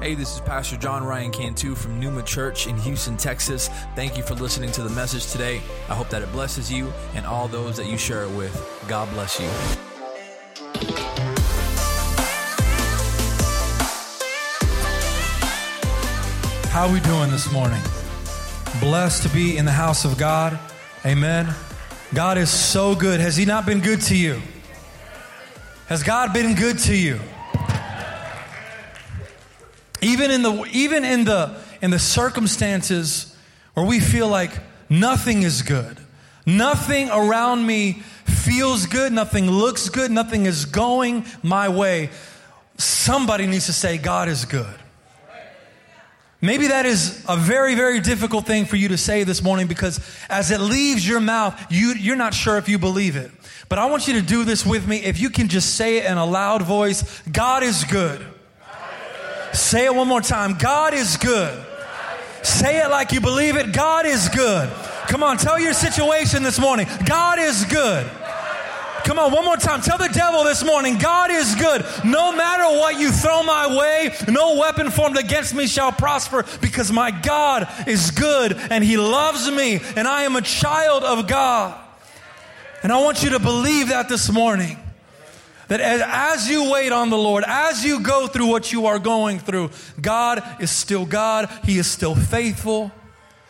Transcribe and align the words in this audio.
Hey, 0.00 0.14
this 0.14 0.34
is 0.34 0.40
Pastor 0.40 0.78
John 0.78 1.04
Ryan 1.04 1.30
Cantu 1.30 1.74
from 1.74 2.00
Numa 2.00 2.22
Church 2.22 2.66
in 2.66 2.74
Houston, 2.78 3.18
Texas. 3.18 3.68
Thank 3.94 4.16
you 4.16 4.22
for 4.22 4.34
listening 4.34 4.72
to 4.72 4.82
the 4.82 4.88
message 4.88 5.30
today. 5.30 5.60
I 5.90 5.94
hope 5.94 6.08
that 6.08 6.22
it 6.22 6.32
blesses 6.32 6.72
you 6.72 6.90
and 7.14 7.26
all 7.26 7.48
those 7.48 7.76
that 7.76 7.84
you 7.84 7.98
share 7.98 8.22
it 8.22 8.30
with. 8.30 8.50
God 8.88 9.10
bless 9.10 9.38
you. 9.38 9.46
How 16.70 16.86
are 16.86 16.92
we 16.94 17.00
doing 17.00 17.30
this 17.30 17.52
morning? 17.52 17.82
Blessed 18.80 19.24
to 19.24 19.28
be 19.28 19.58
in 19.58 19.66
the 19.66 19.70
house 19.70 20.06
of 20.06 20.16
God. 20.16 20.58
Amen. 21.04 21.46
God 22.14 22.38
is 22.38 22.48
so 22.48 22.94
good. 22.94 23.20
Has 23.20 23.36
He 23.36 23.44
not 23.44 23.66
been 23.66 23.80
good 23.80 24.00
to 24.02 24.16
you? 24.16 24.40
Has 25.88 26.02
God 26.02 26.32
been 26.32 26.54
good 26.54 26.78
to 26.78 26.96
you? 26.96 27.20
Even 30.20 30.32
in 30.32 30.42
the 30.42 30.70
even 30.74 31.04
in 31.06 31.24
the 31.24 31.56
in 31.80 31.90
the 31.90 31.98
circumstances 31.98 33.34
where 33.72 33.86
we 33.86 34.00
feel 34.00 34.28
like 34.28 34.52
nothing 34.90 35.44
is 35.44 35.62
good. 35.62 35.96
Nothing 36.44 37.08
around 37.08 37.66
me 37.66 38.02
feels 38.26 38.84
good, 38.84 39.14
nothing 39.14 39.50
looks 39.50 39.88
good, 39.88 40.10
nothing 40.10 40.44
is 40.44 40.66
going 40.66 41.24
my 41.42 41.70
way. 41.70 42.10
Somebody 42.76 43.46
needs 43.46 43.64
to 43.66 43.72
say 43.72 43.96
God 43.96 44.28
is 44.28 44.44
good. 44.44 44.74
Maybe 46.42 46.66
that 46.66 46.84
is 46.84 47.24
a 47.26 47.38
very, 47.38 47.74
very 47.74 48.00
difficult 48.00 48.44
thing 48.46 48.66
for 48.66 48.76
you 48.76 48.88
to 48.88 48.98
say 48.98 49.24
this 49.24 49.42
morning 49.42 49.68
because 49.68 50.00
as 50.28 50.50
it 50.50 50.60
leaves 50.60 51.06
your 51.06 51.20
mouth, 51.20 51.58
you, 51.70 51.94
you're 51.94 52.16
not 52.16 52.34
sure 52.34 52.58
if 52.58 52.68
you 52.68 52.78
believe 52.78 53.16
it. 53.16 53.30
But 53.70 53.78
I 53.78 53.86
want 53.86 54.06
you 54.06 54.14
to 54.14 54.22
do 54.22 54.44
this 54.44 54.66
with 54.66 54.86
me. 54.86 54.98
If 54.98 55.18
you 55.18 55.30
can 55.30 55.48
just 55.48 55.76
say 55.76 55.98
it 55.98 56.04
in 56.04 56.18
a 56.18 56.26
loud 56.26 56.60
voice 56.60 57.22
God 57.30 57.62
is 57.62 57.84
good. 57.84 58.26
Say 59.52 59.86
it 59.86 59.94
one 59.94 60.08
more 60.08 60.20
time. 60.20 60.54
God 60.54 60.94
is 60.94 61.16
good. 61.16 61.66
Say 62.42 62.82
it 62.82 62.88
like 62.88 63.12
you 63.12 63.20
believe 63.20 63.56
it. 63.56 63.72
God 63.72 64.06
is 64.06 64.28
good. 64.28 64.70
Come 65.08 65.22
on, 65.22 65.36
tell 65.36 65.58
your 65.58 65.72
situation 65.72 66.42
this 66.42 66.58
morning. 66.58 66.86
God 67.04 67.38
is 67.38 67.64
good. 67.64 68.08
Come 69.04 69.18
on, 69.18 69.32
one 69.32 69.44
more 69.44 69.56
time. 69.56 69.80
Tell 69.80 69.98
the 69.98 70.08
devil 70.08 70.44
this 70.44 70.64
morning, 70.64 70.98
God 70.98 71.30
is 71.30 71.54
good. 71.54 71.84
No 72.04 72.32
matter 72.32 72.64
what 72.78 72.98
you 73.00 73.10
throw 73.10 73.42
my 73.42 73.76
way, 73.76 74.14
no 74.28 74.56
weapon 74.56 74.90
formed 74.90 75.18
against 75.18 75.54
me 75.54 75.66
shall 75.66 75.90
prosper 75.90 76.44
because 76.60 76.92
my 76.92 77.10
God 77.10 77.68
is 77.86 78.10
good 78.10 78.52
and 78.70 78.84
he 78.84 78.96
loves 78.96 79.50
me 79.50 79.80
and 79.96 80.06
I 80.06 80.22
am 80.22 80.36
a 80.36 80.42
child 80.42 81.02
of 81.02 81.26
God. 81.26 81.78
And 82.82 82.92
I 82.92 83.00
want 83.02 83.22
you 83.22 83.30
to 83.30 83.38
believe 83.38 83.88
that 83.88 84.08
this 84.08 84.30
morning. 84.30 84.78
That 85.70 85.80
as 85.80 86.50
you 86.50 86.68
wait 86.68 86.90
on 86.90 87.10
the 87.10 87.16
Lord, 87.16 87.44
as 87.46 87.84
you 87.84 88.00
go 88.00 88.26
through 88.26 88.46
what 88.46 88.72
you 88.72 88.86
are 88.86 88.98
going 88.98 89.38
through, 89.38 89.70
God 90.00 90.42
is 90.60 90.68
still 90.68 91.06
God. 91.06 91.48
He 91.62 91.78
is 91.78 91.86
still 91.86 92.16
faithful. 92.16 92.90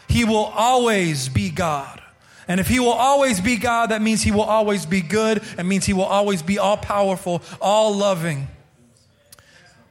He 0.07 0.27
will 0.27 0.53
always 0.55 1.31
be 1.31 1.49
God. 1.49 2.03
And 2.47 2.61
if 2.61 2.69
He 2.69 2.79
will 2.79 2.93
always 2.93 3.41
be 3.41 3.57
God, 3.57 3.87
that 3.87 4.03
means 4.03 4.21
He 4.21 4.33
will 4.33 4.43
always 4.43 4.85
be 4.85 5.01
good. 5.01 5.43
It 5.57 5.65
means 5.65 5.87
He 5.87 5.95
will 5.95 6.05
always 6.05 6.43
be 6.43 6.59
all 6.59 6.77
powerful, 6.77 7.41
all 7.59 7.95
loving. 7.97 8.49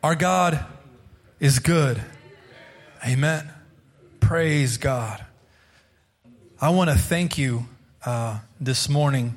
Our 0.04 0.14
God 0.14 0.64
is 1.40 1.58
good. 1.58 2.00
Amen. 3.04 3.52
Praise 4.20 4.78
God. 4.78 5.26
I 6.62 6.70
want 6.70 6.92
to 6.92 6.96
thank 6.96 7.40
you 7.40 7.66
uh, 8.06 8.42
this 8.62 8.88
morning, 8.88 9.34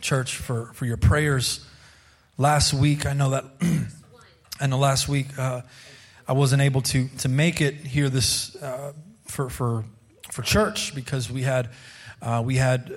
church, 0.00 0.36
for, 0.36 0.70
for 0.72 0.86
your 0.86 0.96
prayers 0.96 1.66
last 2.38 2.72
week, 2.72 3.04
I 3.04 3.12
know 3.12 3.30
that, 3.30 3.44
I 4.60 4.66
know 4.66 4.78
last 4.78 5.08
week 5.08 5.38
uh, 5.38 5.62
I 6.26 6.32
wasn't 6.32 6.62
able 6.62 6.80
to 6.82 7.08
to 7.18 7.28
make 7.28 7.60
it 7.60 7.74
here 7.74 8.08
this 8.08 8.56
uh, 8.56 8.92
for 9.26 9.50
for 9.50 9.84
for 10.30 10.42
church 10.42 10.94
because 10.94 11.30
we 11.30 11.42
had 11.42 11.68
uh, 12.22 12.42
we 12.44 12.56
had 12.56 12.94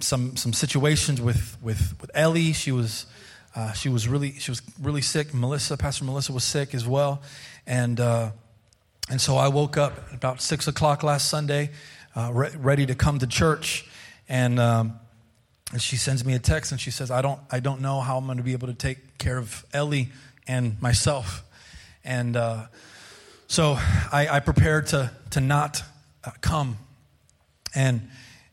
some 0.00 0.36
some 0.36 0.52
situations 0.52 1.20
with 1.20 1.56
with 1.62 1.94
with 2.00 2.10
Ellie. 2.14 2.52
She 2.52 2.72
was. 2.72 3.06
Uh, 3.52 3.72
she 3.72 3.88
was 3.88 4.06
really 4.06 4.38
she 4.38 4.48
was 4.48 4.62
really 4.80 5.02
sick. 5.02 5.34
Melissa, 5.34 5.76
Pastor 5.76 6.04
Melissa, 6.04 6.32
was 6.32 6.44
sick 6.44 6.72
as 6.72 6.86
well, 6.86 7.20
and 7.66 7.98
uh, 7.98 8.30
and 9.10 9.20
so 9.20 9.36
I 9.36 9.48
woke 9.48 9.76
up 9.76 10.12
about 10.12 10.40
six 10.40 10.68
o'clock 10.68 11.02
last 11.02 11.28
Sunday, 11.28 11.70
uh, 12.14 12.30
re- 12.32 12.54
ready 12.56 12.86
to 12.86 12.94
come 12.94 13.18
to 13.18 13.26
church, 13.26 13.90
and 14.28 14.60
um, 14.60 15.00
and 15.72 15.80
she 15.80 15.96
sends 15.96 16.24
me 16.24 16.34
a 16.34 16.38
text 16.38 16.72
and 16.72 16.80
she 16.80 16.90
says, 16.90 17.10
I 17.10 17.22
don't, 17.22 17.40
I 17.50 17.60
don't 17.60 17.80
know 17.80 18.00
how 18.00 18.18
I'm 18.18 18.26
going 18.26 18.38
to 18.38 18.44
be 18.44 18.52
able 18.52 18.68
to 18.68 18.74
take 18.74 19.18
care 19.18 19.38
of 19.38 19.64
Ellie 19.72 20.10
and 20.48 20.80
myself. 20.82 21.44
And 22.04 22.36
uh, 22.36 22.66
so 23.46 23.76
I, 24.12 24.28
I, 24.30 24.40
prepared 24.40 24.88
to, 24.88 25.10
to 25.30 25.40
not 25.40 25.82
uh, 26.24 26.30
come. 26.40 26.76
And, 27.74 28.08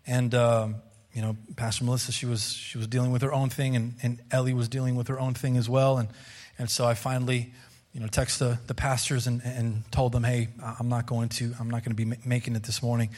and 0.05 0.35
uh, 0.35 0.67
you 1.13 1.21
know, 1.21 1.35
Pastor 1.55 1.85
Melissa, 1.85 2.11
she 2.11 2.27
was, 2.27 2.53
she 2.53 2.77
was 2.77 2.87
dealing 2.87 3.11
with 3.11 3.23
her 3.23 3.33
own 3.33 3.49
thing, 3.49 3.75
and, 3.75 3.95
and 4.03 4.21
Ellie 4.29 4.53
was 4.53 4.69
dealing 4.69 4.95
with 4.95 5.07
her 5.07 5.19
own 5.19 5.33
thing 5.33 5.57
as 5.57 5.67
well. 5.67 5.97
And, 5.97 6.09
and 6.59 6.69
so 6.69 6.85
I 6.85 6.93
finally, 6.93 7.51
you 7.93 7.99
know, 7.99 8.07
texted 8.07 8.39
the, 8.39 8.59
the 8.67 8.75
pastors 8.75 9.25
and, 9.25 9.41
and 9.43 9.91
told 9.91 10.11
them, 10.11 10.23
hey, 10.23 10.49
I'm 10.79 10.89
not 10.89 11.07
going 11.07 11.29
to, 11.29 11.53
I'm 11.59 11.69
not 11.71 11.83
going 11.83 11.95
to 11.95 12.05
be 12.05 12.17
making 12.25 12.55
it 12.55 12.61
this 12.63 12.83
morning. 12.83 13.09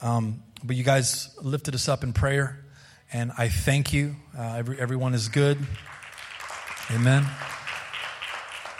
Um, 0.00 0.42
but 0.64 0.76
you 0.76 0.84
guys 0.84 1.36
lifted 1.42 1.74
us 1.74 1.88
up 1.88 2.02
in 2.02 2.14
prayer 2.14 2.64
and 3.12 3.30
I 3.36 3.48
thank 3.48 3.92
you. 3.92 4.16
Uh, 4.36 4.54
every, 4.56 4.80
everyone 4.80 5.14
is 5.14 5.28
good. 5.28 5.58
Amen. 6.90 7.26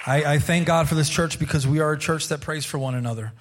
I, 0.07 0.25
I 0.25 0.39
thank 0.39 0.67
God 0.67 0.89
for 0.89 0.95
this 0.95 1.09
church 1.09 1.39
because 1.39 1.67
we 1.67 1.81
are 1.81 1.93
a 1.93 1.99
church 1.99 2.29
that 2.29 2.41
prays 2.41 2.65
for 2.65 2.79
one 2.79 2.95
another. 2.95 3.33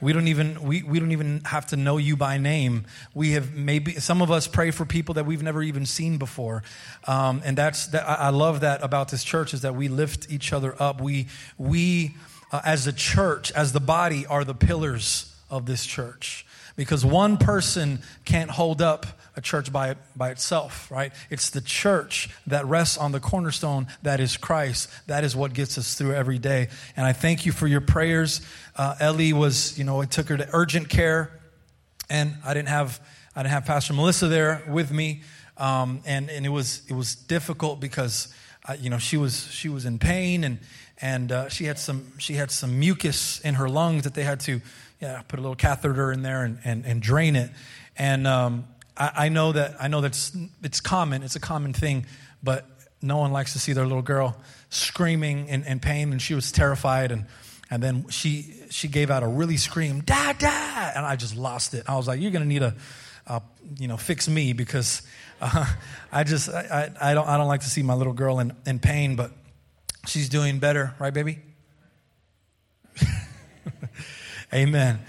We 0.00 0.12
don't 0.12 0.28
even 0.28 0.62
we, 0.62 0.82
we 0.82 1.00
don't 1.00 1.12
even 1.12 1.40
have 1.44 1.68
to 1.68 1.76
know 1.76 1.96
you 1.96 2.16
by 2.16 2.36
name. 2.36 2.84
We 3.14 3.32
have 3.32 3.54
maybe 3.54 3.94
some 3.94 4.20
of 4.20 4.30
us 4.30 4.46
pray 4.46 4.70
for 4.70 4.84
people 4.84 5.14
that 5.14 5.24
we've 5.24 5.42
never 5.42 5.62
even 5.62 5.86
seen 5.86 6.18
before, 6.18 6.62
um, 7.06 7.40
and 7.44 7.56
that's 7.56 7.86
that. 7.88 8.06
I 8.06 8.28
love 8.28 8.60
that 8.60 8.82
about 8.82 9.08
this 9.08 9.24
church 9.24 9.54
is 9.54 9.62
that 9.62 9.74
we 9.74 9.88
lift 9.88 10.30
each 10.30 10.52
other 10.52 10.74
up. 10.82 11.00
We 11.00 11.28
we 11.56 12.16
uh, 12.52 12.60
as 12.64 12.86
a 12.86 12.92
church, 12.92 13.50
as 13.52 13.72
the 13.72 13.80
body, 13.80 14.26
are 14.26 14.44
the 14.44 14.54
pillars 14.54 15.34
of 15.48 15.64
this 15.64 15.86
church 15.86 16.44
because 16.76 17.04
one 17.04 17.36
person 17.36 18.00
can't 18.24 18.50
hold 18.50 18.82
up 18.82 19.06
a 19.36 19.40
church 19.40 19.72
by, 19.72 19.96
by 20.16 20.30
itself, 20.30 20.90
right? 20.90 21.12
It's 21.30 21.50
the 21.50 21.60
church 21.60 22.28
that 22.46 22.66
rests 22.66 22.96
on 22.96 23.12
the 23.12 23.20
cornerstone 23.20 23.86
that 24.02 24.20
is 24.20 24.36
Christ. 24.36 24.88
That 25.06 25.24
is 25.24 25.34
what 25.34 25.52
gets 25.52 25.76
us 25.78 25.94
through 25.94 26.14
every 26.14 26.38
day. 26.38 26.68
And 26.96 27.04
I 27.04 27.12
thank 27.12 27.46
you 27.46 27.52
for 27.52 27.66
your 27.66 27.80
prayers. 27.80 28.40
Uh, 28.76 28.94
Ellie 29.00 29.32
was, 29.32 29.78
you 29.78 29.84
know, 29.84 30.00
it 30.00 30.10
took 30.10 30.28
her 30.28 30.36
to 30.36 30.48
urgent 30.52 30.88
care, 30.88 31.40
and 32.08 32.36
I 32.44 32.54
didn't 32.54 32.68
have, 32.68 33.00
I 33.34 33.42
didn't 33.42 33.52
have 33.52 33.64
Pastor 33.64 33.92
Melissa 33.92 34.28
there 34.28 34.62
with 34.68 34.92
me, 34.92 35.22
um, 35.56 36.00
and 36.04 36.30
and 36.30 36.44
it 36.44 36.50
was 36.50 36.82
it 36.88 36.94
was 36.94 37.14
difficult 37.14 37.80
because, 37.80 38.34
uh, 38.68 38.76
you 38.78 38.90
know, 38.90 38.98
she 38.98 39.16
was 39.16 39.48
she 39.52 39.68
was 39.68 39.84
in 39.84 39.98
pain 39.98 40.42
and 40.42 40.58
and 41.00 41.30
uh, 41.30 41.48
she 41.48 41.64
had 41.64 41.78
some 41.78 42.18
she 42.18 42.34
had 42.34 42.50
some 42.50 42.78
mucus 42.78 43.40
in 43.40 43.54
her 43.54 43.68
lungs 43.68 44.02
that 44.02 44.14
they 44.14 44.24
had 44.24 44.40
to 44.40 44.60
yeah, 45.00 45.22
put 45.28 45.38
a 45.38 45.42
little 45.42 45.56
catheter 45.56 46.12
in 46.12 46.22
there 46.22 46.44
and, 46.44 46.58
and, 46.64 46.84
and 46.86 47.02
drain 47.02 47.36
it. 47.36 47.50
And 47.96 48.26
um, 48.26 48.64
I, 48.96 49.12
I, 49.16 49.28
know 49.28 49.52
that 49.52 49.76
I 49.80 49.88
know 49.88 50.00
that's 50.00 50.36
it's 50.62 50.80
common. 50.80 51.22
It's 51.22 51.36
a 51.36 51.40
common 51.40 51.72
thing, 51.72 52.06
but 52.42 52.66
no 53.02 53.18
one 53.18 53.32
likes 53.32 53.52
to 53.52 53.58
see 53.58 53.72
their 53.72 53.86
little 53.86 54.02
girl 54.02 54.36
screaming 54.70 55.48
in, 55.48 55.64
in 55.64 55.80
pain, 55.80 56.12
and 56.12 56.20
she 56.20 56.34
was 56.34 56.52
terrified. 56.52 57.12
And 57.12 57.26
and 57.70 57.82
then 57.82 58.08
she 58.08 58.54
she 58.70 58.88
gave 58.88 59.10
out 59.10 59.22
a 59.22 59.26
really 59.26 59.56
scream, 59.56 60.00
"Dad, 60.00 60.38
dad!" 60.38 60.92
And 60.96 61.04
I 61.04 61.16
just 61.16 61.36
lost 61.36 61.74
it. 61.74 61.84
I 61.88 61.96
was 61.96 62.06
like, 62.06 62.20
"You're 62.20 62.30
gonna 62.30 62.44
need 62.44 62.62
a, 62.62 62.74
a 63.26 63.42
you 63.78 63.88
know, 63.88 63.96
fix 63.96 64.28
me 64.28 64.52
because 64.52 65.02
uh, 65.40 65.66
I 66.12 66.24
just 66.24 66.48
I, 66.48 66.90
I 67.00 67.14
don't 67.14 67.28
I 67.28 67.36
don't 67.36 67.48
like 67.48 67.62
to 67.62 67.70
see 67.70 67.82
my 67.82 67.94
little 67.94 68.12
girl 68.12 68.38
in, 68.40 68.52
in 68.66 68.78
pain, 68.78 69.16
but 69.16 69.32
she's 70.06 70.28
doing 70.28 70.58
better, 70.58 70.94
right, 70.98 71.12
baby?" 71.12 71.38
Amen. 74.52 75.00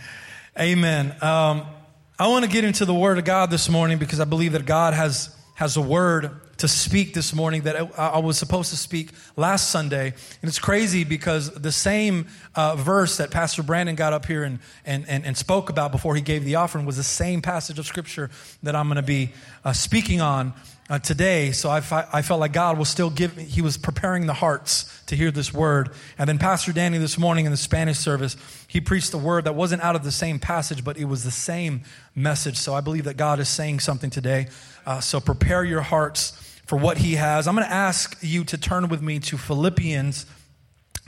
Amen. 0.60 1.16
Um, 1.22 1.68
I 2.18 2.28
want 2.28 2.46
to 2.46 2.50
get 2.50 2.64
into 2.64 2.86
the 2.86 2.94
Word 2.94 3.18
of 3.18 3.26
God 3.26 3.52
this 3.52 3.68
morning 3.68 3.98
because 3.98 4.22
I 4.22 4.24
believe 4.24 4.54
that 4.54 4.66
God 4.66 4.94
has, 4.94 5.36
has 5.56 5.76
a 5.76 5.82
word 5.82 6.32
to 6.60 6.68
speak 6.70 7.14
this 7.14 7.34
morning 7.34 7.64
that 7.64 7.76
I, 7.76 8.08
I 8.08 8.20
was 8.20 8.38
supposed 8.38 8.70
to 8.70 8.78
speak 8.78 9.12
last 9.36 9.70
Sunday. 9.70 10.14
And 10.42 10.48
it's 10.48 10.58
crazy 10.58 11.04
because 11.04 11.52
the 11.52 11.74
same 11.74 12.28
uh, 12.56 12.78
verse 12.78 13.18
that 13.18 13.32
Pastor 13.32 13.64
Brandon 13.64 13.96
got 13.96 14.14
up 14.14 14.28
here 14.28 14.46
and, 14.46 14.60
and, 14.86 15.04
and, 15.10 15.26
and, 15.26 15.36
spoke 15.36 15.70
about 15.70 15.92
before 15.92 16.16
he 16.16 16.22
gave 16.22 16.46
the 16.46 16.56
offering 16.56 16.86
was 16.86 16.96
the 16.96 17.04
same 17.04 17.42
passage 17.42 17.80
of 17.80 17.86
Scripture 17.86 18.30
that 18.64 18.78
I'm 18.78 18.88
going 18.88 18.96
to 18.96 19.02
be 19.02 19.34
uh, 19.66 19.74
speaking 19.74 20.22
on 20.22 20.54
uh, 20.90 21.00
today. 21.00 21.52
So 21.52 21.70
I, 21.70 21.78
I 22.14 22.22
felt 22.22 22.40
like 22.40 22.54
God 22.54 22.78
was 22.78 22.90
still 22.90 23.10
giving, 23.10 23.46
He 23.46 23.62
was 23.62 23.78
preparing 23.78 24.26
the 24.26 24.34
hearts 24.34 25.04
to 25.08 25.16
hear 25.16 25.32
this 25.32 25.54
word. 25.54 25.92
And 26.18 26.30
then 26.30 26.38
Pastor 26.38 26.72
Danny 26.72 26.98
this 26.98 27.18
morning 27.18 27.46
in 27.46 27.52
the 27.52 27.58
Spanish 27.58 27.98
service, 27.98 28.38
he 28.76 28.82
preached 28.82 29.14
a 29.14 29.18
word 29.18 29.46
that 29.46 29.56
wasn't 29.56 29.82
out 29.82 29.96
of 29.96 30.04
the 30.04 30.12
same 30.12 30.38
passage, 30.38 30.84
but 30.84 30.98
it 30.98 31.06
was 31.06 31.24
the 31.24 31.32
same 31.32 31.84
message. 32.14 32.58
So 32.58 32.74
I 32.74 32.82
believe 32.82 33.06
that 33.06 33.16
God 33.16 33.40
is 33.40 33.48
saying 33.48 33.80
something 33.80 34.10
today. 34.10 34.50
Uh, 34.86 35.00
so 35.00 35.22
prepare 35.22 35.64
your 35.64 35.80
hearts 35.80 36.32
for 36.66 36.76
what 36.76 36.98
He 36.98 37.14
has. 37.14 37.48
I'm 37.48 37.56
going 37.56 37.66
to 37.66 37.74
ask 37.74 38.18
you 38.20 38.44
to 38.44 38.58
turn 38.58 38.90
with 38.90 39.02
me 39.02 39.20
to 39.20 39.38
Philippians 39.38 40.26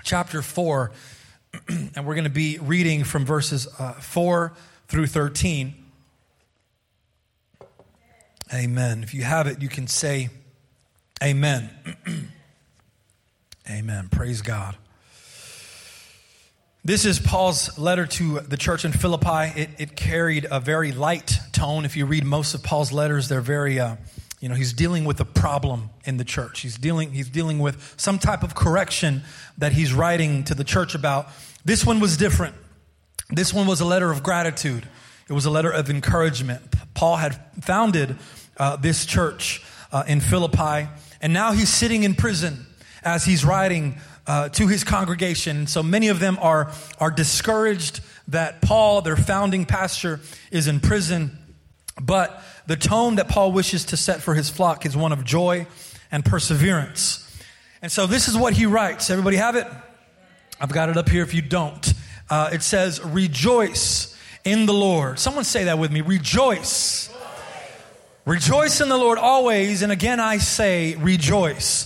chapter 0.05 0.41
4. 0.41 0.93
and 1.67 2.07
we're 2.07 2.15
going 2.15 2.23
to 2.23 2.29
be 2.29 2.57
reading 2.57 3.03
from 3.03 3.25
verses 3.25 3.67
uh, 3.77 3.91
4 3.95 4.53
through 4.87 5.07
13. 5.07 5.75
Amen. 8.53 9.03
If 9.03 9.13
you 9.13 9.23
have 9.23 9.45
it, 9.45 9.61
you 9.61 9.67
can 9.67 9.87
say, 9.87 10.29
Amen. 11.21 11.69
Amen. 13.69 14.07
Praise 14.09 14.41
God. 14.41 14.77
This 16.87 17.03
is 17.03 17.19
Paul's 17.19 17.77
letter 17.77 18.05
to 18.05 18.39
the 18.39 18.55
church 18.55 18.85
in 18.85 18.93
Philippi. 18.93 19.59
It, 19.59 19.69
it, 19.77 19.95
carried 19.97 20.47
a 20.49 20.61
very 20.61 20.93
light 20.93 21.37
tone. 21.51 21.83
If 21.83 21.97
you 21.97 22.05
read 22.05 22.23
most 22.23 22.53
of 22.53 22.63
Paul's 22.63 22.93
letters, 22.93 23.27
they're 23.27 23.41
very, 23.41 23.77
uh, 23.77 23.97
you 24.39 24.47
know, 24.47 24.55
he's 24.55 24.71
dealing 24.71 25.03
with 25.03 25.19
a 25.19 25.25
problem 25.25 25.89
in 26.05 26.15
the 26.15 26.23
church. 26.23 26.61
He's 26.61 26.77
dealing, 26.77 27.11
he's 27.11 27.27
dealing 27.27 27.59
with 27.59 27.93
some 27.97 28.19
type 28.19 28.41
of 28.41 28.55
correction 28.55 29.23
that 29.57 29.73
he's 29.73 29.91
writing 29.91 30.45
to 30.45 30.55
the 30.55 30.63
church 30.63 30.95
about. 30.95 31.27
This 31.65 31.85
one 31.85 31.99
was 31.99 32.15
different. 32.15 32.55
This 33.29 33.53
one 33.53 33.67
was 33.67 33.81
a 33.81 33.85
letter 33.85 34.09
of 34.09 34.23
gratitude. 34.23 34.87
It 35.27 35.33
was 35.33 35.43
a 35.43 35.51
letter 35.51 35.69
of 35.69 35.89
encouragement. 35.89 36.61
Paul 36.93 37.17
had 37.17 37.37
founded 37.65 38.15
uh, 38.55 38.77
this 38.77 39.05
church 39.05 39.61
uh, 39.91 40.05
in 40.07 40.21
Philippi, 40.21 40.87
and 41.21 41.33
now 41.33 41.51
he's 41.51 41.67
sitting 41.67 42.03
in 42.03 42.13
prison 42.13 42.65
as 43.03 43.25
he's 43.25 43.43
writing 43.43 43.99
uh, 44.27 44.49
to 44.49 44.67
his 44.67 44.83
congregation. 44.83 45.67
So 45.67 45.81
many 45.81 46.09
of 46.09 46.19
them 46.19 46.37
are, 46.41 46.71
are 46.99 47.11
discouraged 47.11 48.01
that 48.27 48.61
Paul, 48.61 49.01
their 49.01 49.15
founding 49.15 49.65
pastor, 49.65 50.19
is 50.51 50.67
in 50.67 50.79
prison. 50.79 51.37
But 51.99 52.43
the 52.67 52.75
tone 52.75 53.15
that 53.15 53.29
Paul 53.29 53.53
wishes 53.53 53.85
to 53.85 53.97
set 53.97 54.21
for 54.21 54.35
his 54.35 54.49
flock 54.49 54.85
is 54.85 54.95
one 54.95 55.11
of 55.11 55.23
joy 55.23 55.65
and 56.11 56.23
perseverance. 56.23 57.23
And 57.81 57.91
so 57.91 58.05
this 58.05 58.27
is 58.27 58.37
what 58.37 58.53
he 58.53 58.65
writes. 58.65 59.09
Everybody 59.09 59.37
have 59.37 59.55
it? 59.55 59.67
I've 60.59 60.73
got 60.73 60.89
it 60.89 60.97
up 60.97 61.09
here 61.09 61.23
if 61.23 61.33
you 61.33 61.41
don't. 61.41 61.93
Uh, 62.29 62.49
it 62.51 62.63
says, 62.63 63.03
Rejoice 63.03 64.17
in 64.43 64.65
the 64.65 64.73
Lord. 64.73 65.19
Someone 65.19 65.43
say 65.43 65.65
that 65.65 65.79
with 65.79 65.91
me. 65.91 66.01
Rejoice. 66.01 67.13
Rejoice 68.25 68.81
in 68.81 68.89
the 68.89 68.97
Lord 68.97 69.17
always. 69.17 69.83
And 69.83 69.91
again, 69.91 70.19
I 70.19 70.37
say, 70.37 70.95
rejoice. 70.95 71.85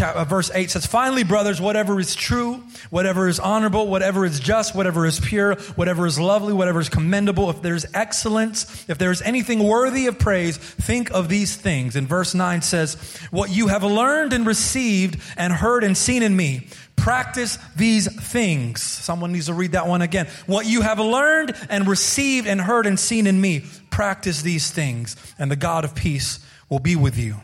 Uh, 0.00 0.24
verse 0.24 0.50
8 0.54 0.70
says, 0.70 0.86
Finally, 0.86 1.24
brothers, 1.24 1.60
whatever 1.60 2.00
is 2.00 2.14
true, 2.14 2.62
whatever 2.90 3.28
is 3.28 3.38
honorable, 3.38 3.88
whatever 3.88 4.24
is 4.24 4.40
just, 4.40 4.74
whatever 4.74 5.04
is 5.04 5.20
pure, 5.20 5.54
whatever 5.74 6.06
is 6.06 6.18
lovely, 6.18 6.52
whatever 6.52 6.80
is 6.80 6.88
commendable, 6.88 7.50
if 7.50 7.60
there's 7.62 7.84
excellence, 7.92 8.88
if 8.88 8.98
there's 8.98 9.20
anything 9.22 9.62
worthy 9.62 10.06
of 10.06 10.18
praise, 10.18 10.56
think 10.56 11.10
of 11.10 11.28
these 11.28 11.56
things. 11.56 11.96
And 11.96 12.08
verse 12.08 12.34
9 12.34 12.62
says, 12.62 12.94
What 13.30 13.50
you 13.50 13.68
have 13.68 13.82
learned 13.82 14.32
and 14.32 14.46
received 14.46 15.20
and 15.36 15.52
heard 15.52 15.84
and 15.84 15.96
seen 15.96 16.22
in 16.22 16.34
me, 16.36 16.68
practice 16.96 17.58
these 17.76 18.08
things. 18.30 18.82
Someone 18.82 19.32
needs 19.32 19.46
to 19.46 19.54
read 19.54 19.72
that 19.72 19.88
one 19.88 20.02
again. 20.02 20.28
What 20.46 20.66
you 20.66 20.82
have 20.82 21.00
learned 21.00 21.54
and 21.68 21.86
received 21.86 22.46
and 22.46 22.60
heard 22.60 22.86
and 22.86 22.98
seen 22.98 23.26
in 23.26 23.40
me, 23.40 23.64
practice 23.90 24.42
these 24.42 24.70
things, 24.70 25.16
and 25.38 25.50
the 25.50 25.56
God 25.56 25.84
of 25.84 25.94
peace 25.94 26.38
will 26.68 26.78
be 26.78 26.96
with 26.96 27.18
you. 27.18 27.36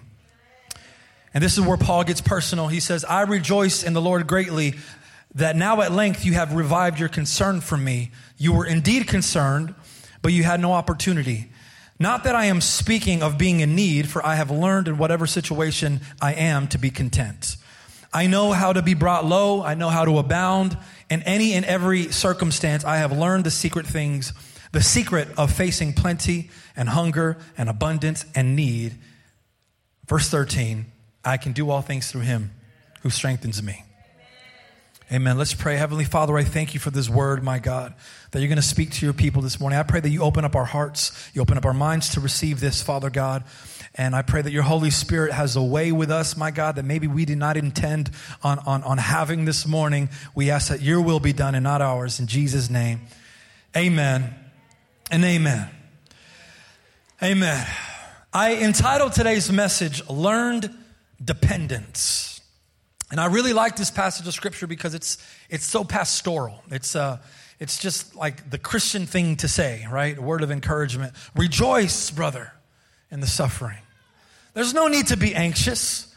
And 1.35 1.45
this 1.45 1.59
is 1.59 1.65
where 1.65 1.77
Paul 1.77 2.05
gets 2.05 2.21
personal. 2.21 2.69
He 2.69 2.81
says, 2.81 3.05
I 3.05 3.23
rejoice 3.23 3.83
in 3.83 3.93
the 3.93 4.01
Lord 4.01 4.27
greatly 4.27 4.75
that 5.35 5.57
now 5.57 5.81
at 5.83 5.93
length 5.93 6.25
you 6.25 6.33
have 6.35 6.55
revived 6.55 6.99
your 6.99 7.09
concern 7.09 7.61
for 7.61 7.77
me. 7.77 8.11
You 8.39 8.53
were 8.53 8.67
indeed 8.67 9.07
concerned, 9.07 9.75
but 10.23 10.33
you 10.33 10.43
had 10.43 10.61
no 10.61 10.73
opportunity. 10.73 11.51
Not 11.99 12.25
that 12.25 12.35
I 12.35 12.47
am 12.47 12.61
speaking 12.61 13.23
of 13.23 13.37
being 13.37 13.61
in 13.61 13.75
need, 13.75 14.09
for 14.09 14.25
I 14.25 14.37
have 14.37 14.51
learned 14.51 14.89
in 14.89 14.99
whatever 14.99 15.27
situation 15.27 16.01
I 16.23 16.33
am 16.35 16.69
to 16.69 16.79
be 16.79 16.91
content. 16.91 17.57
I 18.13 18.27
know 18.27 18.53
how 18.53 18.73
to 18.73 18.83
be 18.83 18.95
brought 18.95 19.27
low. 19.27 19.63
I 19.63 19.75
know 19.75 19.91
how 19.91 20.05
to 20.05 20.19
abound. 20.19 20.79
In 21.11 21.23
any 21.23 21.55
and 21.55 21.65
every 21.65 22.05
circumstance, 22.05 22.85
I 22.85 22.99
have 22.99 23.13
learned 23.13 23.45
the 23.45 23.51
secret 23.51 23.87
things, 23.87 24.33
the 24.73 24.83
secret 24.83 25.29
of 25.37 25.53
facing 25.53 25.93
plenty 25.93 26.51
and 26.77 26.89
hunger 26.89 27.37
and 27.59 27.69
abundance 27.69 28.25
and 28.35 28.57
need. 28.57 28.95
Verse 30.07 30.29
13 30.31 30.87
I 31.29 31.37
can 31.37 31.53
do 31.53 31.69
all 31.69 31.83
things 31.83 32.11
through 32.11 32.23
him 32.23 32.53
who 33.03 33.11
strengthens 33.11 33.63
me. 33.63 33.85
Amen. 35.13 35.37
Let's 35.37 35.53
pray. 35.53 35.77
Heavenly 35.77 36.05
Father, 36.05 36.37
I 36.37 36.43
thank 36.43 36.73
you 36.73 36.81
for 36.81 36.91
this 36.91 37.09
word, 37.09 37.43
my 37.43 37.59
God, 37.59 37.95
that 38.31 38.41
you're 38.41 38.49
going 38.49 38.57
to 38.57 38.63
speak 38.63 38.93
to 38.93 39.05
your 39.05 39.13
people 39.13 39.43
this 39.43 39.61
morning. 39.61 39.79
I 39.79 39.83
pray 39.83 40.01
that 40.01 40.09
you 40.09 40.23
open 40.23 40.47
up 40.47 40.57
our 40.57 40.65
hearts, 40.65 41.31
you 41.35 41.43
open 41.43 41.59
up 41.59 41.67
our 41.67 41.75
minds 41.75 42.11
to 42.11 42.21
receive 42.21 42.61
this, 42.61 42.83
Father 42.83 43.11
God. 43.11 43.45
And 43.95 44.17
I 44.17 44.23
pray 44.23 44.41
that 44.41 44.53
your 44.53 44.63
Holy 44.63 44.91
Spirit 44.91 45.33
has 45.33 45.55
a 45.55 45.63
way 45.63 45.93
with 45.93 46.11
us, 46.11 46.35
my 46.35 46.51
God, 46.51 46.77
that 46.77 46.85
maybe 46.85 47.07
we 47.07 47.27
did 47.27 47.39
not 47.39 47.59
intend 47.59 48.11
on, 48.43 48.59
on, 48.61 48.83
on 48.83 48.97
having 48.97 49.45
this 49.45 49.67
morning. 49.67 50.09
We 50.35 50.51
ask 50.51 50.69
that 50.69 50.81
your 50.81 51.03
will 51.03 51.21
be 51.21 51.35
done 51.35 51.55
and 51.55 51.65
not 51.65 51.83
ours. 51.83 52.21
In 52.21 52.27
Jesus' 52.27 52.71
name, 52.71 53.03
amen 53.77 54.35
and 55.11 55.25
amen. 55.25 55.69
Amen. 57.23 57.67
I 58.33 58.57
entitled 58.57 59.13
today's 59.13 59.51
message, 59.51 60.07
Learned 60.09 60.75
dependence. 61.23 62.41
And 63.11 63.21
I 63.21 63.27
really 63.27 63.53
like 63.53 63.77
this 63.77 63.91
passage 63.91 64.27
of 64.27 64.35
scripture 64.35 64.67
because 64.67 64.95
it's, 64.95 65.19
it's 65.49 65.65
so 65.65 65.83
pastoral. 65.83 66.63
It's, 66.71 66.95
uh, 66.95 67.19
it's 67.59 67.79
just 67.79 68.15
like 68.15 68.51
the 68.51 68.59
Christian 68.59 69.07
thing 69.07 69.37
to 69.37 69.49
say, 69.49 69.87
right? 69.91 70.17
A 70.17 70.23
word 70.23 70.43
of 70.43 70.51
encouragement. 70.51 71.15
Rejoice, 71.35 72.11
brother, 72.11 72.53
in 73.11 73.21
the 73.21 73.27
suffering. 73.27 73.79
There's 74.55 74.75
no 74.75 74.89
need 74.89 75.09
to 75.09 75.17
be 75.17 75.35
anxious. 75.35 76.15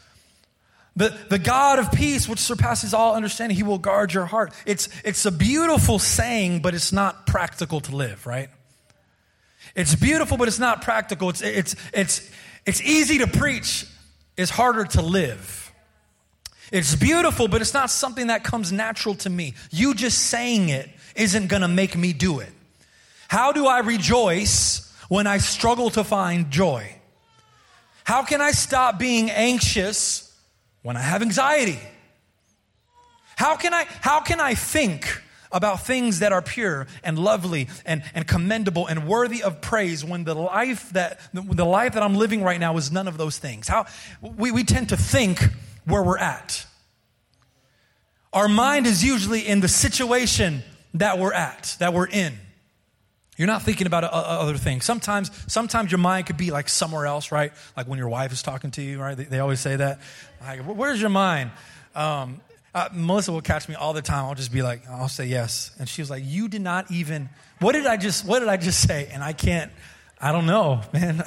The, 0.94 1.16
the 1.30 1.38
God 1.38 1.78
of 1.78 1.90
peace, 1.90 2.28
which 2.28 2.38
surpasses 2.38 2.92
all 2.92 3.14
understanding, 3.14 3.56
he 3.56 3.62
will 3.62 3.78
guard 3.78 4.12
your 4.12 4.26
heart. 4.26 4.52
It's, 4.66 4.88
it's 5.04 5.24
a 5.24 5.32
beautiful 5.32 5.98
saying, 5.98 6.60
but 6.60 6.74
it's 6.74 6.92
not 6.92 7.26
practical 7.26 7.80
to 7.80 7.96
live, 7.96 8.26
right? 8.26 8.50
It's 9.74 9.94
beautiful, 9.94 10.36
but 10.36 10.48
it's 10.48 10.58
not 10.58 10.82
practical. 10.82 11.30
It's, 11.30 11.40
it's, 11.40 11.76
it's, 11.94 12.30
it's 12.66 12.82
easy 12.82 13.18
to 13.18 13.26
preach 13.26 13.86
is 14.42 14.50
harder 14.50 14.84
to 14.84 15.02
live. 15.02 15.72
It's 16.70 16.94
beautiful, 16.94 17.48
but 17.48 17.60
it's 17.60 17.74
not 17.74 17.90
something 17.90 18.26
that 18.28 18.44
comes 18.44 18.72
natural 18.72 19.14
to 19.16 19.30
me. 19.30 19.54
You 19.70 19.94
just 19.94 20.18
saying 20.18 20.68
it 20.68 20.88
isn't 21.14 21.48
going 21.48 21.62
to 21.62 21.68
make 21.68 21.96
me 21.96 22.12
do 22.12 22.40
it. 22.40 22.52
How 23.28 23.52
do 23.52 23.66
I 23.66 23.80
rejoice 23.80 24.94
when 25.08 25.26
I 25.26 25.38
struggle 25.38 25.90
to 25.90 26.04
find 26.04 26.50
joy? 26.50 26.96
How 28.04 28.22
can 28.24 28.40
I 28.40 28.50
stop 28.52 28.98
being 28.98 29.30
anxious 29.30 30.34
when 30.82 30.96
I 30.96 31.00
have 31.00 31.22
anxiety? 31.22 31.78
How 33.36 33.56
can 33.56 33.72
I, 33.72 33.86
how 34.00 34.20
can 34.20 34.40
I 34.40 34.54
think 34.54 35.22
about 35.52 35.84
things 35.86 36.20
that 36.20 36.32
are 36.32 36.42
pure 36.42 36.86
and 37.04 37.18
lovely 37.18 37.68
and, 37.84 38.02
and 38.14 38.26
commendable 38.26 38.86
and 38.86 39.06
worthy 39.06 39.42
of 39.42 39.60
praise 39.60 40.04
when 40.04 40.24
the 40.24 40.34
life 40.34 40.90
that 40.90 41.20
the 41.32 41.64
life 41.64 41.94
that 41.94 42.02
I'm 42.02 42.14
living 42.14 42.42
right 42.42 42.60
now 42.60 42.76
is 42.76 42.90
none 42.90 43.08
of 43.08 43.16
those 43.16 43.38
things. 43.38 43.68
How 43.68 43.86
we, 44.20 44.50
we 44.50 44.64
tend 44.64 44.90
to 44.90 44.96
think 44.96 45.40
where 45.84 46.02
we're 46.02 46.18
at. 46.18 46.66
Our 48.32 48.48
mind 48.48 48.86
is 48.86 49.04
usually 49.04 49.46
in 49.46 49.60
the 49.60 49.68
situation 49.68 50.62
that 50.94 51.18
we're 51.18 51.34
at, 51.34 51.76
that 51.80 51.92
we're 51.92 52.06
in. 52.06 52.32
You're 53.36 53.46
not 53.46 53.62
thinking 53.62 53.86
about 53.86 54.04
other 54.04 54.56
things. 54.56 54.84
Sometimes, 54.84 55.30
sometimes 55.50 55.90
your 55.90 55.98
mind 55.98 56.26
could 56.26 56.36
be 56.36 56.50
like 56.50 56.68
somewhere 56.68 57.06
else, 57.06 57.32
right? 57.32 57.52
Like 57.76 57.88
when 57.88 57.98
your 57.98 58.08
wife 58.08 58.30
is 58.32 58.42
talking 58.42 58.70
to 58.72 58.82
you, 58.82 59.00
right? 59.00 59.16
They, 59.16 59.24
they 59.24 59.38
always 59.38 59.58
say 59.58 59.76
that. 59.76 60.00
Like, 60.42 60.60
where's 60.60 61.00
your 61.00 61.10
mind? 61.10 61.50
Um, 61.94 62.40
uh, 62.74 62.88
Melissa 62.92 63.32
will 63.32 63.42
catch 63.42 63.68
me 63.68 63.74
all 63.74 63.92
the 63.92 64.02
time. 64.02 64.24
I'll 64.24 64.34
just 64.34 64.52
be 64.52 64.62
like, 64.62 64.88
I'll 64.88 65.08
say 65.08 65.26
yes, 65.26 65.72
and 65.78 65.88
she 65.88 66.00
was 66.00 66.10
like, 66.10 66.22
"You 66.24 66.48
did 66.48 66.62
not 66.62 66.90
even. 66.90 67.28
What 67.60 67.72
did 67.72 67.86
I 67.86 67.96
just? 67.96 68.24
What 68.24 68.38
did 68.40 68.48
I 68.48 68.56
just 68.56 68.80
say?" 68.80 69.08
And 69.12 69.22
I 69.22 69.32
can't. 69.32 69.70
I 70.20 70.32
don't 70.32 70.46
know, 70.46 70.80
man. 70.92 71.22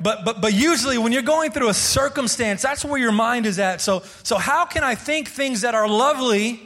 but 0.00 0.24
but 0.24 0.40
but 0.40 0.52
usually 0.52 0.96
when 0.98 1.12
you're 1.12 1.22
going 1.22 1.50
through 1.50 1.68
a 1.68 1.74
circumstance, 1.74 2.62
that's 2.62 2.84
where 2.84 3.00
your 3.00 3.12
mind 3.12 3.46
is 3.46 3.58
at. 3.58 3.80
So 3.80 4.02
so 4.22 4.36
how 4.36 4.64
can 4.66 4.84
I 4.84 4.94
think 4.94 5.28
things 5.28 5.62
that 5.62 5.74
are 5.74 5.88
lovely 5.88 6.60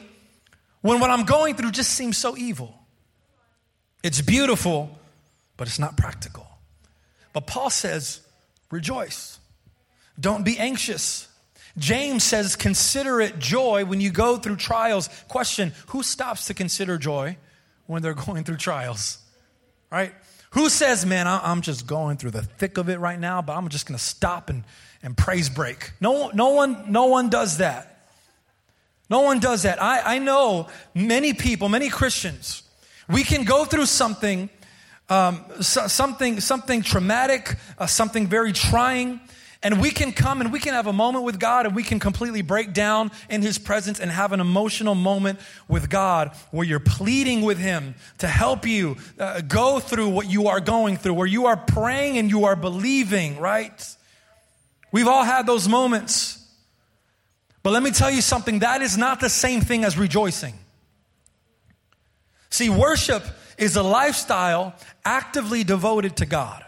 when 0.83 1.01
what 1.01 1.11
I'm 1.11 1.25
going 1.25 1.55
through 1.55 1.71
just 1.71 1.93
seems 1.93 2.19
so 2.19 2.37
evil? 2.37 2.75
It's 4.03 4.21
beautiful, 4.21 4.99
but 5.57 5.67
it's 5.67 5.79
not 5.79 5.97
practical. 5.97 6.47
But 7.33 7.47
Paul 7.47 7.71
says, 7.71 8.21
rejoice. 8.71 9.39
Don't 10.21 10.45
be 10.45 10.59
anxious. 10.59 11.27
James 11.77 12.23
says, 12.23 12.57
consider 12.57 13.21
it 13.21 13.39
joy 13.39 13.85
when 13.85 14.01
you 14.01 14.11
go 14.11 14.37
through 14.37 14.57
trials. 14.57 15.09
Question 15.29 15.73
Who 15.89 16.03
stops 16.03 16.47
to 16.47 16.55
consider 16.55 16.99
joy 16.99 17.37
when 17.87 18.03
they're 18.03 18.15
going 18.15 18.45
through 18.45 18.59
trials? 18.59 19.19
Right? 19.91 20.13
Who 20.51 20.69
says, 20.69 21.05
man, 21.05 21.27
I'm 21.27 21.63
just 21.63 21.85
going 21.85 22.17
through 22.17 22.31
the 22.31 22.43
thick 22.43 22.79
of 22.79 22.89
it 22.89 23.01
right 23.01 23.19
now, 23.19 23.43
but 23.43 23.57
I'm 23.57 23.69
just 23.69 23.87
going 23.87 23.99
to 23.99 24.05
stop 24.05 24.51
and, 24.51 24.63
and 25.03 25.17
praise 25.17 25.49
break? 25.49 25.91
No, 26.01 26.31
no, 26.31 26.51
one, 26.51 26.93
no 26.93 27.07
one 27.07 27.29
does 27.29 27.59
that. 27.59 28.09
No 29.11 29.23
one 29.23 29.41
does 29.41 29.63
that. 29.63 29.83
I, 29.83 30.15
I 30.15 30.19
know 30.21 30.69
many 30.95 31.35
people, 31.35 31.69
many 31.69 31.89
Christians, 31.89 32.63
we 33.09 33.25
can 33.25 33.45
go 33.45 33.65
through 33.65 33.87
something, 33.87 34.49
um, 35.09 35.45
so, 35.61 35.89
something, 35.89 36.41
something 36.41 36.83
traumatic, 36.83 37.57
uh, 37.77 37.87
something 37.87 38.29
very 38.29 38.53
trying, 38.53 39.21
and 39.65 39.81
we 39.81 39.91
can 39.91 40.13
come 40.13 40.43
and 40.43 40.53
we 40.53 40.61
can 40.61 40.75
have 40.75 40.87
a 40.87 40.93
moment 40.93 41.25
with 41.25 41.41
God 41.41 41.65
and 41.65 41.75
we 41.75 41.83
can 41.83 41.99
completely 41.99 42.43
break 42.43 42.75
down 42.75 43.11
in 43.31 43.41
His 43.41 43.57
presence 43.57 43.99
and 43.99 44.11
have 44.11 44.33
an 44.33 44.41
emotional 44.41 44.95
moment 44.95 45.41
with 45.67 45.89
God 45.89 46.37
where 46.51 46.67
you're 46.67 46.79
pleading 46.79 47.41
with 47.41 47.59
Him 47.59 47.95
to 48.19 48.29
help 48.29 48.67
you 48.67 48.99
uh, 49.19 49.41
go 49.41 49.81
through 49.81 50.11
what 50.11 50.31
you 50.31 50.49
are 50.49 50.61
going 50.61 50.99
through, 50.99 51.15
where 51.15 51.27
you 51.27 51.47
are 51.47 51.57
praying 51.57 52.19
and 52.19 52.31
you 52.31 52.45
are 52.45 52.55
believing, 52.55 53.41
right? 53.41 53.97
We've 54.93 55.09
all 55.09 55.25
had 55.25 55.47
those 55.47 55.67
moments. 55.67 56.47
But 57.63 57.73
let 57.73 57.83
me 57.83 57.91
tell 57.91 58.11
you 58.11 58.21
something 58.21 58.59
that 58.59 58.83
is 58.83 58.99
not 58.99 59.19
the 59.21 59.31
same 59.31 59.63
thing 59.63 59.85
as 59.85 59.97
rejoicing. 59.97 60.55
See, 62.51 62.69
worship 62.69 63.25
is 63.57 63.77
a 63.77 63.83
lifestyle 63.83 64.75
actively 65.07 65.65
devoted 65.65 66.17
to 66.19 66.27
God. 66.27 66.63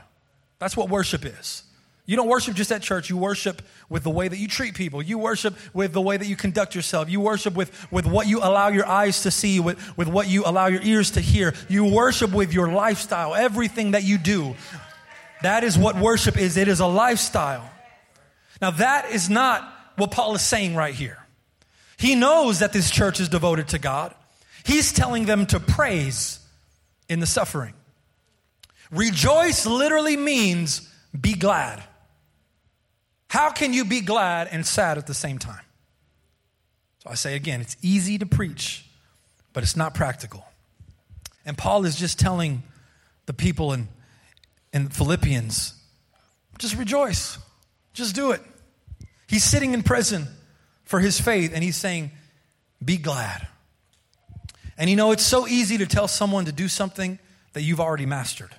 That's 0.59 0.75
what 0.75 0.89
worship 0.89 1.27
is. 1.27 1.63
You 2.07 2.15
don't 2.15 2.29
worship 2.29 2.55
just 2.55 2.71
at 2.71 2.83
church. 2.83 3.11
You 3.11 3.17
worship 3.17 3.63
with 3.89 4.05
the 4.05 4.11
way 4.11 4.29
that 4.29 4.39
you 4.39 4.47
treat 4.47 4.75
people. 4.75 5.03
You 5.03 5.19
worship 5.19 5.55
with 5.75 5.93
the 5.93 6.01
way 6.01 6.17
that 6.17 6.27
you 6.27 6.37
conduct 6.37 6.77
yourself. 6.77 7.11
You 7.11 7.21
worship 7.21 7.55
with, 7.55 7.91
with 7.91 8.07
what 8.07 8.29
you 8.29 8.39
allow 8.39 8.69
your 8.69 8.87
eyes 8.87 9.23
to 9.23 9.33
see, 9.33 9.59
with, 9.59 9.97
with 9.97 10.07
what 10.07 10.29
you 10.29 10.45
allow 10.47 10.69
your 10.69 10.83
ears 10.83 11.13
to 11.13 11.21
hear. 11.21 11.53
You 11.69 11.85
worship 11.85 12.33
with 12.33 12.55
your 12.55 12.69
lifestyle, 12.69 13.35
everything 13.35 13.91
that 13.91 14.05
you 14.05 14.19
do. 14.19 14.55
That 15.43 15.65
is 15.65 15.77
what 15.77 15.97
worship 15.97 16.39
is. 16.39 16.57
It 16.57 16.69
is 16.69 16.79
a 16.79 16.87
lifestyle. 16.87 17.69
Now, 18.63 18.71
that 18.71 19.11
is 19.11 19.29
not 19.29 19.69
what 19.97 20.13
Paul 20.13 20.37
is 20.37 20.43
saying 20.43 20.77
right 20.77 20.95
here. 20.95 21.19
He 21.99 22.15
knows 22.15 22.61
that 22.61 22.73
this 22.73 22.91
church 22.91 23.19
is 23.19 23.29
devoted 23.29 23.69
to 23.69 23.79
God. 23.79 24.15
He's 24.65 24.93
telling 24.93 25.27
them 25.27 25.47
to 25.47 25.59
praise 25.59 26.39
in 27.09 27.19
the 27.19 27.27
suffering. 27.27 27.75
Rejoice 28.93 29.67
literally 29.67 30.17
means 30.17 30.89
be 31.19 31.35
glad. 31.35 31.83
How 33.29 33.51
can 33.51 33.73
you 33.73 33.85
be 33.85 34.01
glad 34.01 34.49
and 34.51 34.65
sad 34.65 34.99
at 34.99 35.07
the 35.07 35.15
same 35.15 35.39
time? 35.39 35.65
So 37.03 37.11
I 37.11 37.15
say 37.15 37.37
again, 37.37 37.61
it's 37.61 37.77
easy 37.83 38.19
to 38.19 38.27
preach, 38.27 38.87
but 39.53 39.63
it's 39.63 39.77
not 39.77 39.95
practical. 39.95 40.45
And 41.45 41.57
Paul 41.57 41.85
is 41.85 41.97
just 41.97 42.19
telling 42.19 42.63
the 43.27 43.33
people 43.33 43.73
in, 43.73 43.89
in 44.73 44.89
Philippians 44.89 45.75
just 46.59 46.77
rejoice, 46.77 47.39
just 47.93 48.15
do 48.15 48.31
it. 48.31 48.41
He's 49.27 49.45
sitting 49.45 49.75
in 49.75 49.83
prison 49.83 50.27
for 50.85 51.01
his 51.01 51.21
faith, 51.21 51.53
and 51.53 51.63
he's 51.63 51.77
saying, 51.77 52.13
Be 52.85 52.97
glad. 52.97 53.47
And 54.79 54.89
you 54.89 54.97
know, 54.97 55.13
it's 55.13 55.25
so 55.25 55.47
easy 55.47 55.79
to 55.79 55.87
tell 55.87 56.09
someone 56.09 56.45
to 56.45 56.53
do 56.53 56.69
something 56.69 57.19
that 57.53 57.63
you've 57.63 57.81
already 57.81 58.07
mastered, 58.07 58.55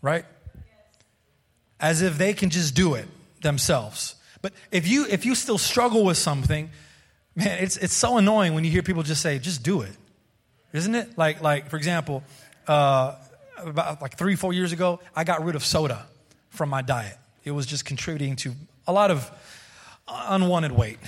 right? 0.00 0.24
As 1.80 2.02
if 2.02 2.16
they 2.16 2.32
can 2.32 2.50
just 2.50 2.74
do 2.74 2.94
it 2.94 3.08
themselves. 3.44 4.16
But 4.42 4.52
if 4.72 4.88
you 4.88 5.06
if 5.08 5.24
you 5.24 5.36
still 5.36 5.58
struggle 5.58 6.04
with 6.04 6.16
something, 6.16 6.70
man, 7.36 7.58
it's 7.62 7.76
it's 7.76 7.94
so 7.94 8.18
annoying 8.18 8.54
when 8.54 8.64
you 8.64 8.72
hear 8.72 8.82
people 8.82 9.04
just 9.04 9.22
say, 9.22 9.38
"Just 9.38 9.62
do 9.62 9.82
it," 9.82 9.96
isn't 10.72 10.94
it? 10.96 11.16
Like 11.16 11.40
like 11.40 11.70
for 11.70 11.76
example, 11.76 12.24
uh, 12.66 13.14
about 13.58 14.02
like 14.02 14.18
three 14.18 14.34
four 14.34 14.52
years 14.52 14.72
ago, 14.72 14.98
I 15.14 15.22
got 15.22 15.44
rid 15.44 15.54
of 15.54 15.64
soda 15.64 16.06
from 16.50 16.68
my 16.68 16.82
diet. 16.82 17.16
It 17.44 17.52
was 17.52 17.66
just 17.66 17.84
contributing 17.84 18.34
to 18.36 18.52
a 18.86 18.92
lot 18.92 19.12
of 19.12 19.30
unwanted 20.08 20.72
weight. 20.72 20.98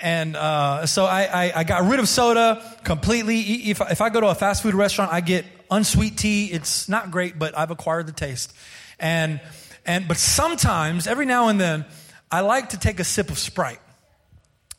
And 0.00 0.36
uh, 0.36 0.86
so 0.86 1.04
I, 1.06 1.22
I, 1.22 1.52
I, 1.60 1.64
got 1.64 1.88
rid 1.88 2.00
of 2.00 2.08
soda 2.08 2.62
completely. 2.84 3.40
If, 3.70 3.80
if 3.80 4.00
I 4.00 4.10
go 4.10 4.20
to 4.20 4.26
a 4.26 4.34
fast 4.34 4.62
food 4.62 4.74
restaurant, 4.74 5.12
I 5.12 5.20
get 5.20 5.46
unsweet 5.70 6.18
tea. 6.18 6.46
It's 6.46 6.88
not 6.88 7.10
great, 7.10 7.38
but 7.38 7.56
I've 7.56 7.70
acquired 7.70 8.06
the 8.06 8.12
taste. 8.12 8.52
And 8.98 9.40
and 9.86 10.08
but 10.08 10.16
sometimes, 10.16 11.06
every 11.06 11.26
now 11.26 11.48
and 11.48 11.60
then, 11.60 11.84
I 12.30 12.40
like 12.40 12.70
to 12.70 12.78
take 12.78 13.00
a 13.00 13.04
sip 13.04 13.30
of 13.30 13.38
Sprite. 13.38 13.80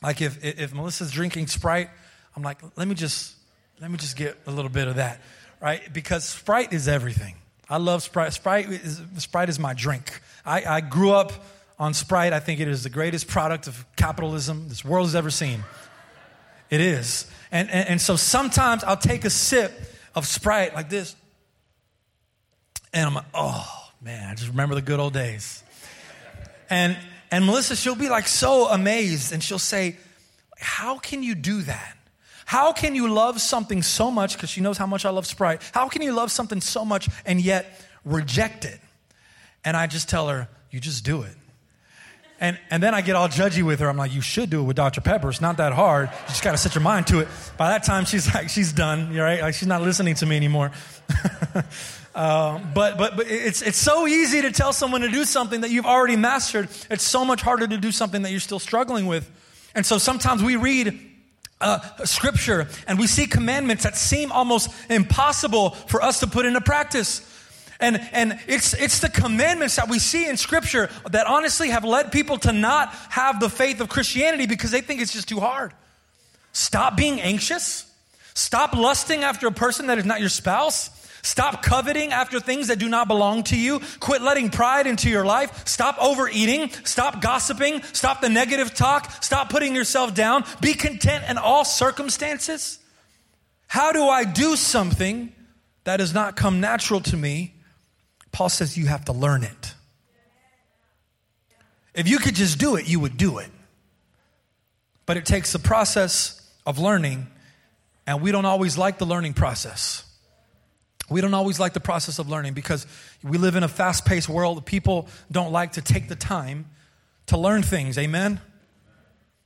Like 0.01 0.21
if 0.21 0.43
if 0.43 0.73
Melissa's 0.73 1.11
drinking 1.11 1.47
Sprite, 1.47 1.89
I'm 2.35 2.43
like, 2.43 2.59
let 2.75 2.87
me 2.87 2.95
just 2.95 3.35
let 3.81 3.91
me 3.91 3.97
just 3.97 4.17
get 4.17 4.37
a 4.47 4.51
little 4.51 4.71
bit 4.71 4.87
of 4.87 4.95
that, 4.95 5.21
right? 5.61 5.81
Because 5.93 6.23
Sprite 6.23 6.73
is 6.73 6.87
everything. 6.87 7.35
I 7.69 7.77
love 7.77 8.03
Sprite. 8.03 8.33
Sprite 8.33 8.69
is, 8.69 9.01
Sprite 9.17 9.49
is 9.49 9.59
my 9.59 9.73
drink. 9.73 10.21
I, 10.45 10.63
I 10.65 10.81
grew 10.81 11.11
up 11.11 11.31
on 11.79 11.93
Sprite. 11.93 12.31
I 12.31 12.39
think 12.39 12.59
it 12.59 12.67
is 12.67 12.83
the 12.83 12.89
greatest 12.89 13.27
product 13.27 13.67
of 13.67 13.85
capitalism 13.95 14.69
this 14.69 14.85
world 14.85 15.07
has 15.07 15.15
ever 15.15 15.31
seen. 15.31 15.63
It 16.69 16.81
is. 16.81 17.29
And, 17.51 17.69
and, 17.69 17.89
and 17.89 18.01
so 18.01 18.15
sometimes 18.15 18.83
I'll 18.83 18.97
take 18.97 19.25
a 19.25 19.29
sip 19.29 19.71
of 20.13 20.27
Sprite 20.27 20.73
like 20.73 20.89
this, 20.89 21.15
and 22.93 23.07
I'm 23.07 23.13
like, 23.15 23.25
oh, 23.33 23.84
Man, 24.01 24.29
I 24.29 24.35
just 24.35 24.49
remember 24.49 24.75
the 24.75 24.81
good 24.81 24.99
old 24.99 25.13
days. 25.13 25.63
And 26.69 26.97
and 27.31 27.45
Melissa, 27.45 27.75
she'll 27.75 27.95
be 27.95 28.09
like 28.09 28.27
so 28.27 28.67
amazed 28.67 29.33
and 29.33 29.43
she'll 29.43 29.59
say, 29.59 29.97
How 30.57 30.97
can 30.97 31.23
you 31.23 31.35
do 31.35 31.61
that? 31.63 31.97
How 32.45 32.71
can 32.71 32.95
you 32.95 33.11
love 33.11 33.41
something 33.41 33.81
so 33.81 34.11
much, 34.11 34.35
because 34.35 34.49
she 34.49 34.61
knows 34.61 34.77
how 34.77 34.85
much 34.85 35.03
I 35.03 35.09
love 35.09 35.25
Sprite, 35.25 35.61
how 35.73 35.89
can 35.89 36.01
you 36.01 36.13
love 36.13 36.31
something 36.31 36.61
so 36.61 36.85
much 36.85 37.09
and 37.25 37.41
yet 37.41 37.81
reject 38.03 38.65
it? 38.65 38.79
And 39.63 39.75
I 39.75 39.87
just 39.87 40.07
tell 40.09 40.29
her, 40.29 40.47
You 40.69 40.79
just 40.79 41.03
do 41.03 41.23
it. 41.23 41.35
And, 42.39 42.59
and 42.69 42.83
then 42.83 42.93
I 42.93 43.01
get 43.01 43.15
all 43.15 43.29
judgy 43.29 43.63
with 43.63 43.79
her. 43.79 43.87
I'm 43.87 43.95
like, 43.95 44.13
you 44.13 44.19
should 44.19 44.49
do 44.49 44.59
it 44.59 44.63
with 44.63 44.75
Dr. 44.75 44.99
Pepper. 44.99 45.29
It's 45.29 45.39
not 45.39 45.55
that 45.57 45.71
hard. 45.71 46.09
You 46.09 46.27
just 46.27 46.43
got 46.43 46.51
to 46.51 46.57
set 46.57 46.75
your 46.75 46.81
mind 46.81 47.07
to 47.07 47.19
it. 47.19 47.29
By 47.57 47.69
that 47.69 47.85
time, 47.85 48.03
she's 48.03 48.33
like, 48.33 48.49
she's 48.49 48.73
done, 48.73 49.13
you're 49.13 49.23
right? 49.23 49.41
Like, 49.41 49.53
she's 49.53 49.69
not 49.69 49.81
listening 49.81 50.15
to 50.15 50.25
me 50.25 50.35
anymore. 50.35 50.71
uh, 52.15 52.59
but 52.73 52.97
but, 52.97 53.17
but 53.17 53.27
it's, 53.29 53.61
it's 53.61 53.77
so 53.77 54.07
easy 54.07 54.41
to 54.41 54.51
tell 54.51 54.73
someone 54.73 55.01
to 55.01 55.09
do 55.09 55.25
something 55.25 55.61
that 55.61 55.69
you've 55.69 55.85
already 55.85 56.15
mastered. 56.15 56.69
It's 56.89 57.03
so 57.03 57.25
much 57.25 57.41
harder 57.41 57.67
to 57.67 57.77
do 57.77 57.91
something 57.91 58.21
that 58.23 58.31
you're 58.31 58.39
still 58.39 58.59
struggling 58.59 59.05
with. 59.05 59.29
And 59.75 59.85
so 59.85 59.97
sometimes 59.97 60.41
we 60.41 60.55
read 60.55 60.97
uh, 61.59 61.79
scripture 62.05 62.67
and 62.87 62.97
we 62.97 63.07
see 63.07 63.27
commandments 63.27 63.83
that 63.83 63.97
seem 63.97 64.31
almost 64.31 64.69
impossible 64.89 65.71
for 65.71 66.01
us 66.01 66.21
to 66.21 66.27
put 66.27 66.45
into 66.45 66.61
practice. 66.61 67.31
And, 67.79 67.99
and 68.13 68.39
it's, 68.47 68.73
it's 68.73 68.99
the 68.99 69.09
commandments 69.09 69.75
that 69.75 69.89
we 69.89 69.99
see 69.99 70.27
in 70.27 70.37
Scripture 70.37 70.89
that 71.11 71.27
honestly 71.27 71.69
have 71.69 71.83
led 71.83 72.11
people 72.11 72.37
to 72.39 72.53
not 72.53 72.93
have 73.09 73.41
the 73.41 73.49
faith 73.49 73.81
of 73.81 73.89
Christianity 73.89 74.45
because 74.45 74.71
they 74.71 74.79
think 74.79 75.01
it's 75.01 75.11
just 75.11 75.27
too 75.27 75.41
hard. 75.41 75.73
Stop 76.53 76.95
being 76.95 77.19
anxious. 77.19 77.91
Stop 78.33 78.73
lusting 78.73 79.23
after 79.23 79.47
a 79.47 79.51
person 79.51 79.87
that 79.87 79.97
is 79.97 80.05
not 80.05 80.21
your 80.21 80.29
spouse. 80.29 80.89
Stop 81.25 81.61
coveting 81.61 82.13
after 82.13 82.39
things 82.39 82.67
that 82.67 82.79
do 82.79 82.87
not 82.87 83.07
belong 83.07 83.43
to 83.43 83.59
you. 83.59 83.81
Quit 83.99 84.21
letting 84.21 84.49
pride 84.49 84.87
into 84.87 85.09
your 85.09 85.25
life. 85.25 85.67
Stop 85.67 85.97
overeating. 85.99 86.69
Stop 86.85 87.21
gossiping. 87.21 87.81
Stop 87.91 88.21
the 88.21 88.29
negative 88.29 88.73
talk. 88.73 89.11
Stop 89.21 89.49
putting 89.49 89.75
yourself 89.75 90.13
down. 90.13 90.45
Be 90.61 90.73
content 90.73 91.25
in 91.29 91.37
all 91.37 91.65
circumstances. 91.65 92.79
How 93.67 93.91
do 93.91 94.07
I 94.07 94.23
do 94.23 94.55
something 94.55 95.33
that 95.83 95.97
does 95.97 96.13
not 96.13 96.37
come 96.37 96.61
natural 96.61 97.01
to 97.01 97.17
me 97.17 97.55
Paul 98.35 98.49
says 98.49 98.77
you 98.77 98.87
have 98.87 99.05
to 99.05 99.13
learn 99.13 99.45
it. 99.45 99.73
If 101.93 102.09
you 102.09 102.17
could 102.19 102.35
just 102.35 102.59
do 102.59 102.75
it, 102.75 102.85
you 102.85 102.99
would 102.99 103.15
do 103.15 103.37
it. 103.37 103.49
But 105.05 105.15
it 105.15 105.25
takes 105.25 105.53
the 105.53 105.59
process 105.59 106.45
of 106.65 106.77
learning, 106.77 107.27
and 108.05 108.21
we 108.21 108.33
don't 108.33 108.43
always 108.43 108.77
like 108.77 108.97
the 108.97 109.05
learning 109.05 109.35
process. 109.35 110.03
We 111.09 111.21
don't 111.21 111.33
always 111.33 111.59
like 111.59 111.73
the 111.73 111.79
process 111.79 112.17
of 112.17 112.29
learning 112.29 112.53
because 112.53 112.87
we 113.23 113.37
live 113.37 113.55
in 113.55 113.63
a 113.63 113.67
fast 113.67 114.05
paced 114.05 114.27
world. 114.27 114.65
People 114.65 115.07
don't 115.31 115.51
like 115.51 115.73
to 115.73 115.81
take 115.81 116.07
the 116.07 116.15
time 116.15 116.65
to 117.27 117.37
learn 117.37 117.61
things. 117.61 117.97
Amen? 117.97 118.41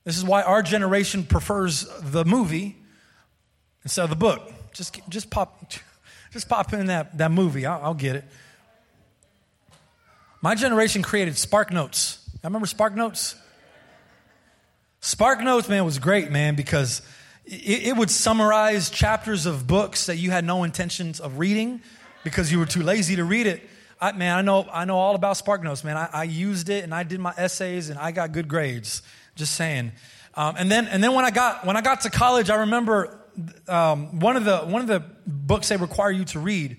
This 0.06 0.18
is 0.18 0.24
why 0.24 0.42
our 0.42 0.62
generation 0.62 1.24
prefers 1.24 1.88
the 2.02 2.24
movie 2.24 2.78
instead 3.84 4.04
of 4.04 4.10
the 4.10 4.16
book. 4.16 4.52
Just, 4.74 5.00
just, 5.10 5.30
pop, 5.30 5.72
just 6.32 6.48
pop 6.48 6.74
in 6.74 6.86
that, 6.88 7.18
that 7.18 7.32
movie. 7.32 7.66
I'll, 7.66 7.82
I'll 7.84 7.94
get 7.94 8.16
it. 8.16 8.24
My 10.42 10.56
generation 10.56 11.02
created 11.02 11.38
Spark 11.38 11.72
Notes. 11.72 12.30
I 12.42 12.48
remember 12.48 12.68
Spark 12.68 12.96
Notes? 12.96 13.36
Spark 15.02 15.42
Notes, 15.42 15.68
man, 15.68 15.84
was 15.84 16.00
great, 16.00 16.32
man, 16.32 16.56
because 16.56 17.02
it, 17.50 17.88
it, 17.88 17.98
would 17.98 18.12
summarize 18.12 18.92
chapters 18.92 19.48
of 19.48 19.66
books 19.66 20.06
that 20.06 20.18
you 20.18 20.30
had 20.30 20.46
no 20.46 20.64
intentions 20.64 21.20
of 21.20 21.40
reading 21.40 21.82
because 22.24 22.52
you 22.52 22.60
were 22.60 22.68
too 22.68 22.84
lazy 22.84 23.16
to 23.16 23.24
read 23.24 23.48
it. 23.48 23.68
I, 24.00 24.12
man, 24.12 24.38
I 24.38 24.42
know, 24.42 24.68
I 24.72 24.86
know 24.86 24.98
all 24.98 25.16
about 25.16 25.36
Spark 25.36 25.64
Notes, 25.64 25.84
man. 25.84 25.98
I, 25.98 26.10
I, 26.14 26.24
used 26.26 26.70
it 26.70 26.84
and 26.84 26.94
I 26.94 27.02
did 27.02 27.20
my 27.20 27.34
essays 27.36 27.90
and 27.90 27.98
I 27.98 28.12
got 28.12 28.34
good 28.34 28.48
grades. 28.48 29.02
Just 29.36 29.56
saying. 29.56 29.94
Um, 30.36 30.56
and 30.58 30.72
then, 30.72 30.88
and 30.88 31.04
then 31.04 31.14
when 31.14 31.26
I 31.26 31.32
got 31.32 31.66
when 31.66 31.76
I 31.76 31.82
got 31.82 32.02
to 32.02 32.10
college, 32.10 32.50
I 32.52 32.56
remember 32.58 33.20
um, 33.68 34.20
one 34.20 34.38
of 34.38 34.46
the 34.46 34.60
one 34.60 34.82
of 34.82 34.88
the 34.88 35.04
books 35.26 35.70
they 35.70 35.78
require 35.78 36.12
you 36.12 36.26
to 36.26 36.40
read 36.40 36.78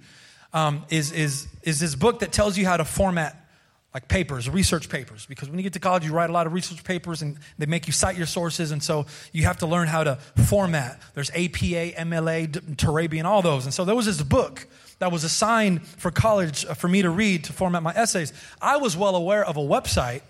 um, 0.52 0.84
is, 0.88 1.10
is, 1.10 1.48
is 1.62 1.80
this 1.80 1.94
book 1.94 2.20
that 2.20 2.32
tells 2.32 2.56
you 2.56 2.64
how 2.64 2.76
to 2.76 2.84
format 2.84 3.49
like 3.92 4.06
papers, 4.06 4.48
research 4.48 4.88
papers, 4.88 5.26
because 5.26 5.48
when 5.48 5.58
you 5.58 5.64
get 5.64 5.72
to 5.72 5.80
college, 5.80 6.04
you 6.04 6.12
write 6.12 6.30
a 6.30 6.32
lot 6.32 6.46
of 6.46 6.52
research 6.52 6.84
papers 6.84 7.22
and 7.22 7.36
they 7.58 7.66
make 7.66 7.86
you 7.86 7.92
cite 7.92 8.16
your 8.16 8.26
sources, 8.26 8.70
and 8.70 8.82
so 8.82 9.06
you 9.32 9.44
have 9.44 9.58
to 9.58 9.66
learn 9.66 9.88
how 9.88 10.04
to 10.04 10.16
format. 10.46 11.00
There's 11.14 11.30
APA, 11.30 11.96
MLA, 11.98 12.48
Turabian, 12.76 13.24
all 13.24 13.42
those. 13.42 13.64
And 13.64 13.74
so 13.74 13.84
there 13.84 13.96
was 13.96 14.06
this 14.06 14.22
book 14.22 14.68
that 15.00 15.10
was 15.10 15.24
assigned 15.24 15.86
for 15.86 16.10
college 16.10 16.64
uh, 16.64 16.74
for 16.74 16.86
me 16.86 17.02
to 17.02 17.10
read 17.10 17.44
to 17.44 17.52
format 17.52 17.82
my 17.82 17.92
essays. 17.92 18.32
I 18.60 18.76
was 18.76 18.96
well 18.96 19.16
aware 19.16 19.44
of 19.44 19.56
a 19.56 19.60
website 19.60 20.22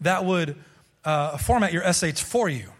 that 0.00 0.24
would 0.24 0.56
uh, 1.04 1.36
format 1.36 1.72
your 1.72 1.82
essays 1.82 2.20
for 2.20 2.48
you. 2.48 2.70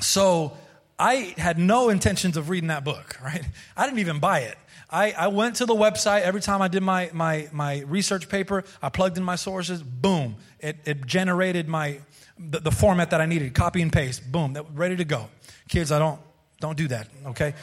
So 0.00 0.56
I 0.98 1.34
had 1.36 1.58
no 1.58 1.88
intentions 1.88 2.36
of 2.36 2.48
reading 2.48 2.68
that 2.68 2.84
book, 2.84 3.18
right? 3.24 3.44
I 3.76 3.86
didn't 3.86 4.00
even 4.00 4.18
buy 4.18 4.40
it. 4.40 4.58
I, 4.90 5.12
I 5.12 5.28
went 5.28 5.56
to 5.56 5.66
the 5.66 5.74
website 5.74 6.22
every 6.22 6.40
time 6.40 6.62
I 6.62 6.68
did 6.68 6.82
my, 6.82 7.10
my, 7.12 7.48
my 7.52 7.80
research 7.80 8.28
paper, 8.28 8.64
I 8.80 8.88
plugged 8.88 9.18
in 9.18 9.24
my 9.24 9.36
sources, 9.36 9.82
boom, 9.82 10.36
it, 10.60 10.76
it 10.84 11.06
generated 11.06 11.68
my, 11.68 11.98
the, 12.38 12.60
the 12.60 12.70
format 12.70 13.10
that 13.10 13.20
I 13.20 13.26
needed, 13.26 13.52
copy 13.54 13.82
and 13.82 13.92
paste, 13.92 14.30
boom, 14.30 14.52
that, 14.52 14.64
ready 14.74 14.96
to 14.96 15.04
go. 15.04 15.28
Kids, 15.68 15.90
I 15.90 15.98
don't, 15.98 16.20
don't 16.60 16.76
do 16.76 16.88
that, 16.88 17.08
okay? 17.26 17.54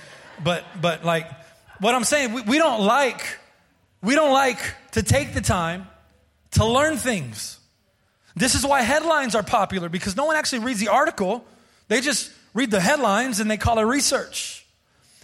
But, 0.43 0.65
but 0.81 1.05
like, 1.05 1.29
what 1.79 1.95
I'm 1.95 2.03
saying, 2.03 2.33
we, 2.33 2.41
we 2.41 2.57
don't 2.57 2.81
like, 2.81 3.39
we 4.01 4.15
don't 4.15 4.33
like 4.33 4.59
to 4.91 5.03
take 5.03 5.33
the 5.33 5.41
time 5.41 5.87
to 6.51 6.65
learn 6.65 6.97
things. 6.97 7.57
This 8.35 8.55
is 8.55 8.65
why 8.65 8.81
headlines 8.81 9.35
are 9.35 9.43
popular 9.43 9.89
because 9.89 10.17
no 10.17 10.25
one 10.25 10.35
actually 10.35 10.59
reads 10.59 10.79
the 10.79 10.89
article. 10.89 11.45
They 11.87 12.01
just 12.01 12.31
read 12.53 12.71
the 12.71 12.81
headlines 12.81 13.39
and 13.39 13.49
they 13.49 13.57
call 13.57 13.79
it 13.79 13.83
research. 13.83 14.62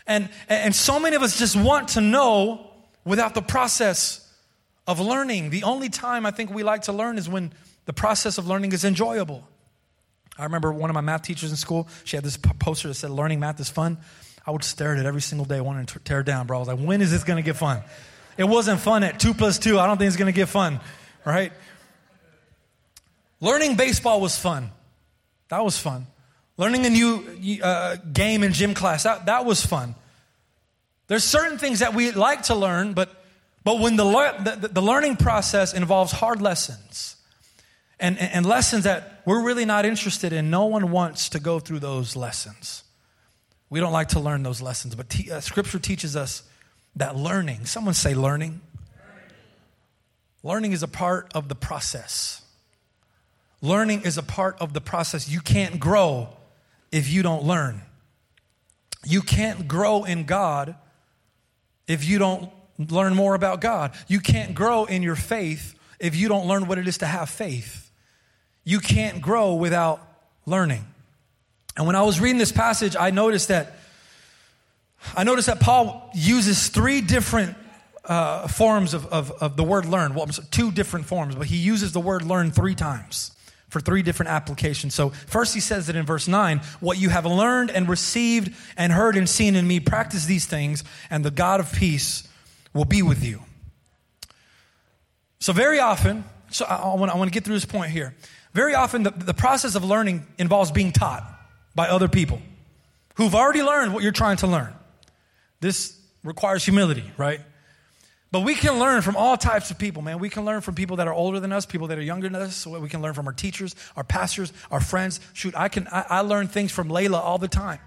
And, 0.10 0.28
and 0.50 0.76
so 0.76 1.00
many 1.00 1.16
of 1.16 1.22
us 1.22 1.38
just 1.38 1.56
want 1.56 1.90
to 1.90 2.02
know 2.02 2.68
without 3.06 3.36
the 3.36 3.44
process 3.44 4.28
of 4.88 5.00
learning. 5.00 5.52
The 5.52 5.64
only 5.64 5.88
time 5.90 6.26
I 6.26 6.32
think 6.32 6.50
we 6.50 6.64
like 6.64 6.82
to 6.84 6.92
learn 6.92 7.20
is 7.20 7.30
when 7.30 7.54
the 7.86 7.94
process 7.94 8.40
of 8.40 8.48
learning 8.48 8.74
is 8.74 8.84
enjoyable. 8.84 9.48
I 10.36 10.46
remember 10.46 10.74
one 10.74 10.90
of 10.90 10.96
my 10.96 11.02
math 11.02 11.22
teachers 11.22 11.52
in 11.52 11.58
school, 11.58 11.88
she 12.06 12.18
had 12.18 12.26
this 12.26 12.38
poster 12.38 12.88
that 12.88 12.96
said, 12.96 13.12
Learning 13.12 13.40
math 13.40 13.60
is 13.60 13.70
fun. 13.70 14.00
I 14.48 14.52
would 14.52 14.64
stare 14.64 14.94
at 14.94 14.98
it 14.98 15.06
every 15.06 15.22
single 15.22 15.46
day, 15.46 15.62
wanting 15.62 15.86
to 15.86 16.00
tear 16.00 16.22
it 16.22 16.26
down, 16.26 16.48
bro. 16.48 16.58
I 16.58 16.60
was 16.60 16.68
like, 16.70 16.80
When 16.80 17.02
is 17.02 17.12
this 17.12 17.24
going 17.24 17.38
to 17.38 17.44
get 17.44 17.56
fun? 17.56 17.84
It 18.36 18.46
wasn't 18.46 18.80
fun 18.80 19.04
at 19.04 19.20
two 19.20 19.36
plus 19.36 19.60
two. 19.60 19.78
I 19.80 19.86
don't 19.86 19.98
think 19.98 20.08
it's 20.08 20.18
going 20.18 20.32
to 20.32 20.36
get 20.36 20.50
fun, 20.50 20.80
right? 21.24 21.54
Learning 23.42 23.76
baseball 23.76 24.22
was 24.22 24.36
fun. 24.40 24.72
That 25.50 25.64
was 25.64 25.78
fun. 25.78 26.08
Learning 26.60 26.86
a 26.86 26.90
new 26.90 27.62
uh, 27.64 27.96
game 28.12 28.44
in 28.44 28.52
gym 28.52 28.74
class, 28.74 29.04
that, 29.04 29.28
that 29.28 29.46
was 29.46 29.66
fun. 29.66 29.96
There's 31.08 31.24
certain 31.24 31.58
things 31.58 31.80
that 31.80 31.94
we 31.94 32.12
like 32.12 32.44
to 32.44 32.56
learn, 32.56 32.92
but, 32.92 33.24
but 33.64 33.80
when 33.80 33.96
the, 33.96 34.04
the, 34.60 34.68
the 34.68 34.82
learning 34.82 35.16
process 35.16 35.74
involves 35.74 36.12
hard 36.12 36.42
lessons 36.42 37.16
and, 37.98 38.20
and 38.20 38.46
lessons 38.46 38.84
that 38.84 39.22
we're 39.24 39.42
really 39.42 39.64
not 39.64 39.86
interested 39.86 40.34
in, 40.34 40.50
no 40.50 40.66
one 40.66 40.92
wants 40.92 41.30
to 41.30 41.40
go 41.40 41.62
through 41.62 41.80
those 41.80 42.18
lessons. 42.18 42.84
We 43.70 43.80
don't 43.80 43.94
like 43.94 44.10
to 44.10 44.20
learn 44.20 44.44
those 44.44 44.62
lessons, 44.62 44.96
but 44.96 45.10
te- 45.10 45.32
uh, 45.32 45.40
Scripture 45.40 45.80
teaches 45.80 46.18
us 46.18 46.44
that 46.98 47.16
learning, 47.16 47.68
someone 47.68 47.94
say 47.94 48.14
learning. 48.14 48.60
Learning 50.44 50.74
is 50.74 50.84
a 50.84 50.90
part 50.90 51.32
of 51.34 51.48
the 51.48 51.56
process. 51.56 52.42
Learning 53.62 54.02
is 54.02 54.18
a 54.18 54.24
part 54.24 54.58
of 54.60 54.74
the 54.74 54.82
process. 54.82 55.30
You 55.30 55.40
can't 55.40 55.80
grow 55.80 56.36
if 56.92 57.10
you 57.10 57.24
don't 57.24 57.44
learn. 57.44 57.82
You 59.06 59.22
can't 59.22 59.68
grow 59.68 60.04
in 60.04 60.26
God 60.26 60.76
if 61.88 62.08
you 62.08 62.20
don't 62.20 62.52
learn 62.78 63.16
more 63.16 63.36
about 63.36 63.62
God. 63.62 63.94
You 64.08 64.20
can't 64.20 64.54
grow 64.54 64.86
in 64.86 65.04
your 65.04 65.16
faith 65.16 65.76
if 66.00 66.16
you 66.16 66.28
don't 66.28 66.48
learn 66.48 66.68
what 66.68 66.78
it 66.78 66.88
is 66.88 67.00
to 67.00 67.06
have 67.06 67.30
faith. 67.30 67.92
You 68.64 68.80
can't 68.80 69.22
grow 69.22 69.56
without 69.56 70.02
learning. 70.46 70.86
And 71.78 71.88
when 71.88 71.96
I 71.96 72.02
was 72.02 72.20
reading 72.20 72.38
this 72.38 72.52
passage, 72.52 72.96
I 72.96 73.12
noticed 73.12 73.48
that 73.48 73.76
I 75.16 75.24
noticed 75.24 75.48
that 75.48 75.62
Paul 75.62 76.10
uses 76.14 76.68
three 76.68 77.00
different 77.00 77.56
uh, 78.04 78.48
forms 78.48 78.94
of, 78.94 79.06
of, 79.08 79.32
of, 79.32 79.56
the 79.56 79.64
word 79.64 79.86
learn. 79.86 80.14
Well, 80.14 80.28
two 80.28 80.72
different 80.72 81.06
forms, 81.06 81.36
but 81.36 81.48
he 81.48 81.56
uses 81.56 81.94
the 81.94 82.00
word 82.02 82.24
learn 82.24 82.52
three 82.52 82.76
times 82.76 83.32
for 83.70 83.80
three 83.80 84.02
different 84.02 84.32
applications. 84.32 84.94
So, 84.94 85.10
first 85.10 85.54
he 85.54 85.60
says 85.60 85.90
it 85.90 85.96
in 85.96 86.06
verse 86.06 86.28
9 86.28 86.60
what 86.80 86.98
you 86.98 87.10
have 87.10 87.26
learned 87.26 87.72
and 87.72 87.88
received 87.88 88.54
and 88.76 88.92
heard 88.92 89.16
and 89.16 89.30
seen 89.30 89.56
in 89.56 89.68
me, 89.68 89.80
practice 89.80 90.26
these 90.26 90.46
things, 90.46 90.84
and 91.10 91.24
the 91.24 91.32
God 91.32 91.60
of 91.60 91.72
peace 91.72 92.28
will 92.74 92.86
be 92.86 93.02
with 93.02 93.24
you. 93.24 93.42
So, 95.40 95.54
very 95.54 95.80
often, 95.80 96.26
so 96.52 96.66
I 96.66 96.96
want, 96.96 97.12
I 97.12 97.16
want 97.16 97.30
to 97.30 97.34
get 97.34 97.46
through 97.46 97.56
this 97.56 97.66
point 97.66 97.92
here. 97.92 98.16
Very 98.54 98.74
often, 98.74 99.04
the, 99.04 99.12
the 99.12 99.34
process 99.34 99.76
of 99.76 99.84
learning 99.86 100.26
involves 100.38 100.72
being 100.72 100.92
taught 100.92 101.24
by 101.76 101.88
other 101.88 102.08
people 102.08 102.42
who've 103.16 103.36
already 103.36 103.62
learned 103.62 103.94
what 103.94 104.02
you're 104.02 104.12
trying 104.12 104.38
to 104.38 104.48
learn. 104.48 104.74
This 105.60 105.98
requires 106.24 106.64
humility, 106.64 107.10
right? 107.18 107.42
But 108.32 108.42
we 108.42 108.54
can 108.54 108.78
learn 108.78 109.02
from 109.02 109.16
all 109.16 109.38
types 109.38 109.72
of 109.72 109.80
people, 109.80 110.04
man. 110.04 110.20
We 110.20 110.30
can 110.30 110.46
learn 110.46 110.62
from 110.62 110.76
people 110.76 110.98
that 110.98 111.08
are 111.08 111.14
older 111.14 111.40
than 111.40 111.52
us, 111.52 111.66
people 111.66 111.88
that 111.88 111.98
are 111.98 112.04
younger 112.04 112.30
than 112.30 112.42
us. 112.42 112.56
So 112.56 112.80
We 112.80 112.90
can 112.90 113.02
learn 113.02 113.16
from 113.16 113.26
our 113.26 113.34
teachers, 113.34 113.76
our 113.96 114.04
pastors, 114.04 114.54
our 114.70 114.80
friends. 114.80 115.20
Shoot, 115.34 115.56
I 115.56 115.68
can 115.68 115.88
I, 115.88 116.06
I 116.10 116.20
learn 116.22 116.48
things 116.48 116.72
from 116.72 116.90
Layla 116.90 117.20
all 117.20 117.40
the 117.40 117.48
time. 117.48 117.80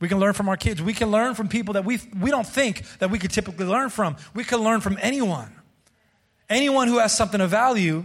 We 0.00 0.08
can 0.08 0.18
learn 0.18 0.32
from 0.32 0.48
our 0.48 0.56
kids. 0.56 0.82
We 0.82 0.92
can 0.92 1.10
learn 1.10 1.34
from 1.34 1.48
people 1.48 1.74
that 1.74 1.84
we 1.84 2.00
we 2.20 2.30
don't 2.30 2.46
think 2.46 2.84
that 2.98 3.10
we 3.10 3.18
could 3.18 3.30
typically 3.30 3.66
learn 3.66 3.90
from. 3.90 4.16
We 4.34 4.44
can 4.44 4.58
learn 4.58 4.80
from 4.80 4.98
anyone. 5.00 5.52
Anyone 6.48 6.88
who 6.88 6.98
has 6.98 7.16
something 7.16 7.40
of 7.40 7.50
value, 7.50 8.04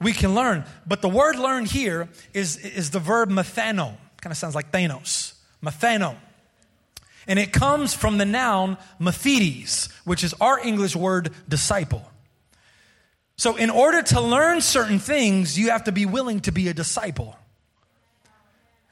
we 0.00 0.12
can 0.12 0.34
learn. 0.34 0.64
But 0.86 1.02
the 1.02 1.08
word 1.08 1.36
learn 1.36 1.64
here 1.64 2.08
is, 2.32 2.56
is 2.58 2.90
the 2.90 3.00
verb 3.00 3.30
methano. 3.30 3.96
Kind 4.20 4.32
of 4.32 4.36
sounds 4.36 4.54
like 4.54 4.70
Thanos. 4.70 5.34
Methano. 5.64 6.16
And 7.26 7.38
it 7.38 7.52
comes 7.52 7.94
from 7.94 8.18
the 8.18 8.24
noun 8.24 8.78
mathetes, 9.00 9.90
which 10.04 10.22
is 10.22 10.34
our 10.40 10.58
English 10.60 10.94
word 10.94 11.30
disciple. 11.48 12.08
So, 13.36 13.56
in 13.56 13.68
order 13.68 14.02
to 14.02 14.20
learn 14.20 14.60
certain 14.60 14.98
things, 14.98 15.58
you 15.58 15.70
have 15.70 15.84
to 15.84 15.92
be 15.92 16.06
willing 16.06 16.40
to 16.40 16.52
be 16.52 16.68
a 16.68 16.74
disciple. 16.74 17.36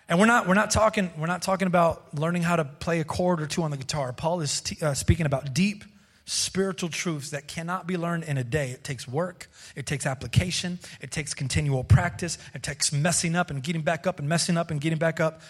And 0.07 0.19
we're 0.19 0.27
not, 0.27 0.47
we're 0.47 0.55
not, 0.55 0.71
talking, 0.71 1.11
we're 1.17 1.27
not 1.27 1.41
talking 1.41 1.67
about 1.67 2.15
learning 2.19 2.43
how 2.43 2.57
to 2.57 2.65
play 2.65 3.01
a 3.01 3.05
chord 3.05 3.41
or 3.41 3.47
two 3.47 3.63
on 3.63 3.71
the 3.71 3.79
guitar. 3.79 4.13
Paul 4.13 4.43
is 4.43 4.61
t- 4.61 4.77
uh, 4.85 4.93
speaking 4.93 5.25
about 5.25 5.55
deep 5.55 5.85
spiritual 6.27 6.89
truths 6.89 7.31
that 7.31 7.49
cannot 7.49 7.87
be 7.87 7.97
learned 7.97 8.25
in 8.25 8.37
a 8.37 8.45
day. 8.45 8.71
It 8.71 8.85
takes 8.85 9.07
work, 9.09 9.49
it 9.77 9.87
takes 9.87 10.07
application, 10.07 10.79
it 11.01 11.11
takes 11.11 11.35
continual 11.35 11.85
practice, 11.85 12.39
it 12.55 12.63
takes 12.63 12.93
messing 12.93 13.35
up 13.35 13.51
and 13.51 13.63
getting 13.63 13.83
back 13.83 14.07
up 14.07 14.19
and 14.19 14.29
messing 14.29 14.57
up 14.57 14.71
and 14.71 14.81
getting 14.81 14.99
back 14.99 15.21
up, 15.21 15.41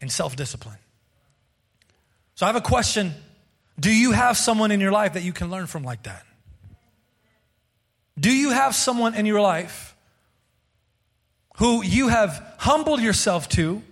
and 0.00 0.10
self 0.10 0.36
discipline. 0.36 0.78
So 2.40 2.46
I 2.46 2.48
have 2.48 2.56
a 2.56 2.62
question. 2.62 3.12
Do 3.78 3.94
you 3.94 4.12
have 4.12 4.34
someone 4.34 4.70
in 4.70 4.80
your 4.80 4.92
life 4.92 5.12
that 5.12 5.22
you 5.22 5.32
can 5.34 5.50
learn 5.50 5.66
from 5.66 5.82
like 5.84 6.04
that? 6.04 6.24
Do 8.18 8.32
you 8.34 8.48
have 8.48 8.74
someone 8.74 9.14
in 9.14 9.26
your 9.26 9.42
life 9.42 9.94
who 11.56 11.84
you 11.84 12.08
have 12.08 12.42
humbled 12.56 13.02
yourself 13.02 13.46
to 13.50 13.82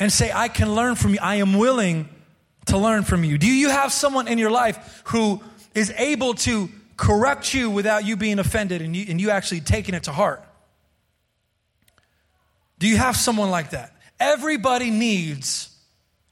and 0.00 0.12
say, 0.12 0.32
I 0.34 0.48
can 0.48 0.74
learn 0.74 0.96
from 0.96 1.12
you? 1.12 1.20
I 1.22 1.36
am 1.36 1.56
willing 1.56 2.08
to 2.66 2.76
learn 2.76 3.04
from 3.04 3.22
you. 3.22 3.38
Do 3.38 3.46
you 3.46 3.68
have 3.68 3.92
someone 3.92 4.26
in 4.26 4.38
your 4.38 4.50
life 4.50 5.02
who 5.04 5.40
is 5.76 5.94
able 5.96 6.34
to 6.34 6.68
correct 6.96 7.54
you 7.54 7.70
without 7.70 8.04
you 8.04 8.16
being 8.16 8.40
offended 8.40 8.82
and 8.82 8.96
you, 8.96 9.06
and 9.08 9.20
you 9.20 9.30
actually 9.30 9.60
taking 9.60 9.94
it 9.94 10.02
to 10.02 10.12
heart? 10.12 10.42
Do 12.80 12.88
you 12.88 12.96
have 12.96 13.16
someone 13.16 13.52
like 13.52 13.70
that? 13.70 13.94
Everybody 14.18 14.90
needs 14.90 15.72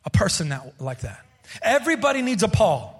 a 0.07 0.11
person 0.11 0.49
that, 0.51 0.81
like 0.81 1.01
that. 1.01 1.21
Everybody 1.61 2.23
needs 2.23 2.43
a 2.43 2.49
Paul. 2.49 2.95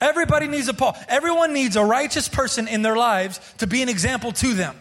Everybody 0.00 0.48
needs 0.48 0.68
a 0.68 0.74
Paul. 0.74 0.96
Everyone 1.08 1.52
needs 1.52 1.76
a 1.76 1.84
righteous 1.84 2.28
person 2.28 2.66
in 2.66 2.82
their 2.82 2.96
lives 2.96 3.40
to 3.58 3.66
be 3.66 3.82
an 3.82 3.88
example 3.88 4.32
to 4.32 4.54
them. 4.54 4.74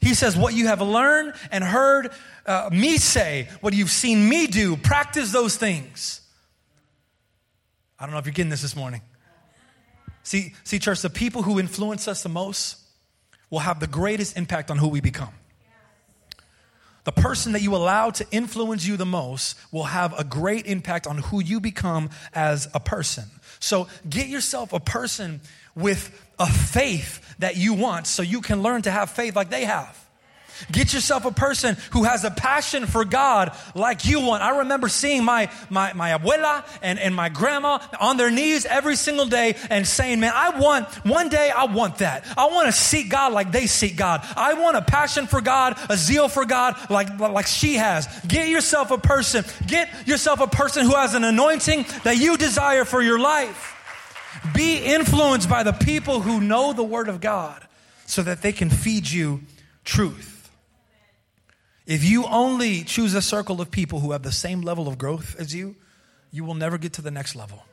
He 0.00 0.14
says, 0.14 0.36
What 0.36 0.54
you 0.54 0.66
have 0.68 0.80
learned 0.80 1.34
and 1.50 1.62
heard 1.62 2.10
uh, 2.46 2.70
me 2.72 2.96
say, 2.96 3.48
what 3.60 3.74
you've 3.74 3.90
seen 3.90 4.28
me 4.28 4.46
do, 4.46 4.76
practice 4.76 5.32
those 5.32 5.56
things. 5.56 6.20
I 7.98 8.04
don't 8.04 8.12
know 8.12 8.18
if 8.18 8.26
you're 8.26 8.32
getting 8.32 8.50
this 8.50 8.62
this 8.62 8.76
morning. 8.76 9.02
See, 10.22 10.54
see, 10.64 10.78
church, 10.78 11.02
the 11.02 11.10
people 11.10 11.42
who 11.42 11.58
influence 11.58 12.08
us 12.08 12.22
the 12.22 12.28
most 12.28 12.78
will 13.50 13.60
have 13.60 13.80
the 13.80 13.86
greatest 13.86 14.36
impact 14.36 14.70
on 14.70 14.78
who 14.78 14.88
we 14.88 15.00
become 15.00 15.32
the 17.06 17.12
person 17.12 17.52
that 17.52 17.62
you 17.62 17.76
allow 17.76 18.10
to 18.10 18.26
influence 18.32 18.84
you 18.84 18.96
the 18.96 19.06
most 19.06 19.56
will 19.70 19.84
have 19.84 20.18
a 20.18 20.24
great 20.24 20.66
impact 20.66 21.06
on 21.06 21.18
who 21.18 21.40
you 21.40 21.60
become 21.60 22.10
as 22.34 22.68
a 22.74 22.80
person. 22.80 23.24
So 23.60 23.86
get 24.10 24.26
yourself 24.26 24.72
a 24.72 24.80
person 24.80 25.40
with 25.76 26.10
a 26.40 26.46
faith 26.46 27.36
that 27.38 27.56
you 27.56 27.74
want 27.74 28.08
so 28.08 28.22
you 28.22 28.40
can 28.40 28.60
learn 28.60 28.82
to 28.82 28.90
have 28.90 29.08
faith 29.10 29.36
like 29.36 29.50
they 29.50 29.64
have. 29.66 30.05
Get 30.70 30.92
yourself 30.92 31.24
a 31.24 31.30
person 31.30 31.76
who 31.92 32.04
has 32.04 32.24
a 32.24 32.30
passion 32.30 32.86
for 32.86 33.04
God 33.04 33.56
like 33.74 34.06
you 34.06 34.20
want. 34.20 34.42
I 34.42 34.58
remember 34.58 34.88
seeing 34.88 35.24
my, 35.24 35.50
my, 35.70 35.92
my 35.92 36.10
abuela 36.10 36.64
and, 36.82 36.98
and 36.98 37.14
my 37.14 37.28
grandma 37.28 37.78
on 38.00 38.16
their 38.16 38.30
knees 38.30 38.66
every 38.66 38.96
single 38.96 39.26
day 39.26 39.56
and 39.70 39.86
saying, 39.86 40.20
man, 40.20 40.32
I 40.34 40.58
want, 40.58 40.88
one 41.04 41.28
day 41.28 41.50
I 41.50 41.64
want 41.64 41.98
that. 41.98 42.26
I 42.36 42.46
want 42.46 42.66
to 42.66 42.72
seek 42.72 43.10
God 43.10 43.32
like 43.32 43.52
they 43.52 43.66
seek 43.66 43.96
God. 43.96 44.26
I 44.36 44.54
want 44.54 44.76
a 44.76 44.82
passion 44.82 45.26
for 45.26 45.40
God, 45.40 45.78
a 45.88 45.96
zeal 45.96 46.28
for 46.28 46.44
God 46.44 46.76
like, 46.90 47.18
like 47.18 47.46
she 47.46 47.74
has. 47.74 48.06
Get 48.26 48.48
yourself 48.48 48.90
a 48.90 48.98
person, 48.98 49.44
get 49.66 49.88
yourself 50.06 50.40
a 50.40 50.46
person 50.46 50.84
who 50.84 50.94
has 50.94 51.14
an 51.14 51.24
anointing 51.24 51.86
that 52.04 52.16
you 52.16 52.36
desire 52.36 52.84
for 52.84 53.02
your 53.02 53.18
life. 53.18 53.74
Be 54.54 54.78
influenced 54.78 55.48
by 55.48 55.62
the 55.62 55.72
people 55.72 56.20
who 56.20 56.40
know 56.40 56.72
the 56.72 56.84
Word 56.84 57.08
of 57.08 57.20
God 57.20 57.62
so 58.06 58.22
that 58.22 58.42
they 58.42 58.52
can 58.52 58.70
feed 58.70 59.10
you 59.10 59.40
truth. 59.84 60.35
If 61.86 62.04
you 62.04 62.26
only 62.26 62.82
choose 62.82 63.14
a 63.14 63.22
circle 63.22 63.60
of 63.60 63.70
people 63.70 64.00
who 64.00 64.12
have 64.12 64.22
the 64.22 64.32
same 64.32 64.62
level 64.62 64.88
of 64.88 64.98
growth 64.98 65.36
as 65.38 65.54
you, 65.54 65.76
you 66.32 66.44
will 66.44 66.54
never 66.54 66.78
get 66.78 66.94
to 66.94 67.02
the 67.02 67.12
next 67.12 67.36
level. 67.36 67.64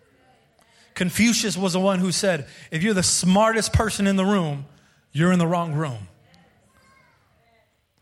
Confucius 0.93 1.58
was 1.58 1.73
the 1.73 1.80
one 1.80 1.99
who 1.99 2.12
said, 2.12 2.47
if 2.69 2.84
you're 2.84 2.93
the 2.93 3.02
smartest 3.02 3.73
person 3.73 4.06
in 4.06 4.15
the 4.15 4.26
room, 4.26 4.65
you're 5.12 5.32
in 5.32 5.39
the 5.39 5.47
wrong 5.47 5.73
room. 5.73 6.08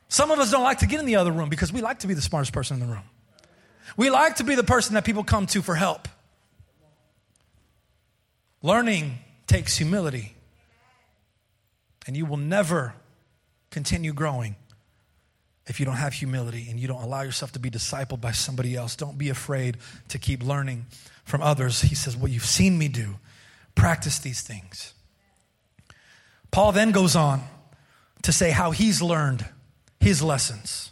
Some 0.10 0.30
of 0.30 0.40
us 0.40 0.52
don't 0.52 0.64
like 0.64 0.80
to 0.80 0.86
get 0.86 1.00
in 1.00 1.06
the 1.06 1.16
other 1.16 1.32
room 1.32 1.48
because 1.48 1.72
we 1.72 1.80
like 1.80 2.00
to 2.00 2.08
be 2.08 2.14
the 2.14 2.22
smartest 2.22 2.52
person 2.52 2.82
in 2.82 2.86
the 2.86 2.94
room. 2.94 3.04
We 3.96 4.10
like 4.10 4.36
to 4.38 4.44
be 4.44 4.56
the 4.56 4.64
person 4.64 4.96
that 4.96 5.06
people 5.06 5.24
come 5.24 5.48
to 5.48 5.62
for 5.62 5.76
help. 5.76 6.10
Learning 8.62 9.20
takes 9.48 9.78
humility, 9.78 10.36
and 12.06 12.16
you 12.16 12.26
will 12.26 12.38
never 12.38 12.94
continue 13.70 14.14
growing 14.14 14.56
if 15.72 15.80
you 15.80 15.86
don't 15.86 15.96
have 15.96 16.12
humility 16.12 16.68
and 16.70 16.78
you 16.78 16.86
don't 16.86 17.02
allow 17.02 17.22
yourself 17.22 17.54
to 17.54 17.60
be 17.60 17.70
discipled 17.70 18.20
by 18.20 18.34
somebody 18.34 18.76
else. 18.76 18.98
Don't 18.98 19.18
be 19.18 19.30
afraid 19.30 19.78
to 20.10 20.20
keep 20.20 20.44
learning 20.44 20.86
from 21.24 21.42
others. 21.42 21.82
He 21.82 21.96
says, 21.96 22.18
What 22.18 22.30
you've 22.30 22.46
seen 22.46 22.78
me 22.78 22.90
do, 22.90 23.16
practice 23.74 24.20
these 24.20 24.42
things. 24.42 24.94
Paul 26.52 26.74
then 26.74 26.92
goes 26.92 27.16
on 27.16 27.42
to 28.24 28.34
say 28.34 28.52
how 28.52 28.72
he's 28.72 29.02
learned 29.02 29.46
his 30.02 30.22
lessons. 30.22 30.92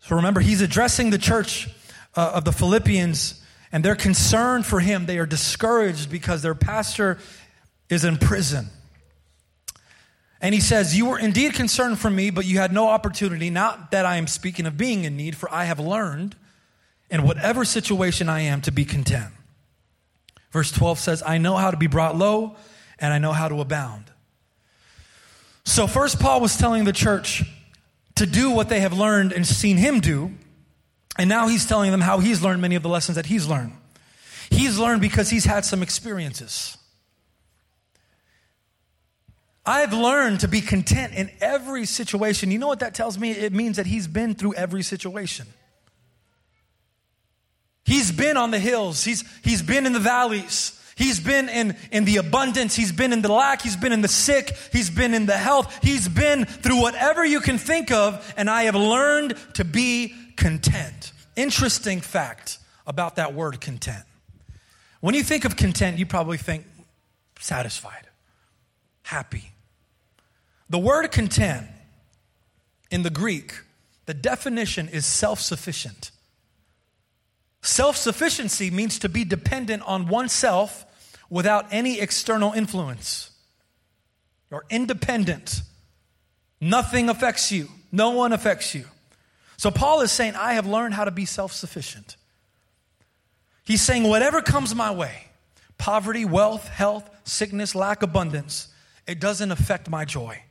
So 0.00 0.16
remember, 0.16 0.40
he's 0.40 0.60
addressing 0.60 1.08
the 1.08 1.16
church 1.16 1.66
uh, 2.14 2.32
of 2.34 2.44
the 2.44 2.52
Philippians 2.52 3.42
and 3.72 3.82
they're 3.82 3.96
concerned 3.96 4.66
for 4.66 4.80
him. 4.80 5.06
They 5.06 5.16
are 5.16 5.24
discouraged 5.24 6.10
because 6.10 6.42
their 6.42 6.54
pastor 6.54 7.16
is 7.88 8.04
in 8.04 8.18
prison. 8.18 8.66
And 10.42 10.52
he 10.52 10.60
says, 10.60 10.96
You 10.96 11.06
were 11.06 11.18
indeed 11.18 11.54
concerned 11.54 12.00
for 12.00 12.10
me, 12.10 12.30
but 12.30 12.44
you 12.44 12.58
had 12.58 12.72
no 12.72 12.88
opportunity. 12.88 13.48
Not 13.48 13.92
that 13.92 14.04
I 14.04 14.16
am 14.16 14.26
speaking 14.26 14.66
of 14.66 14.76
being 14.76 15.04
in 15.04 15.16
need, 15.16 15.36
for 15.36 15.50
I 15.54 15.64
have 15.64 15.78
learned 15.78 16.34
in 17.08 17.22
whatever 17.22 17.64
situation 17.64 18.28
I 18.28 18.40
am 18.40 18.60
to 18.62 18.72
be 18.72 18.84
content. 18.84 19.32
Verse 20.50 20.72
12 20.72 20.98
says, 20.98 21.22
I 21.24 21.38
know 21.38 21.56
how 21.56 21.70
to 21.70 21.76
be 21.76 21.86
brought 21.86 22.16
low, 22.16 22.56
and 22.98 23.14
I 23.14 23.18
know 23.18 23.32
how 23.32 23.48
to 23.48 23.60
abound. 23.60 24.06
So, 25.64 25.86
first, 25.86 26.18
Paul 26.18 26.40
was 26.40 26.56
telling 26.56 26.84
the 26.84 26.92
church 26.92 27.44
to 28.16 28.26
do 28.26 28.50
what 28.50 28.68
they 28.68 28.80
have 28.80 28.92
learned 28.92 29.32
and 29.32 29.46
seen 29.46 29.76
him 29.76 30.00
do. 30.00 30.32
And 31.16 31.28
now 31.28 31.46
he's 31.46 31.66
telling 31.66 31.90
them 31.92 32.00
how 32.00 32.18
he's 32.18 32.42
learned 32.42 32.60
many 32.60 32.74
of 32.74 32.82
the 32.82 32.88
lessons 32.88 33.16
that 33.16 33.26
he's 33.26 33.46
learned. 33.46 33.72
He's 34.50 34.78
learned 34.78 35.00
because 35.00 35.30
he's 35.30 35.44
had 35.44 35.64
some 35.64 35.82
experiences. 35.82 36.76
I've 39.64 39.92
learned 39.92 40.40
to 40.40 40.48
be 40.48 40.60
content 40.60 41.14
in 41.14 41.30
every 41.40 41.86
situation. 41.86 42.50
You 42.50 42.58
know 42.58 42.66
what 42.66 42.80
that 42.80 42.94
tells 42.94 43.18
me? 43.18 43.30
It 43.30 43.52
means 43.52 43.76
that 43.76 43.86
he's 43.86 44.08
been 44.08 44.34
through 44.34 44.54
every 44.54 44.82
situation. 44.82 45.46
He's 47.84 48.12
been 48.12 48.36
on 48.36 48.50
the 48.50 48.58
hills, 48.58 49.04
he's, 49.04 49.24
he's 49.42 49.62
been 49.62 49.86
in 49.86 49.92
the 49.92 50.00
valleys, 50.00 50.80
he's 50.96 51.18
been 51.18 51.48
in, 51.48 51.76
in 51.90 52.04
the 52.04 52.18
abundance, 52.18 52.76
he's 52.76 52.92
been 52.92 53.12
in 53.12 53.22
the 53.22 53.32
lack, 53.32 53.60
he's 53.60 53.76
been 53.76 53.92
in 53.92 54.02
the 54.02 54.08
sick, 54.08 54.56
he's 54.72 54.88
been 54.88 55.14
in 55.14 55.26
the 55.26 55.36
health, 55.36 55.80
he's 55.82 56.08
been 56.08 56.44
through 56.44 56.80
whatever 56.80 57.24
you 57.24 57.40
can 57.40 57.58
think 57.58 57.90
of, 57.90 58.32
and 58.36 58.48
I 58.48 58.64
have 58.64 58.76
learned 58.76 59.36
to 59.54 59.64
be 59.64 60.14
content. 60.36 61.12
Interesting 61.34 62.00
fact 62.00 62.58
about 62.86 63.16
that 63.16 63.34
word 63.34 63.60
content. 63.60 64.04
When 65.00 65.16
you 65.16 65.24
think 65.24 65.44
of 65.44 65.56
content, 65.56 65.98
you 65.98 66.06
probably 66.06 66.38
think 66.38 66.64
satisfied, 67.40 68.06
happy. 69.02 69.51
The 70.72 70.78
word 70.78 71.12
content 71.12 71.66
in 72.90 73.02
the 73.02 73.10
Greek, 73.10 73.60
the 74.06 74.14
definition 74.14 74.88
is 74.88 75.04
self 75.04 75.38
sufficient. 75.38 76.10
Self 77.60 77.94
sufficiency 77.98 78.70
means 78.70 78.98
to 79.00 79.10
be 79.10 79.22
dependent 79.22 79.82
on 79.82 80.08
oneself 80.08 80.86
without 81.28 81.66
any 81.72 82.00
external 82.00 82.54
influence. 82.54 83.32
You're 84.50 84.64
independent. 84.70 85.60
Nothing 86.58 87.10
affects 87.10 87.52
you, 87.52 87.68
no 87.92 88.12
one 88.12 88.32
affects 88.32 88.74
you. 88.74 88.86
So 89.58 89.70
Paul 89.70 90.00
is 90.00 90.10
saying, 90.10 90.36
I 90.36 90.54
have 90.54 90.66
learned 90.66 90.94
how 90.94 91.04
to 91.04 91.10
be 91.10 91.26
self 91.26 91.52
sufficient. 91.52 92.16
He's 93.62 93.82
saying, 93.82 94.04
whatever 94.04 94.40
comes 94.40 94.74
my 94.74 94.90
way 94.90 95.26
poverty, 95.76 96.24
wealth, 96.24 96.66
health, 96.68 97.10
sickness, 97.24 97.74
lack, 97.74 98.02
abundance 98.02 98.68
it 99.06 99.20
doesn't 99.20 99.50
affect 99.50 99.90
my 99.90 100.06
joy. 100.06 100.42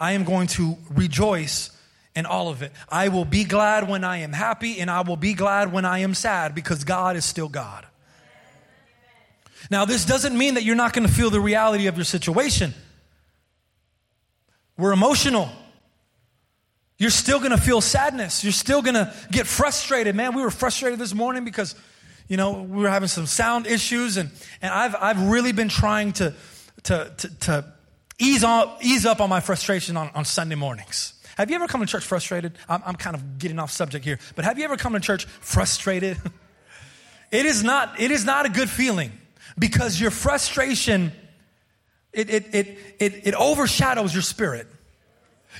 I 0.00 0.12
am 0.12 0.24
going 0.24 0.46
to 0.48 0.76
rejoice 0.90 1.70
in 2.14 2.26
all 2.26 2.48
of 2.48 2.62
it. 2.62 2.72
I 2.88 3.08
will 3.08 3.24
be 3.24 3.44
glad 3.44 3.88
when 3.88 4.04
I 4.04 4.18
am 4.18 4.32
happy, 4.32 4.80
and 4.80 4.90
I 4.90 5.02
will 5.02 5.16
be 5.16 5.34
glad 5.34 5.72
when 5.72 5.84
I 5.84 6.00
am 6.00 6.14
sad 6.14 6.54
because 6.54 6.84
God 6.84 7.16
is 7.16 7.24
still 7.24 7.48
God. 7.48 7.86
Now, 9.70 9.84
this 9.84 10.04
doesn't 10.04 10.36
mean 10.36 10.54
that 10.54 10.64
you're 10.64 10.76
not 10.76 10.92
going 10.92 11.06
to 11.06 11.12
feel 11.12 11.30
the 11.30 11.40
reality 11.40 11.86
of 11.86 11.96
your 11.96 12.04
situation. 12.04 12.74
We're 14.76 14.92
emotional. 14.92 15.50
You're 16.98 17.10
still 17.10 17.40
gonna 17.40 17.58
feel 17.58 17.80
sadness. 17.80 18.42
You're 18.42 18.52
still 18.52 18.82
gonna 18.82 19.14
get 19.30 19.46
frustrated. 19.46 20.14
Man, 20.16 20.34
we 20.34 20.42
were 20.42 20.50
frustrated 20.50 20.98
this 20.98 21.14
morning 21.14 21.44
because, 21.44 21.74
you 22.28 22.36
know, 22.36 22.62
we 22.62 22.82
were 22.82 22.88
having 22.88 23.08
some 23.08 23.26
sound 23.26 23.66
issues, 23.66 24.16
and, 24.16 24.30
and 24.60 24.72
I've, 24.72 24.96
I've 25.00 25.28
really 25.28 25.52
been 25.52 25.68
trying 25.68 26.12
to, 26.14 26.34
to, 26.84 27.12
to, 27.18 27.28
to 27.40 27.64
ease, 28.18 28.44
on, 28.44 28.70
ease 28.80 29.06
up 29.06 29.20
on 29.20 29.28
my 29.28 29.40
frustration 29.40 29.96
on, 29.96 30.10
on 30.14 30.24
Sunday 30.24 30.54
mornings. 30.54 31.14
Have 31.36 31.50
you 31.50 31.56
ever 31.56 31.68
come 31.68 31.80
to 31.80 31.86
church 31.86 32.04
frustrated? 32.04 32.58
I'm, 32.68 32.82
I'm 32.84 32.96
kind 32.96 33.14
of 33.14 33.38
getting 33.38 33.58
off 33.58 33.70
subject 33.70 34.04
here, 34.04 34.18
but 34.34 34.44
have 34.44 34.58
you 34.58 34.64
ever 34.64 34.76
come 34.76 34.94
to 34.94 35.00
church 35.00 35.24
frustrated? 35.26 36.18
it, 37.30 37.46
is 37.46 37.62
not, 37.62 38.00
it 38.00 38.10
is 38.10 38.24
not 38.24 38.46
a 38.46 38.48
good 38.48 38.68
feeling 38.68 39.12
because 39.58 40.00
your 40.00 40.10
frustration, 40.10 41.12
it, 42.12 42.28
it, 42.28 42.54
it, 42.54 42.78
it, 42.98 43.26
it 43.28 43.34
overshadows 43.34 44.12
your 44.12 44.22
spirit. 44.22 44.66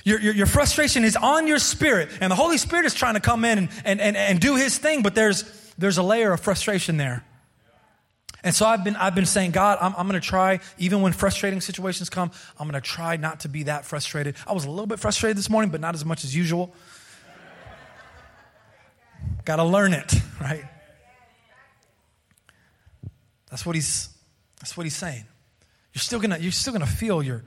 Your, 0.03 0.19
your, 0.19 0.33
your, 0.33 0.45
frustration 0.45 1.03
is 1.03 1.15
on 1.15 1.47
your 1.47 1.59
spirit, 1.59 2.09
and 2.21 2.31
the 2.31 2.35
Holy 2.35 2.57
Spirit 2.57 2.85
is 2.85 2.93
trying 2.93 3.15
to 3.15 3.19
come 3.19 3.43
in 3.43 3.57
and, 3.57 3.69
and, 3.83 4.01
and, 4.01 4.15
and 4.15 4.39
do 4.39 4.55
his 4.55 4.77
thing, 4.77 5.01
but 5.01 5.15
there's, 5.15 5.43
there's 5.77 5.97
a 5.97 6.03
layer 6.03 6.31
of 6.31 6.39
frustration 6.39 6.97
there. 6.97 7.25
And 8.43 8.55
so 8.55 8.65
I've 8.65 8.83
been, 8.83 8.95
I've 8.95 9.15
been 9.15 9.25
saying, 9.25 9.51
God, 9.51 9.77
I'm, 9.81 9.93
I'm 9.97 10.07
going 10.07 10.19
to 10.19 10.25
try, 10.25 10.59
even 10.77 11.01
when 11.01 11.11
frustrating 11.13 11.61
situations 11.61 12.09
come, 12.09 12.31
I'm 12.57 12.69
going 12.69 12.81
to 12.81 12.87
try 12.87 13.17
not 13.17 13.41
to 13.41 13.49
be 13.49 13.63
that 13.63 13.85
frustrated. 13.85 14.35
I 14.47 14.53
was 14.53 14.65
a 14.65 14.69
little 14.69 14.87
bit 14.87 14.99
frustrated 14.99 15.37
this 15.37 15.49
morning, 15.49 15.71
but 15.71 15.81
not 15.81 15.93
as 15.93 16.05
much 16.05 16.23
as 16.23 16.35
usual. 16.35 16.73
Got 19.45 19.57
to 19.57 19.65
learn 19.65 19.93
it, 19.93 20.13
right? 20.39 20.63
That's 23.49 23.65
what 23.65 23.75
he's, 23.75 24.09
that's 24.59 24.77
what 24.77 24.85
he's 24.85 24.95
saying. 24.95 25.25
You're 25.93 26.01
still 26.01 26.19
going 26.19 26.31
to, 26.31 26.41
you're 26.41 26.51
still 26.51 26.73
going 26.73 26.85
to 26.85 26.91
feel 26.91 27.21
your, 27.21 27.43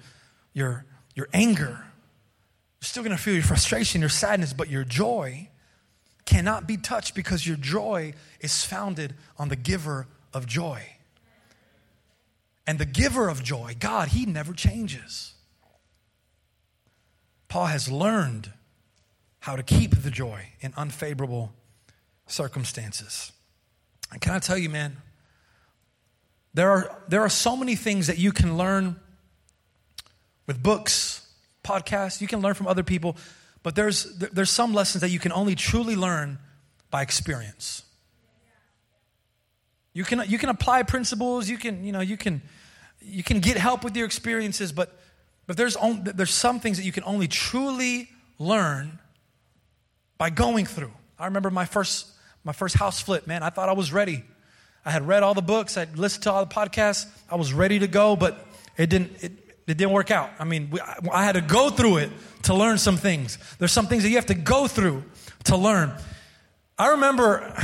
your, 0.53 0.85
your 1.15 1.29
anger 1.33 1.85
you're 2.83 2.89
still 2.89 3.05
going 3.05 3.17
to 3.17 3.23
feel 3.23 3.35
your 3.35 3.45
frustration, 3.45 4.01
your 4.01 4.11
sadness, 4.11 4.53
but 4.53 4.69
your 4.69 4.83
joy 4.83 5.49
cannot 6.25 6.67
be 6.67 6.77
touched 6.77 7.15
because 7.15 7.47
your 7.47 7.57
joy 7.57 8.13
is 8.41 8.65
founded 8.65 9.15
on 9.39 9.51
the 9.51 9.55
giver 9.55 10.09
of 10.33 10.47
joy. 10.47 10.83
And 12.67 12.79
the 12.79 12.87
giver 12.87 13.29
of 13.29 13.43
joy, 13.43 13.75
God, 13.79 14.09
He 14.09 14.27
never 14.27 14.53
changes. 14.53 15.35
Paul 17.49 17.67
has 17.67 17.91
learned 17.91 18.51
how 19.41 19.57
to 19.57 19.63
keep 19.63 19.95
the 20.03 20.11
joy 20.11 20.47
in 20.61 20.73
unfavorable 20.77 21.53
circumstances. 22.27 23.33
And 24.11 24.21
can 24.21 24.33
I 24.33 24.39
tell 24.39 24.57
you, 24.57 24.71
man, 24.71 24.97
there 26.55 26.71
are, 26.71 27.03
there 27.09 27.23
are 27.23 27.29
so 27.29 27.57
many 27.57 27.75
things 27.75 28.07
that 28.07 28.19
you 28.19 28.33
can 28.33 28.57
learn 28.57 28.97
with 30.47 30.63
books, 30.63 31.27
podcasts, 31.65 32.21
you 32.21 32.27
can 32.27 32.41
learn 32.41 32.55
from 32.55 32.67
other 32.67 32.83
people, 32.83 33.17
but 33.63 33.75
there's, 33.75 34.05
there's 34.17 34.51
some 34.51 34.75
lessons 34.75 35.01
that 35.03 35.11
you 35.11 35.19
can 35.19 35.33
only 35.33 35.55
truly 35.55 35.97
learn 35.97 36.39
by 36.91 37.03
experience. 37.03 37.83
You 39.95 40.05
can, 40.05 40.23
you 40.27 40.39
can 40.39 40.49
apply 40.49 40.83
principles, 40.85 41.49
you 41.49 41.59
can, 41.59 41.85
you 41.85 41.93
know, 41.93 42.01
you 42.01 42.17
can, 42.17 42.43
you 43.01 43.23
can 43.23 43.41
get 43.41 43.57
help 43.57 43.85
with 43.85 43.97
your 43.97 44.07
experiences, 44.07 44.73
but, 44.73 44.99
but 45.47 45.57
there's, 45.57 45.77
only, 45.77 46.13
there's 46.13 46.31
some 46.31 46.61
things 46.61 46.79
that 46.79 46.85
you 46.85 46.93
can 46.93 47.05
only 47.05 47.29
truly 47.29 48.09
learn 48.39 48.99
by 50.19 50.31
going 50.31 50.67
through. 50.67 50.93
I 51.19 51.27
remember 51.27 51.51
my 51.51 51.65
first 51.65 52.09
my 52.45 52.53
first 52.53 52.77
house 52.77 53.01
flip, 53.01 53.27
man. 53.27 53.43
I 53.43 53.51
thought 53.51 53.69
I 53.69 53.73
was 53.73 53.93
ready. 53.93 54.25
I 54.85 54.91
had 54.91 55.07
read 55.07 55.23
all 55.23 55.35
the 55.35 55.43
books, 55.43 55.77
I'd 55.77 55.97
listened 55.97 56.25
to 56.25 56.33
all 56.33 56.45
the 56.45 56.53
podcasts. 56.53 57.07
I 57.31 57.37
was 57.37 57.53
ready 57.53 57.79
to 57.79 57.87
go, 57.87 58.17
but 58.17 58.47
it 58.77 58.91
didn't 58.91 59.23
it, 59.23 59.33
it 59.67 59.77
didn't 59.77 59.93
work 59.93 60.11
out. 60.11 60.31
I 60.41 60.45
mean, 60.45 60.71
we, 60.71 60.81
I 61.13 61.25
had 61.25 61.37
to 61.37 61.41
go 61.41 61.71
through 61.71 61.99
it 61.99 62.11
to 62.45 62.55
learn 62.55 62.79
some 62.79 62.97
things. 62.97 63.39
There's 63.59 63.71
some 63.71 63.87
things 63.87 64.03
that 64.03 64.09
you 64.09 64.17
have 64.17 64.27
to 64.27 64.35
go 64.35 64.67
through 64.67 65.05
to 65.45 65.57
learn. 65.57 65.93
I 66.77 66.89
remember 66.89 67.55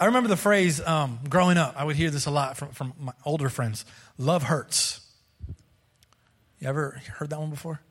I 0.00 0.06
remember 0.06 0.30
the 0.30 0.36
phrase 0.36 0.80
um, 0.80 1.18
growing 1.28 1.58
up. 1.58 1.74
I 1.76 1.84
would 1.84 1.94
hear 1.94 2.08
this 2.08 2.24
a 2.24 2.30
lot 2.30 2.56
from, 2.56 2.70
from 2.70 2.94
my 2.98 3.12
older 3.26 3.50
friends. 3.50 3.84
Love 4.16 4.44
hurts. 4.44 5.00
You 6.58 6.68
ever 6.68 7.02
heard 7.18 7.28
that 7.30 7.38
one 7.38 7.50
before? 7.50 7.82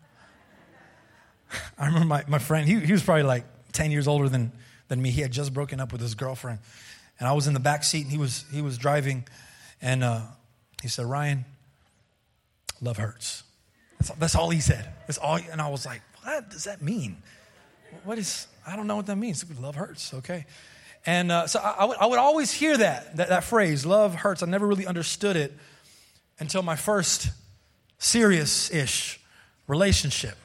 I 1.78 1.86
remember 1.86 2.08
my, 2.08 2.24
my 2.28 2.40
friend, 2.40 2.68
he, 2.68 2.80
he 2.80 2.92
was 2.92 3.04
probably 3.04 3.24
like 3.24 3.44
10 3.74 3.92
years 3.92 4.08
older 4.08 4.28
than, 4.28 4.52
than 4.88 5.00
me. 5.00 5.12
He 5.12 5.22
had 5.22 5.32
just 5.32 5.54
broken 5.54 5.80
up 5.80 5.92
with 5.92 6.02
his 6.02 6.16
girlfriend. 6.16 6.58
And 7.20 7.28
I 7.28 7.34
was 7.34 7.46
in 7.46 7.54
the 7.54 7.60
back 7.60 7.84
seat 7.84 8.02
and 8.02 8.12
he 8.12 8.18
was, 8.18 8.44
he 8.52 8.64
was 8.64 8.80
driving. 8.80 9.26
And 9.80 10.04
uh, 10.04 10.22
he 10.82 10.88
said, 10.88 11.06
Ryan, 11.06 11.46
love 12.82 12.98
hurts. 12.98 13.44
That's, 14.00 14.10
that's 14.12 14.36
all 14.36 14.50
he 14.50 14.62
said. 14.62 14.90
That's 15.06 15.20
all. 15.20 15.38
And 15.52 15.62
I 15.62 15.70
was 15.70 15.86
like, 15.86 16.02
what 16.24 16.50
does 16.50 16.64
that 16.64 16.82
mean? 16.82 17.18
What 18.04 18.18
is, 18.18 18.48
I 18.66 18.76
don't 18.76 18.88
know 18.88 18.96
what 18.96 19.06
that 19.06 19.18
means. 19.18 19.46
Love 19.60 19.76
hurts, 19.76 20.12
okay. 20.16 20.48
And 21.06 21.32
uh, 21.32 21.48
so 21.48 21.60
I, 21.60 21.72
I, 21.80 21.86
would, 21.86 21.98
I 21.98 22.06
would 22.06 22.20
always 22.20 22.52
hear 22.52 22.78
that, 22.78 23.18
that, 23.18 23.30
that 23.30 23.44
phrase, 23.44 23.86
love 23.86 24.16
hurts. 24.16 24.44
I 24.44 24.46
never 24.46 24.68
really 24.68 24.86
understood 24.86 25.36
it 25.36 25.54
until 26.40 26.62
my 26.62 26.76
first 26.76 27.30
serious 27.98 28.72
ish 28.72 29.20
relationship. 29.68 30.38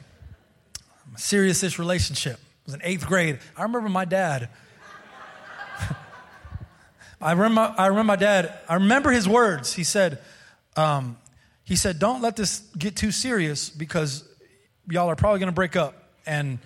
Serious 1.17 1.62
ish 1.62 1.79
relationship. 1.79 2.35
It 2.35 2.67
was 2.67 2.75
in 2.75 2.81
eighth 2.83 3.07
grade. 3.07 3.38
I 3.57 3.62
remember 3.62 3.88
my 3.88 4.05
dad. 4.05 4.49
I 7.21 7.33
remember, 7.33 7.75
I 7.79 7.87
remember 7.87 8.05
my 8.09 8.17
dad, 8.17 8.59
I 8.69 8.75
remember 8.75 9.11
his 9.11 9.29
words. 9.29 9.73
He 9.73 9.85
said, 9.85 10.19
um, 10.77 11.17
he 11.64 11.77
said, 11.77 11.99
don't 11.99 12.21
let 12.21 12.37
this 12.37 12.61
get 12.77 12.97
too 12.97 13.11
serious 13.11 13.71
because 13.71 14.29
y'all 14.88 15.09
are 15.09 15.17
probably 15.17 15.38
going 15.38 15.49
to 15.49 15.55
break 15.55 15.77
up 15.77 16.11
and, 16.27 16.59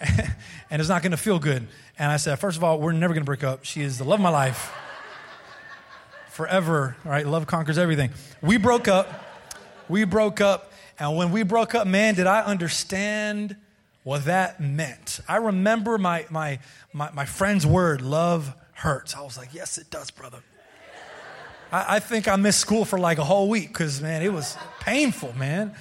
and 0.70 0.80
it's 0.80 0.88
not 0.88 1.02
going 1.02 1.12
to 1.12 1.16
feel 1.16 1.38
good. 1.38 1.66
And 1.98 2.12
I 2.12 2.16
said, 2.16 2.38
first 2.38 2.56
of 2.56 2.64
all, 2.64 2.80
we're 2.80 2.92
never 2.92 3.14
going 3.14 3.24
to 3.24 3.26
break 3.26 3.44
up. 3.44 3.64
She 3.64 3.82
is 3.82 3.98
the 3.98 4.04
love 4.04 4.20
of 4.20 4.22
my 4.22 4.30
life 4.30 4.72
forever. 6.30 6.96
All 7.04 7.10
right, 7.10 7.26
love 7.26 7.46
conquers 7.46 7.78
everything. 7.78 8.10
We 8.40 8.56
broke 8.56 8.88
up. 8.88 9.08
We 9.88 10.04
broke 10.04 10.40
up. 10.40 10.72
And 10.98 11.16
when 11.16 11.32
we 11.32 11.42
broke 11.42 11.74
up, 11.74 11.86
man, 11.86 12.14
did 12.14 12.26
I 12.26 12.42
understand 12.42 13.56
what 14.08 14.24
that 14.24 14.58
meant. 14.58 15.20
I 15.28 15.36
remember 15.36 15.98
my, 15.98 16.24
my, 16.30 16.60
my, 16.94 17.10
my 17.10 17.26
friend's 17.26 17.66
word, 17.66 18.00
love 18.00 18.54
hurts. 18.72 19.14
I 19.14 19.20
was 19.20 19.36
like, 19.36 19.52
yes, 19.52 19.76
it 19.76 19.90
does, 19.90 20.10
brother. 20.10 20.38
I, 21.70 21.96
I 21.96 21.98
think 21.98 22.26
I 22.26 22.36
missed 22.36 22.58
school 22.58 22.86
for 22.86 22.98
like 22.98 23.18
a 23.18 23.24
whole 23.24 23.50
week 23.50 23.68
because, 23.68 24.00
man, 24.00 24.22
it 24.22 24.32
was 24.32 24.56
painful, 24.80 25.34
man. 25.34 25.74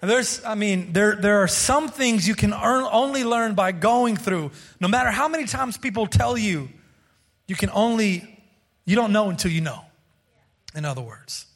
There's, 0.00 0.44
I 0.44 0.54
mean, 0.54 0.92
there, 0.92 1.16
there 1.16 1.42
are 1.42 1.48
some 1.48 1.88
things 1.88 2.28
you 2.28 2.34
can 2.34 2.52
earn, 2.52 2.86
only 2.90 3.24
learn 3.24 3.54
by 3.54 3.72
going 3.72 4.16
through. 4.16 4.50
No 4.78 4.88
matter 4.88 5.10
how 5.10 5.26
many 5.26 5.46
times 5.46 5.78
people 5.78 6.06
tell 6.06 6.36
you, 6.36 6.68
you 7.48 7.56
can 7.56 7.70
only, 7.70 8.42
you 8.84 8.94
don't 8.94 9.12
know 9.12 9.30
until 9.30 9.50
you 9.50 9.62
know, 9.62 9.80
in 10.74 10.84
other 10.84 11.00
words. 11.00 11.46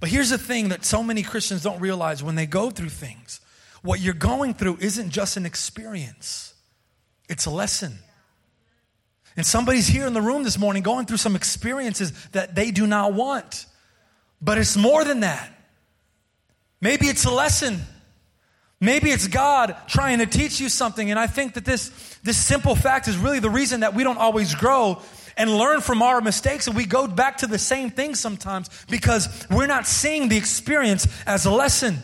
But 0.00 0.10
here's 0.10 0.30
the 0.30 0.38
thing 0.38 0.68
that 0.68 0.84
so 0.84 1.02
many 1.02 1.22
Christians 1.22 1.62
don't 1.62 1.80
realize 1.80 2.22
when 2.22 2.36
they 2.36 2.46
go 2.46 2.70
through 2.70 2.90
things 2.90 3.40
what 3.82 4.00
you're 4.00 4.14
going 4.14 4.54
through 4.54 4.76
isn't 4.80 5.10
just 5.10 5.36
an 5.36 5.46
experience, 5.46 6.54
it's 7.28 7.46
a 7.46 7.50
lesson. 7.50 7.98
And 9.36 9.46
somebody's 9.46 9.86
here 9.86 10.06
in 10.06 10.14
the 10.14 10.20
room 10.20 10.42
this 10.42 10.58
morning 10.58 10.82
going 10.82 11.06
through 11.06 11.18
some 11.18 11.36
experiences 11.36 12.12
that 12.30 12.56
they 12.56 12.72
do 12.72 12.88
not 12.88 13.12
want. 13.12 13.66
But 14.42 14.58
it's 14.58 14.76
more 14.76 15.04
than 15.04 15.20
that. 15.20 15.52
Maybe 16.80 17.06
it's 17.06 17.24
a 17.24 17.30
lesson. 17.30 17.80
Maybe 18.80 19.10
it's 19.10 19.26
God 19.26 19.76
trying 19.88 20.18
to 20.18 20.26
teach 20.26 20.60
you 20.60 20.68
something. 20.68 21.10
And 21.10 21.18
I 21.18 21.26
think 21.26 21.54
that 21.54 21.64
this, 21.64 21.90
this 22.22 22.36
simple 22.36 22.76
fact 22.76 23.08
is 23.08 23.16
really 23.16 23.40
the 23.40 23.50
reason 23.50 23.80
that 23.80 23.94
we 23.94 24.04
don't 24.04 24.18
always 24.18 24.54
grow 24.54 25.02
and 25.36 25.50
learn 25.50 25.80
from 25.80 26.02
our 26.02 26.20
mistakes. 26.20 26.66
And 26.68 26.76
we 26.76 26.84
go 26.84 27.08
back 27.08 27.38
to 27.38 27.46
the 27.46 27.58
same 27.58 27.90
thing 27.90 28.14
sometimes 28.14 28.70
because 28.88 29.46
we're 29.50 29.66
not 29.66 29.86
seeing 29.86 30.28
the 30.28 30.36
experience 30.36 31.08
as 31.26 31.44
a 31.46 31.50
lesson. 31.50 31.98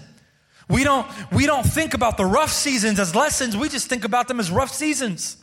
We 0.68 0.82
don't, 0.82 1.06
we 1.30 1.46
don't 1.46 1.64
think 1.64 1.94
about 1.94 2.16
the 2.16 2.24
rough 2.24 2.50
seasons 2.50 2.98
as 2.98 3.14
lessons, 3.14 3.56
we 3.56 3.68
just 3.68 3.88
think 3.88 4.04
about 4.04 4.28
them 4.28 4.40
as 4.40 4.50
rough 4.50 4.72
seasons. 4.72 5.36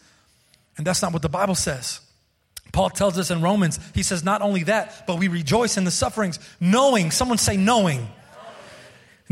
And 0.77 0.87
that's 0.87 1.01
not 1.01 1.13
what 1.13 1.21
the 1.21 1.29
Bible 1.29 1.55
says. 1.55 1.99
Paul 2.71 2.89
tells 2.89 3.17
us 3.17 3.29
in 3.29 3.41
Romans, 3.41 3.79
he 3.93 4.01
says, 4.01 4.23
not 4.23 4.41
only 4.41 4.63
that, 4.63 5.05
but 5.05 5.19
we 5.19 5.27
rejoice 5.27 5.77
in 5.77 5.83
the 5.83 5.91
sufferings, 5.91 6.39
knowing, 6.59 7.11
someone 7.11 7.37
say, 7.37 7.57
knowing. 7.57 8.07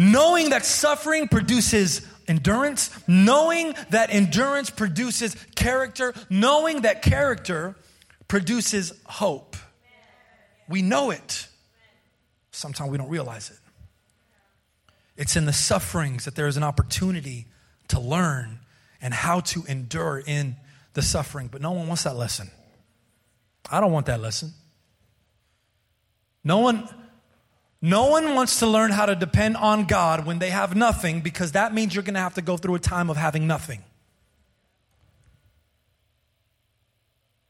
Knowing 0.02 0.52
that 0.52 0.66
suffering 0.66 1.28
produces 1.28 2.08
endurance, 2.26 2.90
knowing 3.06 3.76
that 3.90 4.10
endurance 4.14 4.70
produces 4.70 5.36
character, 5.56 6.14
knowing 6.30 6.84
that 6.84 7.02
character 7.02 7.76
produces 8.30 8.94
hope. 9.06 9.58
We 10.70 10.82
know 10.82 11.12
it. 11.12 11.48
Sometimes 12.52 12.90
we 12.90 12.98
don't 12.98 13.10
realize 13.10 13.50
it. 13.50 13.58
It's 15.18 15.36
in 15.36 15.46
the 15.46 15.52
sufferings 15.52 16.24
that 16.24 16.36
there 16.36 16.48
is 16.48 16.56
an 16.56 16.64
opportunity 16.64 17.48
to 17.90 18.00
learn 18.00 18.60
and 19.02 19.14
how 19.14 19.42
to 19.42 19.66
endure 19.68 20.24
in 20.26 20.56
the 20.94 21.02
suffering. 21.02 21.50
But 21.52 21.62
no 21.62 21.74
one 21.74 21.88
wants 21.88 22.04
that 22.04 22.16
lesson. 22.16 22.50
I 23.70 23.82
don't 23.82 23.92
want 23.92 24.06
that 24.06 24.22
lesson. 24.22 24.54
No 26.46 26.60
one, 26.60 26.88
no 27.82 28.08
one 28.08 28.36
wants 28.36 28.60
to 28.60 28.68
learn 28.68 28.92
how 28.92 29.06
to 29.06 29.16
depend 29.16 29.56
on 29.56 29.86
God 29.86 30.26
when 30.26 30.40
they 30.40 30.50
have 30.50 30.76
nothing 30.76 31.22
because 31.22 31.54
that 31.54 31.74
means 31.74 31.96
you're 31.96 32.04
going 32.04 32.16
to 32.16 32.20
have 32.20 32.34
to 32.34 32.42
go 32.42 32.58
through 32.58 32.76
a 32.76 32.80
time 32.80 33.10
of 33.10 33.16
having 33.16 33.48
nothing. 33.48 33.84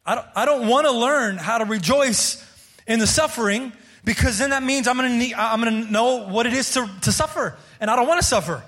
I 0.06 0.16
don't, 0.16 0.28
I 0.36 0.46
don't 0.46 0.68
want 0.68 0.86
to 0.86 0.92
learn 0.92 1.38
how 1.38 1.58
to 1.58 1.66
rejoice 1.66 2.44
in 2.88 3.00
the 3.00 3.08
suffering 3.08 3.74
because 4.04 4.38
then 4.38 4.52
that 4.52 4.64
means 4.64 4.88
I'm 4.88 4.98
going 4.98 5.20
to 5.20 5.34
I'm 5.36 5.62
going 5.62 5.86
to 5.86 5.92
know 5.92 6.28
what 6.28 6.46
it 6.46 6.54
is 6.54 6.72
to, 6.74 6.90
to 7.02 7.12
suffer. 7.12 7.58
And 7.80 7.90
I 7.90 7.96
don't 7.96 8.08
want 8.08 8.22
to 8.22 8.26
suffer. 8.26 8.64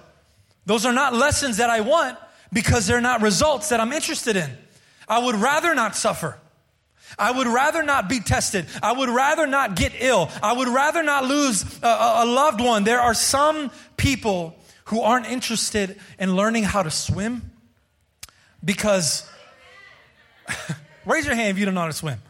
Those 0.65 0.85
are 0.85 0.93
not 0.93 1.13
lessons 1.13 1.57
that 1.57 1.69
I 1.69 1.81
want 1.81 2.17
because 2.53 2.87
they're 2.87 3.01
not 3.01 3.21
results 3.21 3.69
that 3.69 3.79
I'm 3.79 3.91
interested 3.91 4.35
in. 4.35 4.49
I 5.07 5.19
would 5.19 5.35
rather 5.35 5.73
not 5.73 5.95
suffer. 5.95 6.37
I 7.17 7.31
would 7.31 7.47
rather 7.47 7.83
not 7.83 8.09
be 8.09 8.19
tested. 8.19 8.65
I 8.81 8.91
would 8.93 9.09
rather 9.09 9.47
not 9.47 9.75
get 9.75 9.93
ill. 9.99 10.29
I 10.41 10.53
would 10.53 10.67
rather 10.67 11.03
not 11.03 11.25
lose 11.25 11.63
a, 11.81 11.87
a 11.87 12.25
loved 12.25 12.61
one. 12.61 12.83
There 12.83 12.99
are 12.99 13.13
some 13.13 13.71
people 13.97 14.55
who 14.85 15.01
aren't 15.01 15.27
interested 15.27 15.99
in 16.19 16.35
learning 16.35 16.63
how 16.63 16.83
to 16.83 16.91
swim 16.91 17.51
because, 18.63 19.29
raise 21.05 21.25
your 21.25 21.35
hand 21.35 21.49
if 21.49 21.57
you 21.57 21.65
don't 21.65 21.73
know 21.73 21.81
how 21.81 21.87
to 21.87 21.93
swim. 21.93 22.21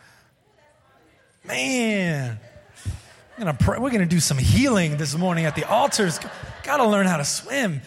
Man, 1.44 2.40
gonna 3.40 3.54
pray, 3.56 3.80
we're 3.80 3.90
going 3.90 4.02
to 4.02 4.06
do 4.06 4.20
some 4.20 4.38
healing 4.38 4.98
this 4.98 5.18
morning 5.18 5.46
at 5.46 5.56
the 5.56 5.68
altars. 5.68 6.20
Got 6.64 6.78
to 6.78 6.88
learn 6.88 7.08
how 7.08 7.18
to 7.18 7.26
swim. 7.26 7.82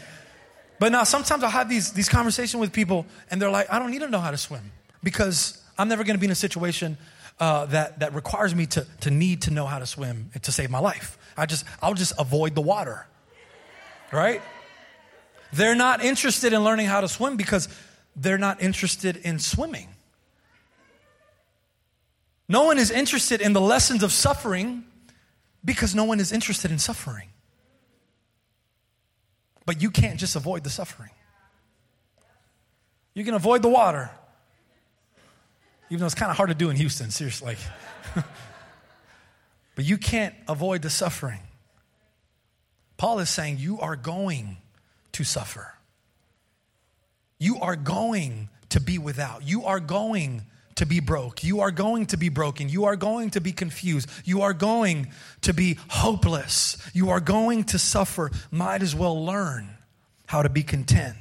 But 0.81 0.91
now 0.91 1.05
sometimes 1.05 1.45
I'll 1.45 1.51
have 1.51 1.69
these, 1.69 1.93
these 1.93 2.09
conversations 2.09 2.61
with 2.61 2.73
people 2.73 3.07
and 3.31 3.41
they're 3.41 3.51
like, 3.51 3.73
I 3.73 3.79
don't 3.79 3.91
need 3.91 4.01
to 4.01 4.09
know 4.09 4.19
how 4.19 4.33
to 4.33 4.37
swim 4.37 4.73
because 5.03 5.63
I'm 5.79 5.89
never 5.89 6.05
going 6.05 6.17
to 6.17 6.21
be 6.21 6.27
in 6.27 6.33
a 6.33 6.37
situation 6.37 6.97
uh, 7.41 7.67
that, 7.67 8.01
that 8.01 8.15
requires 8.15 8.55
me 8.55 8.67
to, 8.67 8.87
to 9.01 9.11
need 9.11 9.43
to 9.43 9.51
know 9.51 9.67
how 9.67 9.79
to 9.79 9.87
swim 9.87 10.31
to 10.41 10.53
save 10.53 10.71
my 10.71 10.79
life. 10.79 11.19
I 11.37 11.47
just, 11.47 11.65
I'll 11.83 11.95
just 11.95 12.13
avoid 12.19 12.55
the 12.55 12.61
water. 12.61 13.07
Right? 14.13 14.41
They're 15.53 15.75
not 15.75 16.05
interested 16.05 16.53
in 16.53 16.63
learning 16.63 16.87
how 16.87 17.01
to 17.01 17.09
swim 17.09 17.37
because 17.37 17.69
they're 18.17 18.39
not 18.39 18.63
interested 18.63 19.17
in 19.17 19.39
swimming. 19.39 19.89
No 22.49 22.65
one 22.65 22.79
is 22.79 22.91
interested 22.91 23.41
in 23.41 23.53
the 23.53 23.61
lessons 23.61 24.03
of 24.03 24.13
suffering 24.13 24.85
because 25.65 25.95
no 25.95 26.05
one 26.05 26.21
is 26.21 26.31
interested 26.31 26.71
in 26.71 26.79
suffering. 26.79 27.29
But 29.67 29.81
you 29.81 29.91
can't 29.91 30.21
just 30.21 30.37
avoid 30.37 30.63
the 30.63 30.71
suffering. 30.71 31.11
You 33.15 33.25
can 33.25 33.35
avoid 33.35 33.63
the 33.63 33.69
water, 33.69 34.11
even 35.91 36.01
though 36.01 36.07
it's 36.07 36.15
kind 36.15 36.31
of 36.31 36.37
hard 36.37 36.49
to 36.49 36.55
do 36.55 36.71
in 36.71 36.77
Houston, 36.77 37.11
seriously. 37.11 37.57
but 39.75 39.85
you 39.85 39.99
can't 39.99 40.35
avoid 40.49 40.83
the 40.83 40.91
suffering. 40.91 41.41
Paul 42.97 43.19
is 43.19 43.31
saying 43.31 43.59
you 43.59 43.81
are 43.81 43.97
going 43.97 44.59
to 45.13 45.25
suffer. 45.25 45.75
You 47.39 47.59
are 47.61 47.77
going 47.77 48.49
to 48.71 48.81
be 48.81 48.99
without. 48.99 49.43
You 49.43 49.65
are 49.65 49.81
going 49.81 50.43
to 50.77 50.87
be 50.87 51.01
broke. 51.01 51.45
You 51.45 51.61
are 51.61 51.71
going 51.71 52.07
to 52.07 52.17
be 52.17 52.29
broken. 52.29 52.69
You 52.69 52.87
are 52.87 52.97
going 52.97 53.31
to 53.31 53.41
be 53.41 53.53
confused. 53.53 54.09
You 54.25 54.43
are 54.43 54.53
going 54.53 55.13
to 55.43 55.53
be 55.53 55.79
hopeless. 55.89 56.77
You 56.93 57.11
are 57.11 57.21
going 57.21 57.65
to 57.65 57.79
suffer. 57.79 58.31
Might 58.51 58.83
as 58.83 58.95
well 58.95 59.25
learn 59.25 59.71
how 60.27 60.43
to 60.43 60.49
be 60.49 60.63
content 60.63 61.17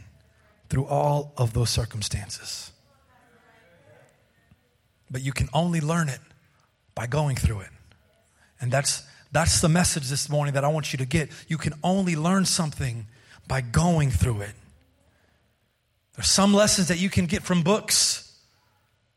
through 0.69 0.85
all 0.85 1.33
of 1.37 1.53
those 1.53 1.69
circumstances. 1.69 2.72
But 5.13 5.21
you 5.21 5.31
can 5.31 5.47
only 5.53 5.79
learn 5.79 6.09
it 6.09 6.19
by 6.95 7.05
going 7.05 7.35
through 7.35 7.61
it. 7.61 7.69
And 8.59 8.71
that's, 8.71 9.03
that's 9.31 9.61
the 9.61 9.69
message 9.69 10.09
this 10.09 10.27
morning 10.27 10.55
that 10.55 10.65
I 10.65 10.69
want 10.69 10.91
you 10.91 10.97
to 10.97 11.05
get. 11.05 11.29
You 11.47 11.59
can 11.59 11.73
only 11.83 12.15
learn 12.15 12.45
something 12.45 13.05
by 13.47 13.61
going 13.61 14.09
through 14.09 14.41
it. 14.41 14.55
There's 16.15 16.29
some 16.29 16.53
lessons 16.53 16.87
that 16.87 16.97
you 16.97 17.09
can 17.09 17.27
get 17.27 17.43
from 17.43 17.61
books, 17.61 18.37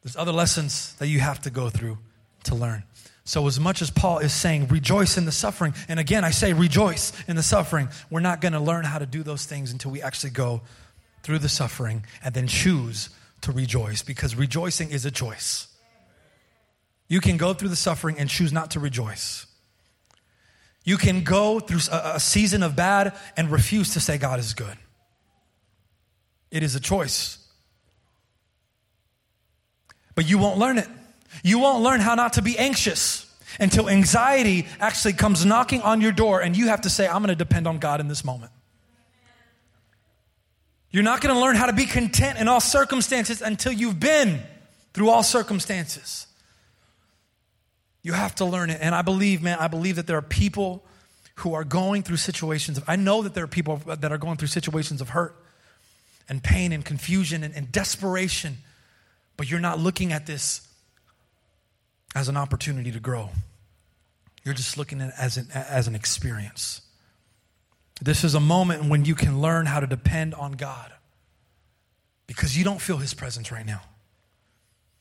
there's 0.02 0.16
other 0.16 0.32
lessons 0.32 0.94
that 0.98 1.08
you 1.08 1.18
have 1.18 1.40
to 1.42 1.50
go 1.50 1.70
through 1.70 1.98
to 2.44 2.54
learn. 2.54 2.84
So, 3.24 3.46
as 3.48 3.58
much 3.58 3.82
as 3.82 3.90
Paul 3.90 4.18
is 4.18 4.32
saying, 4.32 4.68
rejoice 4.68 5.18
in 5.18 5.24
the 5.24 5.32
suffering, 5.32 5.74
and 5.88 5.98
again, 5.98 6.24
I 6.24 6.30
say 6.30 6.52
rejoice 6.52 7.12
in 7.26 7.34
the 7.34 7.42
suffering, 7.42 7.88
we're 8.08 8.20
not 8.20 8.40
going 8.40 8.52
to 8.52 8.60
learn 8.60 8.84
how 8.84 9.00
to 9.00 9.06
do 9.06 9.24
those 9.24 9.46
things 9.46 9.72
until 9.72 9.90
we 9.90 10.00
actually 10.00 10.30
go 10.30 10.62
through 11.24 11.40
the 11.40 11.48
suffering 11.48 12.04
and 12.22 12.34
then 12.34 12.46
choose 12.46 13.10
to 13.40 13.50
rejoice 13.50 14.02
because 14.02 14.36
rejoicing 14.36 14.90
is 14.90 15.04
a 15.04 15.10
choice. 15.10 15.66
You 17.08 17.20
can 17.20 17.36
go 17.36 17.54
through 17.54 17.68
the 17.68 17.76
suffering 17.76 18.18
and 18.18 18.28
choose 18.28 18.52
not 18.52 18.72
to 18.72 18.80
rejoice. 18.80 19.46
You 20.84 20.96
can 20.96 21.24
go 21.24 21.60
through 21.60 21.80
a, 21.92 22.20
season 22.20 22.62
of 22.62 22.76
bad 22.76 23.14
and 23.36 23.50
refuse 23.50 23.94
to 23.94 24.00
say 24.00 24.18
God 24.18 24.38
is 24.38 24.54
good. 24.54 24.76
It 26.50 26.62
is 26.62 26.74
a 26.76 26.80
choice. 26.80 27.38
But 30.14 30.28
you 30.28 30.38
won't 30.38 30.58
learn 30.58 30.78
it. 30.78 30.88
You 31.42 31.58
won't 31.58 31.82
learn 31.82 32.00
how 32.00 32.14
not 32.14 32.34
to 32.34 32.42
be 32.42 32.56
anxious 32.56 33.24
until 33.58 33.88
anxiety 33.88 34.66
actually 34.80 35.14
comes 35.14 35.44
knocking 35.44 35.82
on 35.82 36.00
your 36.00 36.12
door 36.12 36.40
and 36.40 36.56
you 36.56 36.68
have 36.68 36.82
to 36.82 36.90
say, 36.90 37.06
I'm 37.06 37.18
going 37.18 37.28
to 37.28 37.34
depend 37.34 37.66
on 37.66 37.78
God 37.78 38.00
in 38.00 38.08
this 38.08 38.24
moment. 38.24 38.52
You're 40.90 41.02
not 41.02 41.20
going 41.20 41.34
to 41.34 41.40
learn 41.40 41.56
how 41.56 41.66
to 41.66 41.72
be 41.72 41.84
content 41.84 42.38
in 42.38 42.48
all 42.48 42.60
circumstances 42.60 43.42
until 43.42 43.72
you've 43.72 44.00
been 44.00 44.40
through 44.94 45.10
all 45.10 45.22
circumstances. 45.22 46.26
You 48.06 48.12
have 48.12 48.36
to 48.36 48.44
learn 48.44 48.70
it. 48.70 48.78
And 48.80 48.94
I 48.94 49.02
believe, 49.02 49.42
man, 49.42 49.58
I 49.58 49.66
believe 49.66 49.96
that 49.96 50.06
there 50.06 50.16
are 50.16 50.22
people 50.22 50.84
who 51.38 51.54
are 51.54 51.64
going 51.64 52.04
through 52.04 52.18
situations 52.18 52.78
of, 52.78 52.84
I 52.86 52.94
know 52.94 53.22
that 53.22 53.34
there 53.34 53.42
are 53.42 53.48
people 53.48 53.78
that 53.84 54.12
are 54.12 54.16
going 54.16 54.36
through 54.36 54.46
situations 54.46 55.00
of 55.00 55.08
hurt 55.08 55.34
and 56.28 56.40
pain 56.40 56.70
and 56.70 56.84
confusion 56.84 57.42
and, 57.42 57.52
and 57.52 57.72
desperation, 57.72 58.58
but 59.36 59.50
you're 59.50 59.58
not 59.58 59.80
looking 59.80 60.12
at 60.12 60.24
this 60.24 60.68
as 62.14 62.28
an 62.28 62.36
opportunity 62.36 62.92
to 62.92 63.00
grow. 63.00 63.30
You're 64.44 64.54
just 64.54 64.78
looking 64.78 65.00
at 65.00 65.08
it 65.08 65.14
as 65.18 65.36
an, 65.36 65.48
as 65.52 65.88
an 65.88 65.96
experience. 65.96 66.82
This 68.00 68.22
is 68.22 68.36
a 68.36 68.40
moment 68.40 68.84
when 68.84 69.04
you 69.04 69.16
can 69.16 69.40
learn 69.40 69.66
how 69.66 69.80
to 69.80 69.86
depend 69.88 70.32
on 70.32 70.52
God 70.52 70.92
because 72.28 72.56
you 72.56 72.62
don't 72.62 72.80
feel 72.80 72.98
His 72.98 73.14
presence 73.14 73.50
right 73.50 73.66
now. 73.66 73.82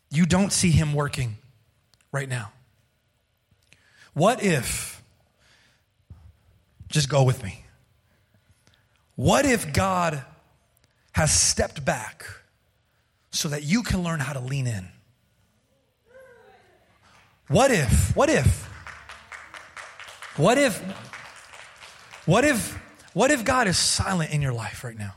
You 0.09 0.25
don't 0.25 0.51
see 0.51 0.71
Him 0.71 0.95
working 0.95 1.37
right 2.11 2.27
now. 2.27 2.51
What 4.15 4.41
if, 4.41 5.03
just 6.87 7.09
go 7.09 7.23
with 7.23 7.43
me, 7.43 7.65
what 9.15 9.45
if 9.45 9.73
God 9.73 10.23
has 11.11 11.37
stepped 11.37 11.83
back 11.83 12.25
so 13.31 13.49
that 13.49 13.63
you 13.63 13.83
can 13.83 14.03
learn 14.03 14.21
how 14.21 14.31
to 14.31 14.39
lean 14.39 14.67
in? 14.67 14.87
What 17.49 17.71
if, 17.71 18.15
what 18.15 18.29
if, 18.29 18.69
what 20.37 20.57
if, 20.57 20.81
what 22.25 22.45
if, 22.45 22.79
what 23.13 23.31
if 23.31 23.43
God 23.43 23.67
is 23.67 23.77
silent 23.77 24.31
in 24.31 24.41
your 24.41 24.53
life 24.53 24.85
right 24.85 24.97
now? 24.97 25.13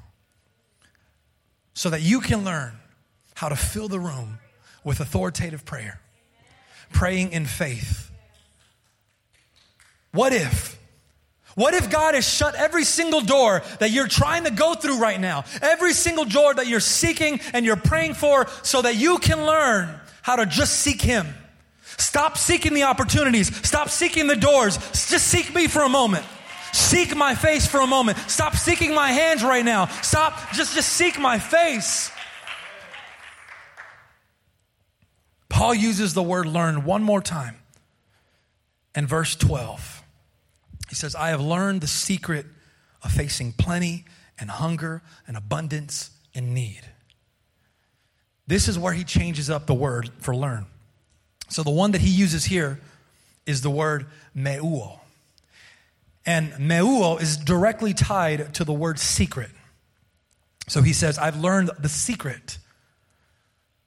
So 1.74 1.90
that 1.90 2.02
you 2.02 2.20
can 2.20 2.44
learn 2.44 2.72
how 3.36 3.48
to 3.48 3.56
fill 3.56 3.86
the 3.86 4.00
room 4.00 4.40
with 4.82 4.98
authoritative 4.98 5.64
prayer, 5.64 6.00
praying 6.92 7.30
in 7.30 7.46
faith 7.46 8.08
what 10.18 10.32
if? 10.32 10.76
What 11.54 11.74
if 11.74 11.90
God 11.90 12.16
has 12.16 12.28
shut 12.28 12.56
every 12.56 12.82
single 12.82 13.20
door 13.20 13.62
that 13.78 13.92
you're 13.92 14.08
trying 14.08 14.42
to 14.46 14.50
go 14.50 14.74
through 14.74 14.98
right 14.98 15.20
now? 15.20 15.44
Every 15.62 15.92
single 15.92 16.24
door 16.24 16.54
that 16.54 16.66
you're 16.66 16.80
seeking 16.80 17.38
and 17.52 17.64
you're 17.64 17.76
praying 17.76 18.14
for 18.14 18.48
so 18.64 18.82
that 18.82 18.96
you 18.96 19.18
can 19.18 19.46
learn 19.46 19.88
how 20.22 20.34
to 20.34 20.44
just 20.44 20.80
seek 20.80 21.00
Him. 21.00 21.24
Stop 21.98 22.36
seeking 22.36 22.74
the 22.74 22.82
opportunities. 22.82 23.54
Stop 23.64 23.90
seeking 23.90 24.26
the 24.26 24.34
doors. 24.34 24.78
Just 25.08 25.28
seek 25.28 25.54
me 25.54 25.68
for 25.68 25.82
a 25.82 25.88
moment. 25.88 26.26
Seek 26.72 27.14
my 27.14 27.36
face 27.36 27.68
for 27.68 27.78
a 27.78 27.86
moment. 27.86 28.18
Stop 28.26 28.56
seeking 28.56 28.92
my 28.92 29.12
hands 29.12 29.44
right 29.44 29.64
now. 29.64 29.86
Stop, 30.02 30.36
just, 30.52 30.74
just 30.74 30.88
seek 30.88 31.16
my 31.16 31.38
face. 31.38 32.10
Paul 35.48 35.74
uses 35.74 36.12
the 36.12 36.24
word 36.24 36.46
learn 36.46 36.84
one 36.84 37.04
more 37.04 37.22
time 37.22 37.54
in 38.98 39.06
verse 39.06 39.36
12. 39.36 39.97
He 40.88 40.94
says, 40.94 41.14
I 41.14 41.28
have 41.28 41.40
learned 41.40 41.80
the 41.80 41.86
secret 41.86 42.46
of 43.02 43.12
facing 43.12 43.52
plenty 43.52 44.04
and 44.38 44.50
hunger 44.50 45.02
and 45.26 45.36
abundance 45.36 46.10
and 46.34 46.54
need. 46.54 46.82
This 48.46 48.68
is 48.68 48.78
where 48.78 48.94
he 48.94 49.04
changes 49.04 49.50
up 49.50 49.66
the 49.66 49.74
word 49.74 50.10
for 50.20 50.34
learn. 50.34 50.66
So 51.48 51.62
the 51.62 51.70
one 51.70 51.92
that 51.92 52.00
he 52.00 52.10
uses 52.10 52.44
here 52.44 52.80
is 53.46 53.62
the 53.62 53.70
word 53.70 54.06
meuo. 54.36 55.00
And 56.24 56.52
meuo 56.52 57.20
is 57.20 57.36
directly 57.36 57.94
tied 57.94 58.54
to 58.54 58.64
the 58.64 58.72
word 58.72 58.98
secret. 58.98 59.50
So 60.68 60.82
he 60.82 60.92
says, 60.92 61.18
I've 61.18 61.38
learned 61.38 61.70
the 61.78 61.88
secret. 61.88 62.58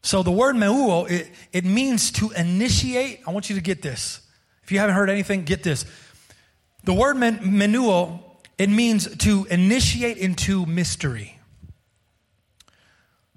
So 0.02 0.24
the 0.24 0.32
word 0.32 0.56
meuo, 0.56 1.10
it, 1.10 1.30
it 1.54 1.66
means 1.66 2.12
to 2.14 2.32
initiate. 2.32 3.22
I 3.28 3.32
want 3.32 3.50
you 3.50 3.56
to 3.56 3.62
get 3.62 3.82
this. 3.84 4.22
If 4.64 4.72
you 4.72 4.80
haven't 4.80 4.96
heard 4.96 5.10
anything, 5.10 5.44
get 5.44 5.62
this. 5.64 5.86
The 6.84 6.94
word 6.94 7.15
men, 7.17 7.39
it 8.58 8.70
means 8.70 9.15
to 9.17 9.46
initiate 9.50 10.17
into 10.17 10.65
mystery. 10.65 11.39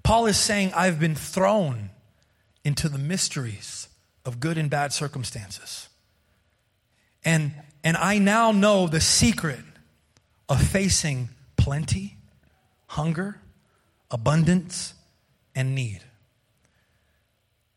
Paul 0.03 0.27
is 0.27 0.37
saying, 0.37 0.71
I've 0.75 0.99
been 0.99 1.15
thrown 1.15 1.89
into 2.63 2.89
the 2.89 2.97
mysteries 2.97 3.87
of 4.23 4.39
good 4.39 4.57
and 4.57 4.69
bad 4.69 4.93
circumstances. 4.93 5.89
And, 7.23 7.53
and 7.83 7.97
I 7.97 8.17
now 8.17 8.51
know 8.51 8.87
the 8.87 9.01
secret 9.01 9.61
of 10.47 10.61
facing 10.61 11.29
plenty, 11.57 12.17
hunger, 12.87 13.41
abundance, 14.11 14.93
and 15.55 15.73
need. 15.73 16.01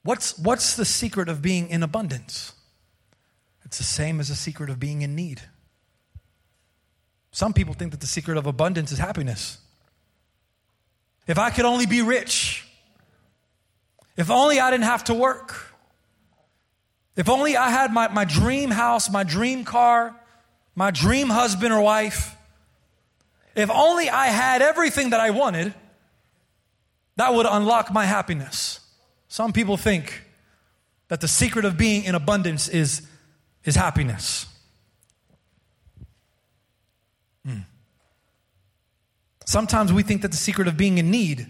What's, 0.03 0.39
what's 0.39 0.77
the 0.77 0.85
secret 0.85 1.29
of 1.29 1.43
being 1.43 1.69
in 1.69 1.83
abundance? 1.83 2.53
It's 3.65 3.79
the 3.79 3.85
same 3.85 4.21
as 4.21 4.29
the 4.29 4.35
secret 4.35 4.71
of 4.71 4.81
being 4.81 5.03
in 5.03 5.15
need. 5.15 5.43
Some 7.31 7.53
people 7.53 7.75
think 7.75 7.93
that 7.93 8.01
the 8.01 8.07
secret 8.07 8.37
of 8.37 8.47
abundance 8.47 8.93
is 8.93 8.99
happiness. 8.99 9.59
If 11.27 11.39
I 11.39 11.51
could 11.51 11.65
only 11.65 11.87
be 11.87 12.03
rich, 12.03 12.67
if 14.17 14.31
only 14.31 14.59
I 14.59 14.71
didn't 14.71 14.85
have 14.85 15.05
to 15.05 15.15
work, 15.15 15.75
if 17.17 17.29
only 17.29 17.57
I 17.57 17.71
had 17.71 17.93
my, 17.93 18.09
my 18.09 18.25
dream 18.25 18.71
house, 18.71 19.11
my 19.11 19.25
dream 19.25 19.65
car, 19.65 20.15
my 20.75 20.91
dream 20.91 21.29
husband 21.29 21.73
or 21.73 21.81
wife, 21.81 22.35
if 23.55 23.71
only 23.71 24.09
I 24.09 24.29
had 24.29 24.63
everything 24.63 25.11
that 25.11 25.21
I 25.21 25.31
wanted, 25.31 25.75
that 27.17 27.35
would 27.35 27.47
unlock 27.47 27.93
my 27.93 28.07
happiness. 28.07 28.81
Some 29.29 29.53
people 29.53 29.77
think 29.77 30.23
that 31.09 31.21
the 31.21 31.29
secret 31.29 31.65
of 31.65 31.77
being 31.77 32.05
in 32.05 32.15
abundance 32.15 32.69
is, 32.69 33.03
is 33.65 33.75
happiness. 33.75 34.47
Sometimes 39.49 39.95
we 39.95 40.03
think 40.03 40.21
that 40.21 40.31
the 40.31 40.37
secret 40.37 40.69
of 40.69 40.77
being 40.77 40.99
in 40.99 41.11
need 41.11 41.47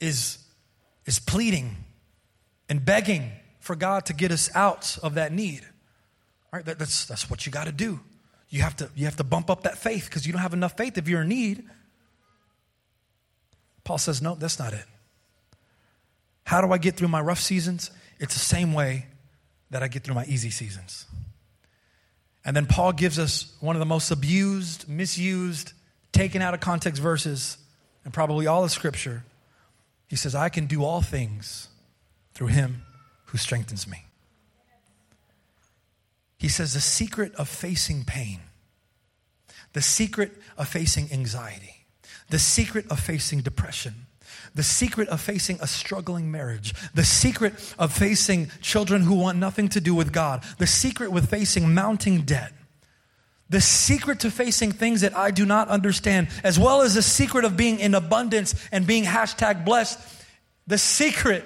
is, 0.00 0.38
is 1.06 1.20
pleading 1.20 1.76
and 2.68 2.84
begging 2.84 3.30
for 3.60 3.76
God 3.76 4.06
to 4.06 4.12
get 4.12 4.32
us 4.32 4.50
out 4.52 4.98
of 5.00 5.14
that 5.14 5.30
need. 5.30 5.64
Right, 6.52 6.64
that, 6.64 6.80
that's, 6.80 7.06
that's 7.06 7.30
what 7.30 7.46
you 7.46 7.52
got 7.52 7.66
to 7.66 7.72
do. 7.72 8.00
You 8.48 8.62
have 8.62 8.74
to, 8.78 8.90
you 8.96 9.04
have 9.04 9.14
to 9.14 9.22
bump 9.22 9.48
up 9.48 9.62
that 9.62 9.78
faith 9.78 10.06
because 10.06 10.26
you 10.26 10.32
don't 10.32 10.42
have 10.42 10.54
enough 10.54 10.76
faith 10.76 10.98
if 10.98 11.08
you're 11.08 11.22
in 11.22 11.28
need. 11.28 11.62
Paul 13.84 13.98
says, 13.98 14.20
no, 14.20 14.34
that's 14.34 14.58
not 14.58 14.72
it. 14.72 14.84
How 16.42 16.60
do 16.60 16.72
I 16.72 16.78
get 16.78 16.96
through 16.96 17.06
my 17.06 17.20
rough 17.20 17.40
seasons? 17.40 17.92
It's 18.18 18.34
the 18.34 18.40
same 18.40 18.74
way 18.74 19.06
that 19.70 19.84
I 19.84 19.86
get 19.86 20.02
through 20.02 20.16
my 20.16 20.24
easy 20.24 20.50
seasons. 20.50 21.06
And 22.44 22.56
then 22.56 22.66
Paul 22.66 22.92
gives 22.92 23.20
us 23.20 23.56
one 23.60 23.76
of 23.76 23.80
the 23.80 23.86
most 23.86 24.10
abused, 24.10 24.88
misused, 24.88 25.74
taken 26.18 26.42
out 26.42 26.52
of 26.52 26.58
context 26.58 27.00
verses 27.00 27.58
and 28.04 28.12
probably 28.12 28.48
all 28.48 28.64
of 28.64 28.72
Scripture. 28.72 29.22
He 30.08 30.16
says, 30.16 30.34
I 30.34 30.48
can 30.48 30.66
do 30.66 30.82
all 30.82 31.00
things 31.00 31.68
through 32.34 32.48
him 32.48 32.82
who 33.26 33.38
strengthens 33.38 33.86
me. 33.86 34.04
He 36.36 36.48
says, 36.48 36.74
the 36.74 36.80
secret 36.80 37.32
of 37.36 37.48
facing 37.48 38.04
pain, 38.04 38.40
the 39.74 39.80
secret 39.80 40.32
of 40.56 40.66
facing 40.66 41.08
anxiety, 41.12 41.84
the 42.30 42.40
secret 42.40 42.90
of 42.90 42.98
facing 42.98 43.42
depression, 43.42 43.94
the 44.56 44.64
secret 44.64 45.06
of 45.10 45.20
facing 45.20 45.60
a 45.60 45.68
struggling 45.68 46.32
marriage, 46.32 46.74
the 46.94 47.04
secret 47.04 47.54
of 47.78 47.92
facing 47.92 48.50
children 48.60 49.02
who 49.02 49.14
want 49.14 49.38
nothing 49.38 49.68
to 49.68 49.80
do 49.80 49.94
with 49.94 50.12
God, 50.12 50.42
the 50.58 50.66
secret 50.66 51.12
with 51.12 51.30
facing 51.30 51.72
mounting 51.74 52.22
debt, 52.22 52.52
the 53.50 53.60
secret 53.60 54.20
to 54.20 54.30
facing 54.30 54.72
things 54.72 55.00
that 55.00 55.16
I 55.16 55.30
do 55.30 55.46
not 55.46 55.68
understand, 55.68 56.28
as 56.44 56.58
well 56.58 56.82
as 56.82 56.94
the 56.94 57.02
secret 57.02 57.44
of 57.44 57.56
being 57.56 57.80
in 57.80 57.94
abundance 57.94 58.54
and 58.70 58.86
being 58.86 59.04
hashtag 59.04 59.64
blessed, 59.64 59.98
the 60.66 60.78
secret 60.78 61.44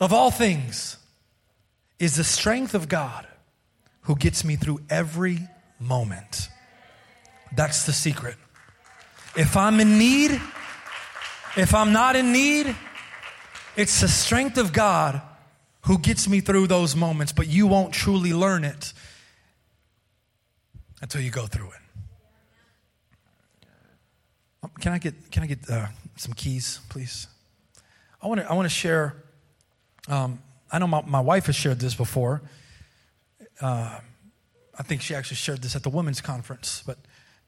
of 0.00 0.12
all 0.12 0.30
things 0.30 0.96
is 1.98 2.16
the 2.16 2.24
strength 2.24 2.74
of 2.74 2.88
God 2.88 3.26
who 4.02 4.16
gets 4.16 4.44
me 4.44 4.56
through 4.56 4.80
every 4.88 5.40
moment. 5.78 6.48
That's 7.54 7.84
the 7.84 7.92
secret. 7.92 8.36
If 9.36 9.56
I'm 9.56 9.80
in 9.80 9.98
need, 9.98 10.40
if 11.56 11.74
I'm 11.74 11.92
not 11.92 12.16
in 12.16 12.32
need, 12.32 12.74
it's 13.76 14.00
the 14.00 14.08
strength 14.08 14.56
of 14.56 14.72
God 14.72 15.20
who 15.82 15.98
gets 15.98 16.28
me 16.28 16.40
through 16.40 16.68
those 16.68 16.94
moments, 16.94 17.32
but 17.32 17.48
you 17.48 17.66
won't 17.66 17.92
truly 17.92 18.32
learn 18.32 18.64
it 18.64 18.92
until 21.00 21.20
you 21.20 21.30
go 21.30 21.46
through 21.46 21.68
it. 21.68 21.80
Um, 24.62 24.70
can 24.80 24.92
I 24.92 24.98
get, 24.98 25.30
can 25.30 25.42
I 25.42 25.46
get 25.46 25.70
uh, 25.70 25.86
some 26.16 26.32
keys, 26.32 26.80
please? 26.88 27.26
I 28.22 28.26
want 28.26 28.40
to 28.40 28.50
I 28.50 28.52
want 28.52 28.66
to 28.66 28.74
share. 28.74 29.16
Um, 30.06 30.42
I 30.70 30.78
know 30.78 30.86
my, 30.86 31.02
my 31.02 31.20
wife 31.20 31.46
has 31.46 31.56
shared 31.56 31.80
this 31.80 31.94
before. 31.94 32.42
Uh, 33.60 33.98
I 34.78 34.82
think 34.82 35.00
she 35.00 35.14
actually 35.14 35.36
shared 35.36 35.62
this 35.62 35.74
at 35.74 35.82
the 35.82 35.90
women's 35.90 36.20
conference, 36.20 36.82
but 36.86 36.98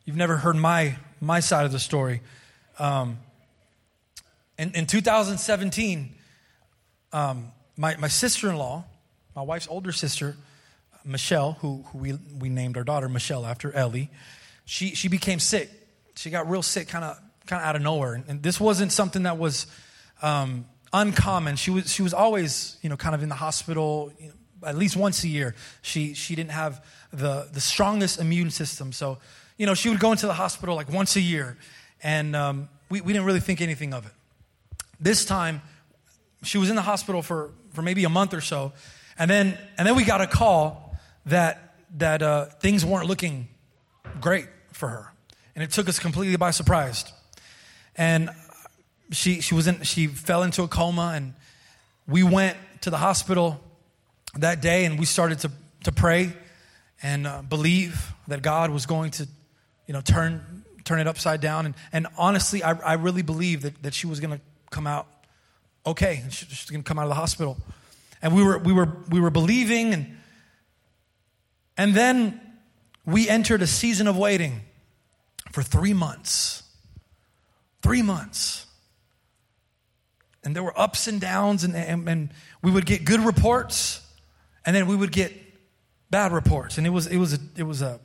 you've 0.05 0.17
never 0.17 0.39
heard 0.39 0.57
my 0.57 0.97
my 1.21 1.41
side 1.41 1.67
of 1.67 1.73
the 1.73 1.79
story. 1.79 2.23
Um, 2.79 3.19
in, 4.59 4.71
in 4.75 4.87
2017, 4.87 6.15
um, 7.13 7.53
my, 7.77 7.97
my 7.97 8.09
sister 8.09 8.49
in 8.49 8.57
law, 8.57 8.85
my 9.35 9.43
wife's 9.43 9.67
older 9.69 9.93
sister, 9.93 10.37
Michelle, 11.05 11.53
who, 11.61 11.85
who 11.89 11.99
we, 11.99 12.13
we 12.39 12.49
named 12.49 12.77
our 12.77 12.85
daughter 12.85 13.09
Michelle 13.09 13.45
after 13.45 13.73
Ellie, 13.73 14.11
she, 14.65 14.95
she 14.95 15.09
became 15.09 15.39
sick. 15.39 15.71
She 16.15 16.31
got 16.31 16.49
real 16.49 16.63
sick 16.63 16.89
kind 16.89 17.05
of 17.05 17.19
kind 17.47 17.61
of 17.61 17.69
out 17.69 17.77
of 17.77 17.83
nowhere. 17.83 18.23
And, 18.27 18.43
this 18.43 18.61
wasn't 18.61 18.93
something 18.93 19.25
that 19.25 19.39
was 19.39 19.67
um, 20.23 20.67
uncommon. 20.93 21.57
She 21.57 21.71
was, 21.71 21.93
she 21.93 22.03
was 22.03 22.15
always, 22.15 22.77
you 22.83 22.89
know, 22.89 22.97
kind 22.97 23.15
of 23.15 23.23
in 23.23 23.29
the 23.29 23.35
hospital, 23.35 24.13
you 24.19 24.29
know, 24.29 24.35
at 24.65 24.77
least 24.77 24.97
once 24.97 25.25
a 25.25 25.29
year. 25.29 25.55
She, 25.81 26.15
she 26.15 26.37
didn't 26.37 26.53
have 26.53 26.85
the, 27.13 27.49
the 27.53 27.61
strongest 27.61 28.21
immune 28.21 28.51
system. 28.51 28.93
So, 28.93 29.19
you 29.57 29.67
know, 29.67 29.75
she 29.75 29.89
would 29.89 29.99
go 29.99 30.13
into 30.13 30.27
the 30.27 30.35
hospital 30.35 30.77
like 30.77 30.91
once 30.91 31.17
a 31.17 31.21
year. 31.21 31.57
And 32.03 32.37
um, 32.37 32.69
we, 32.89 33.01
we 33.01 33.13
didn't 33.13 33.27
really 33.27 33.41
think 33.41 33.61
anything 33.61 33.93
of 33.93 34.07
it. 34.07 34.13
This 35.01 35.25
time, 35.25 35.63
she 36.45 36.59
was 36.59 36.71
in 36.71 36.77
the 36.77 36.83
hospital 36.83 37.23
for, 37.23 37.51
for 37.73 37.83
maybe 37.83 38.05
a 38.05 38.09
month 38.09 38.35
or 38.35 38.41
so. 38.41 38.73
And 39.19 39.31
then, 39.31 39.59
and 39.79 39.87
then 39.87 39.97
we 39.97 40.05
got 40.05 40.21
a 40.21 40.27
call 40.27 40.92
that, 41.27 41.77
that 41.99 42.23
uh, 42.23 42.47
things 42.47 42.85
weren't 42.85 43.07
looking 43.07 43.49
great 44.21 44.47
for 44.73 44.89
her. 44.89 45.13
And 45.55 45.63
it 45.63 45.71
took 45.71 45.89
us 45.89 45.99
completely 45.99 46.37
by 46.37 46.51
surprise. 46.51 47.05
And 47.97 48.31
she, 49.11 49.41
she, 49.41 49.55
was 49.55 49.67
in, 49.67 49.83
she 49.83 50.07
fell 50.07 50.43
into 50.43 50.63
a 50.63 50.69
coma, 50.69 51.13
and 51.15 51.35
we 52.07 52.23
went 52.23 52.57
to 52.83 52.91
the 52.91 52.97
hospital 52.97 53.61
that 54.39 54.63
day 54.63 54.85
and 54.87 54.99
we 54.99 55.05
started 55.05 55.39
to, 55.41 55.51
to 55.85 55.93
pray 55.93 56.33
and 57.03 57.27
uh, 57.27 57.43
believe 57.43 58.13
that 58.29 58.43
God 58.43 58.71
was 58.71 58.87
going 58.87 59.11
to, 59.13 59.29
you 59.87 59.93
know, 59.93 60.01
turn, 60.01 60.65
turn 60.85 61.01
it 61.01 61.07
upside 61.07 61.41
down. 61.41 61.67
And, 61.67 61.75
and 61.93 62.07
honestly, 62.17 62.63
I, 62.63 62.73
I 62.73 62.95
really 62.95 63.23
believed 63.23 63.63
that, 63.65 63.83
that 63.83 63.95
she 63.95 64.07
was 64.07 64.21
going 64.21 64.39
to 64.39 64.41
come 64.71 64.87
out 64.87 65.07
okay. 65.85 66.23
She, 66.31 66.47
she's 66.47 66.71
going 66.71 66.83
to 66.83 66.89
come 66.89 66.99
out 66.99 67.03
of 67.03 67.11
the 67.11 67.15
hospital. 67.15 67.59
And 68.23 68.35
we 68.35 68.43
were, 68.43 68.59
we 68.59 68.73
were, 68.73 68.89
we 69.11 69.21
were 69.21 69.31
believing 69.31 69.93
and 69.93 70.19
and 71.77 71.95
then 71.95 72.41
we 73.05 73.29
entered 73.29 73.63
a 73.63 73.67
season 73.67 74.07
of 74.07 74.17
waiting 74.17 74.61
for 75.53 75.63
three 75.63 75.93
months. 75.93 76.63
Three 77.83 78.03
months. 78.03 78.67
And 80.45 80.55
there 80.57 80.63
were 80.63 80.79
ups 80.79 81.07
and 81.07 81.21
downs, 81.21 81.65
and, 81.65 81.75
and, 81.75 82.09
and, 82.09 82.31
we 82.63 82.71
would 82.71 82.87
get 82.87 83.05
good 83.05 83.21
reports, 83.21 84.07
and 84.65 84.75
then 84.75 84.87
we 84.87 84.95
would 84.95 85.11
get 85.11 85.33
bad 86.11 86.33
reports. 86.33 86.79
And 86.79 86.87
it 86.87 86.91
was, 86.91 87.09
it 87.09 87.17
was, 87.17 87.33
a, 87.35 87.39
it 87.57 87.65
was, 87.65 87.83
a, 87.83 87.99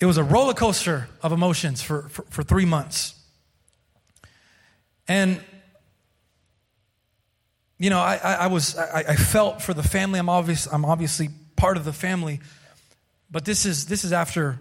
it 0.00 0.06
was 0.06 0.16
a 0.16 0.24
roller 0.24 0.54
coaster 0.54 1.08
of 1.22 1.32
emotions 1.32 1.82
for, 1.82 2.08
for, 2.08 2.22
for 2.30 2.42
three 2.42 2.64
months. 2.64 3.14
And 5.06 5.40
you 7.78 7.90
know, 7.90 7.98
I, 7.98 8.16
I, 8.22 8.34
I 8.34 8.46
was 8.46 8.76
I, 8.76 9.04
I, 9.08 9.16
felt 9.16 9.60
for 9.60 9.74
the 9.74 9.82
family. 9.82 10.18
I'm 10.18 10.28
obvious 10.28 10.66
I'm 10.66 10.84
obviously 10.84 11.28
part 11.56 11.76
of 11.76 11.84
the 11.84 11.92
family. 11.92 12.40
But 13.30 13.44
this 13.44 13.66
is 13.66 13.86
this 13.86 14.04
is 14.04 14.12
after, 14.12 14.58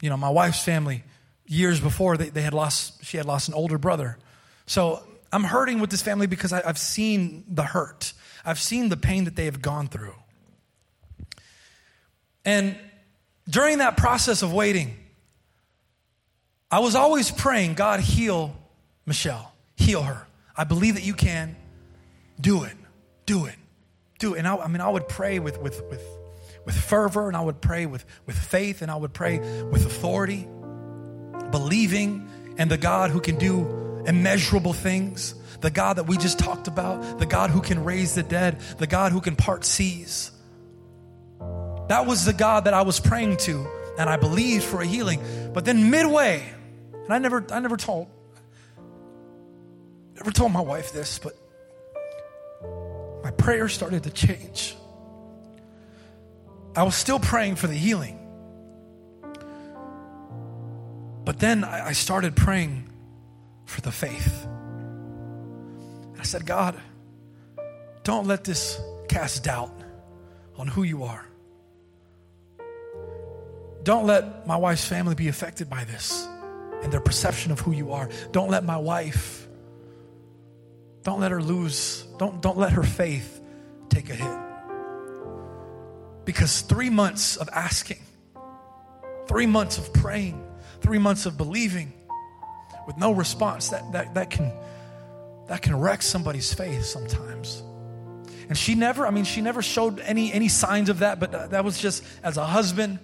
you 0.00 0.10
know, 0.10 0.16
my 0.16 0.30
wife's 0.30 0.62
family 0.62 1.04
years 1.46 1.80
before 1.80 2.16
they, 2.16 2.28
they 2.30 2.42
had 2.42 2.54
lost 2.54 3.04
she 3.04 3.16
had 3.16 3.26
lost 3.26 3.48
an 3.48 3.54
older 3.54 3.78
brother. 3.78 4.18
So 4.66 5.02
I'm 5.32 5.44
hurting 5.44 5.80
with 5.80 5.90
this 5.90 6.02
family 6.02 6.26
because 6.26 6.52
I, 6.52 6.62
I've 6.66 6.78
seen 6.78 7.44
the 7.48 7.62
hurt. 7.62 8.12
I've 8.44 8.60
seen 8.60 8.88
the 8.88 8.96
pain 8.96 9.24
that 9.24 9.36
they 9.36 9.46
have 9.46 9.60
gone 9.60 9.88
through. 9.88 10.14
And 12.44 12.76
during 13.48 13.78
that 13.78 13.96
process 13.96 14.42
of 14.42 14.52
waiting, 14.52 14.96
I 16.70 16.78
was 16.78 16.94
always 16.94 17.30
praying, 17.30 17.74
God, 17.74 18.00
heal 18.00 18.56
Michelle, 19.04 19.52
heal 19.76 20.02
her. 20.02 20.26
I 20.56 20.64
believe 20.64 20.94
that 20.94 21.04
you 21.04 21.14
can. 21.14 21.56
Do 22.40 22.64
it, 22.64 22.74
do 23.24 23.46
it 23.46 23.56
do. 24.18 24.34
And 24.34 24.46
I, 24.46 24.56
I 24.56 24.68
mean, 24.68 24.80
I 24.80 24.88
would 24.88 25.08
pray 25.08 25.38
with, 25.38 25.60
with, 25.60 25.82
with, 25.90 26.02
with 26.64 26.76
fervor, 26.76 27.28
and 27.28 27.36
I 27.36 27.40
would 27.40 27.60
pray 27.60 27.86
with, 27.86 28.04
with 28.26 28.36
faith, 28.36 28.82
and 28.82 28.90
I 28.90 28.96
would 28.96 29.12
pray 29.12 29.38
with 29.38 29.86
authority, 29.86 30.48
believing 31.50 32.28
in 32.58 32.68
the 32.68 32.78
God 32.78 33.10
who 33.10 33.20
can 33.20 33.36
do 33.36 34.04
immeasurable 34.06 34.72
things, 34.72 35.34
the 35.60 35.70
God 35.70 35.96
that 35.96 36.04
we 36.04 36.16
just 36.16 36.38
talked 36.38 36.68
about, 36.68 37.18
the 37.18 37.26
God 37.26 37.50
who 37.50 37.60
can 37.60 37.84
raise 37.84 38.14
the 38.14 38.22
dead, 38.22 38.60
the 38.78 38.86
God 38.86 39.12
who 39.12 39.20
can 39.20 39.36
part 39.36 39.64
seas. 39.64 40.30
That 41.88 42.06
was 42.06 42.24
the 42.24 42.32
God 42.32 42.64
that 42.64 42.74
I 42.74 42.82
was 42.82 42.98
praying 42.98 43.36
to, 43.38 43.66
and 43.98 44.08
I 44.10 44.16
believed 44.16 44.64
for 44.64 44.80
a 44.80 44.86
healing. 44.86 45.20
But 45.52 45.64
then 45.64 45.90
midway, 45.90 46.42
and 46.92 47.12
I 47.12 47.18
never, 47.18 47.44
I 47.52 47.60
never 47.60 47.76
told, 47.76 48.08
never 50.16 50.30
told 50.30 50.52
my 50.52 50.60
wife 50.60 50.92
this, 50.92 51.18
but 51.18 51.36
prayer 53.38 53.68
started 53.68 54.04
to 54.04 54.10
change. 54.10 54.76
I 56.74 56.82
was 56.82 56.94
still 56.94 57.18
praying 57.18 57.56
for 57.56 57.66
the 57.66 57.74
healing. 57.74 58.18
But 61.24 61.38
then 61.40 61.64
I 61.64 61.92
started 61.92 62.36
praying 62.36 62.88
for 63.64 63.80
the 63.80 63.90
faith. 63.90 64.46
I 66.18 66.22
said, 66.22 66.46
God, 66.46 66.80
don't 68.04 68.26
let 68.26 68.44
this 68.44 68.80
cast 69.08 69.44
doubt 69.44 69.72
on 70.56 70.68
who 70.68 70.82
you 70.84 71.04
are. 71.04 71.26
Don't 73.82 74.06
let 74.06 74.46
my 74.46 74.56
wife's 74.56 74.86
family 74.86 75.14
be 75.14 75.28
affected 75.28 75.68
by 75.70 75.84
this 75.84 76.28
and 76.82 76.92
their 76.92 77.00
perception 77.00 77.52
of 77.52 77.60
who 77.60 77.72
you 77.72 77.92
are. 77.92 78.08
Don't 78.32 78.50
let 78.50 78.64
my 78.64 78.76
wife 78.76 79.45
don't 81.06 81.20
let 81.20 81.30
her 81.30 81.40
lose, 81.40 82.02
don't, 82.18 82.42
don't 82.42 82.58
let 82.58 82.72
her 82.72 82.82
faith 82.82 83.40
take 83.88 84.10
a 84.10 84.14
hit. 84.14 84.38
Because 86.24 86.62
three 86.62 86.90
months 86.90 87.36
of 87.36 87.48
asking, 87.52 88.00
three 89.28 89.46
months 89.46 89.78
of 89.78 89.92
praying, 89.92 90.44
three 90.80 90.98
months 90.98 91.24
of 91.24 91.36
believing 91.36 91.92
with 92.88 92.96
no 92.96 93.12
response, 93.12 93.68
that, 93.68 93.92
that, 93.92 94.14
that, 94.14 94.30
can, 94.30 94.52
that 95.46 95.62
can 95.62 95.78
wreck 95.78 96.02
somebody's 96.02 96.52
faith 96.52 96.84
sometimes. 96.84 97.62
And 98.48 98.58
she 98.58 98.74
never, 98.74 99.06
I 99.06 99.12
mean, 99.12 99.22
she 99.22 99.42
never 99.42 99.62
showed 99.62 100.00
any, 100.00 100.32
any 100.32 100.48
signs 100.48 100.88
of 100.88 100.98
that, 100.98 101.20
but 101.20 101.52
that 101.52 101.64
was 101.64 101.78
just 101.78 102.02
as 102.24 102.36
a 102.36 102.44
husband, 102.44 102.98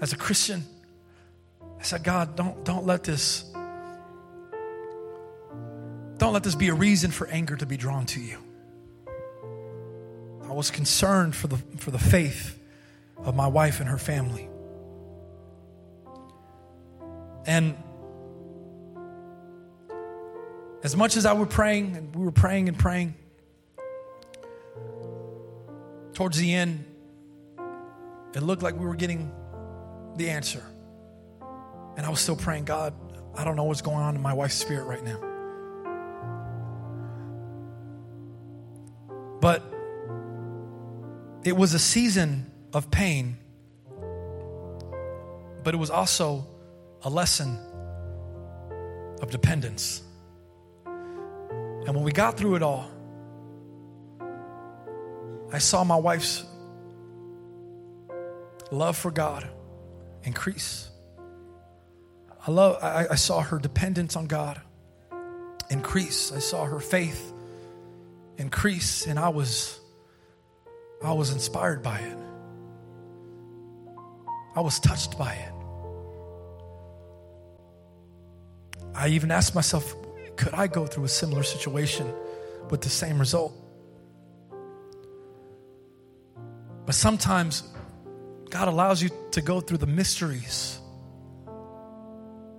as 0.00 0.12
a 0.12 0.16
Christian. 0.16 0.62
I 1.80 1.82
said, 1.82 2.04
God, 2.04 2.36
don't, 2.36 2.64
don't 2.64 2.86
let 2.86 3.02
this 3.02 3.51
don't 6.22 6.32
let 6.32 6.44
this 6.44 6.54
be 6.54 6.68
a 6.68 6.74
reason 6.74 7.10
for 7.10 7.26
anger 7.26 7.56
to 7.56 7.66
be 7.66 7.76
drawn 7.76 8.06
to 8.06 8.20
you. 8.20 8.38
I 10.44 10.52
was 10.52 10.70
concerned 10.70 11.34
for 11.34 11.48
the, 11.48 11.56
for 11.78 11.90
the 11.90 11.98
faith 11.98 12.56
of 13.24 13.34
my 13.34 13.48
wife 13.48 13.80
and 13.80 13.88
her 13.88 13.98
family. 13.98 14.48
And 17.44 17.76
as 20.84 20.94
much 20.94 21.16
as 21.16 21.26
I 21.26 21.32
were 21.32 21.44
praying, 21.44 21.96
and 21.96 22.14
we 22.14 22.24
were 22.24 22.30
praying 22.30 22.68
and 22.68 22.78
praying, 22.78 23.16
towards 26.14 26.38
the 26.38 26.54
end, 26.54 26.84
it 28.32 28.44
looked 28.44 28.62
like 28.62 28.78
we 28.78 28.86
were 28.86 28.94
getting 28.94 29.32
the 30.14 30.30
answer. 30.30 30.62
And 31.96 32.06
I 32.06 32.10
was 32.10 32.20
still 32.20 32.36
praying, 32.36 32.66
God, 32.66 32.94
I 33.34 33.42
don't 33.42 33.56
know 33.56 33.64
what's 33.64 33.82
going 33.82 33.98
on 33.98 34.14
in 34.14 34.22
my 34.22 34.34
wife's 34.34 34.54
spirit 34.54 34.84
right 34.84 35.02
now. 35.02 35.31
But 39.42 39.60
it 41.42 41.56
was 41.56 41.74
a 41.74 41.78
season 41.80 42.48
of 42.72 42.92
pain, 42.92 43.36
but 45.64 45.74
it 45.74 45.78
was 45.78 45.90
also 45.90 46.46
a 47.02 47.10
lesson 47.10 47.58
of 49.20 49.32
dependence. 49.32 50.00
And 50.86 51.88
when 51.88 52.04
we 52.04 52.12
got 52.12 52.36
through 52.36 52.54
it 52.54 52.62
all, 52.62 52.88
I 55.52 55.58
saw 55.58 55.82
my 55.82 55.96
wife's 55.96 56.44
love 58.70 58.96
for 58.96 59.10
God 59.10 59.48
increase. 60.22 60.88
I 62.46 62.52
love 62.52 62.78
I, 62.80 63.08
I, 63.10 63.14
saw 63.16 63.40
her 63.40 63.58
dependence 63.58 64.14
on 64.14 64.28
God 64.28 64.60
increase. 65.68 66.30
I 66.30 66.38
saw 66.38 66.64
her 66.64 66.78
faith 66.78 67.31
increase 68.38 69.06
and 69.06 69.18
I 69.18 69.28
was 69.28 69.80
I 71.02 71.12
was 71.12 71.32
inspired 71.32 71.82
by 71.82 71.98
it. 71.98 72.18
I 74.54 74.60
was 74.60 74.78
touched 74.78 75.18
by 75.18 75.32
it. 75.32 75.52
I 78.94 79.08
even 79.08 79.30
asked 79.30 79.54
myself, 79.54 79.96
could 80.36 80.54
I 80.54 80.66
go 80.66 80.86
through 80.86 81.04
a 81.04 81.08
similar 81.08 81.42
situation 81.42 82.06
with 82.70 82.82
the 82.82 82.90
same 82.90 83.18
result? 83.18 83.52
But 86.86 86.94
sometimes 86.94 87.62
God 88.50 88.68
allows 88.68 89.02
you 89.02 89.10
to 89.32 89.40
go 89.40 89.60
through 89.60 89.78
the 89.78 89.86
mysteries, 89.86 90.78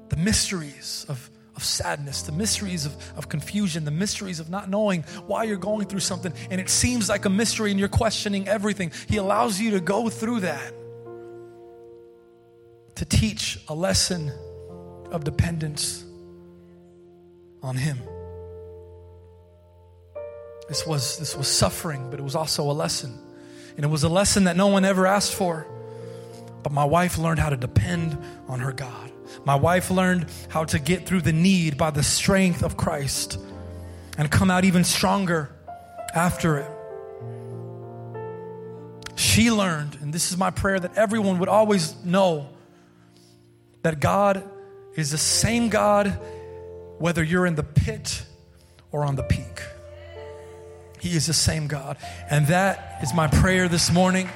the 0.09 0.17
mysteries 0.17 1.05
of, 1.07 1.29
of 1.55 1.63
sadness, 1.63 2.23
the 2.23 2.31
mysteries 2.31 2.85
of, 2.85 2.95
of 3.17 3.29
confusion, 3.29 3.85
the 3.85 3.91
mysteries 3.91 4.39
of 4.39 4.49
not 4.49 4.69
knowing 4.69 5.03
why 5.27 5.43
you're 5.43 5.57
going 5.57 5.87
through 5.87 5.99
something, 5.99 6.33
and 6.49 6.59
it 6.59 6.69
seems 6.69 7.09
like 7.09 7.25
a 7.25 7.29
mystery 7.29 7.71
and 7.71 7.79
you're 7.79 7.89
questioning 7.89 8.47
everything. 8.47 8.91
He 9.07 9.17
allows 9.17 9.59
you 9.59 9.71
to 9.71 9.79
go 9.79 10.09
through 10.09 10.41
that 10.41 10.73
to 12.95 13.05
teach 13.05 13.59
a 13.67 13.73
lesson 13.73 14.31
of 15.11 15.23
dependence 15.23 16.03
on 17.61 17.75
Him. 17.75 17.97
This 20.67 20.85
was, 20.85 21.17
this 21.17 21.35
was 21.35 21.47
suffering, 21.47 22.09
but 22.09 22.19
it 22.19 22.23
was 22.23 22.35
also 22.35 22.69
a 22.69 22.73
lesson. 22.73 23.17
And 23.75 23.85
it 23.85 23.89
was 23.89 24.03
a 24.03 24.09
lesson 24.09 24.45
that 24.45 24.55
no 24.55 24.67
one 24.67 24.85
ever 24.85 25.05
asked 25.05 25.33
for. 25.33 25.67
But 26.61 26.71
my 26.71 26.85
wife 26.85 27.17
learned 27.17 27.39
how 27.39 27.49
to 27.49 27.57
depend 27.57 28.17
on 28.47 28.59
her 28.59 28.71
God. 28.71 29.11
My 29.45 29.55
wife 29.55 29.91
learned 29.91 30.27
how 30.49 30.65
to 30.65 30.79
get 30.79 31.05
through 31.05 31.21
the 31.21 31.33
need 31.33 31.77
by 31.77 31.91
the 31.91 32.03
strength 32.03 32.63
of 32.63 32.77
Christ 32.77 33.37
and 34.17 34.29
come 34.29 34.51
out 34.51 34.65
even 34.65 34.83
stronger 34.83 35.49
after 36.13 36.57
it. 36.57 36.71
She 39.15 39.51
learned, 39.51 39.97
and 40.01 40.13
this 40.13 40.31
is 40.31 40.37
my 40.37 40.51
prayer 40.51 40.79
that 40.79 40.97
everyone 40.97 41.39
would 41.39 41.49
always 41.49 41.95
know 42.03 42.49
that 43.81 43.99
God 43.99 44.43
is 44.95 45.11
the 45.11 45.17
same 45.17 45.69
God 45.69 46.19
whether 46.99 47.23
you're 47.23 47.45
in 47.45 47.55
the 47.55 47.63
pit 47.63 48.25
or 48.91 49.03
on 49.05 49.15
the 49.15 49.23
peak. 49.23 49.61
He 50.99 51.17
is 51.17 51.27
the 51.27 51.33
same 51.33 51.67
God. 51.67 51.97
And 52.29 52.47
that 52.47 52.99
is 53.03 53.13
my 53.13 53.27
prayer 53.27 53.67
this 53.67 53.91
morning. 53.91 54.29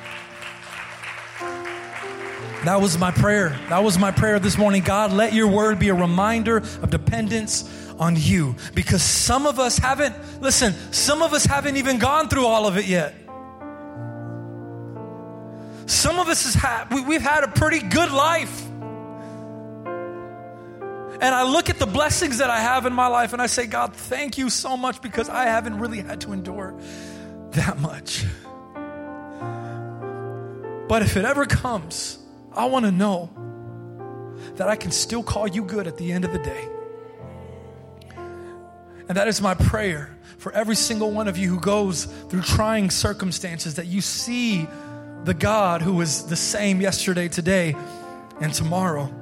That 2.67 2.81
was 2.81 2.97
my 2.97 3.11
prayer. 3.11 3.57
That 3.69 3.81
was 3.81 3.97
my 3.97 4.11
prayer 4.11 4.39
this 4.39 4.57
morning. 4.57 4.81
God, 4.81 5.13
let 5.13 5.31
your 5.31 5.47
word 5.47 5.79
be 5.79 5.87
a 5.87 5.93
reminder 5.93 6.57
of 6.57 6.89
dependence 6.89 7.63
on 7.97 8.17
you. 8.17 8.57
Because 8.75 9.01
some 9.01 9.47
of 9.47 9.57
us 9.57 9.77
haven't, 9.77 10.41
listen, 10.41 10.73
some 10.91 11.21
of 11.21 11.31
us 11.31 11.45
haven't 11.45 11.77
even 11.77 11.97
gone 11.97 12.27
through 12.27 12.45
all 12.45 12.67
of 12.67 12.75
it 12.77 12.83
yet. 12.83 13.15
Some 15.85 16.19
of 16.19 16.27
us 16.27 16.55
has 16.55 16.91
we, 16.91 17.05
we've 17.05 17.21
had 17.21 17.45
a 17.45 17.47
pretty 17.47 17.79
good 17.79 18.11
life. 18.11 18.67
And 21.21 21.23
I 21.23 21.49
look 21.49 21.69
at 21.69 21.79
the 21.79 21.87
blessings 21.87 22.39
that 22.39 22.49
I 22.49 22.59
have 22.59 22.85
in 22.85 22.91
my 22.91 23.07
life 23.07 23.31
and 23.31 23.41
I 23.41 23.47
say, 23.47 23.65
God, 23.67 23.95
thank 23.95 24.37
you 24.37 24.49
so 24.49 24.75
much 24.75 25.01
because 25.01 25.29
I 25.29 25.45
haven't 25.45 25.79
really 25.79 26.01
had 26.01 26.19
to 26.19 26.33
endure 26.33 26.77
that 27.51 27.79
much. 27.79 28.25
But 30.89 31.03
if 31.03 31.15
it 31.15 31.23
ever 31.23 31.45
comes, 31.45 32.19
I 32.57 32.65
want 32.65 32.85
to 32.85 32.91
know 32.91 33.29
that 34.55 34.67
I 34.67 34.75
can 34.75 34.91
still 34.91 35.21
call 35.21 35.47
you 35.47 35.63
good 35.63 35.85
at 35.85 35.97
the 35.97 36.11
end 36.11 36.25
of 36.25 36.33
the 36.33 36.39
day. 36.39 36.67
And 39.07 39.15
that 39.15 39.27
is 39.27 39.41
my 39.41 39.53
prayer 39.53 40.17
for 40.39 40.51
every 40.51 40.75
single 40.75 41.11
one 41.11 41.27
of 41.27 41.37
you 41.37 41.49
who 41.49 41.59
goes 41.59 42.05
through 42.05 42.41
trying 42.41 42.89
circumstances 42.89 43.75
that 43.75 43.85
you 43.85 44.01
see 44.01 44.67
the 45.23 45.35
God 45.35 45.81
who 45.83 46.01
is 46.01 46.25
the 46.25 46.35
same 46.35 46.81
yesterday, 46.81 47.27
today, 47.27 47.75
and 48.41 48.53
tomorrow. 48.53 49.13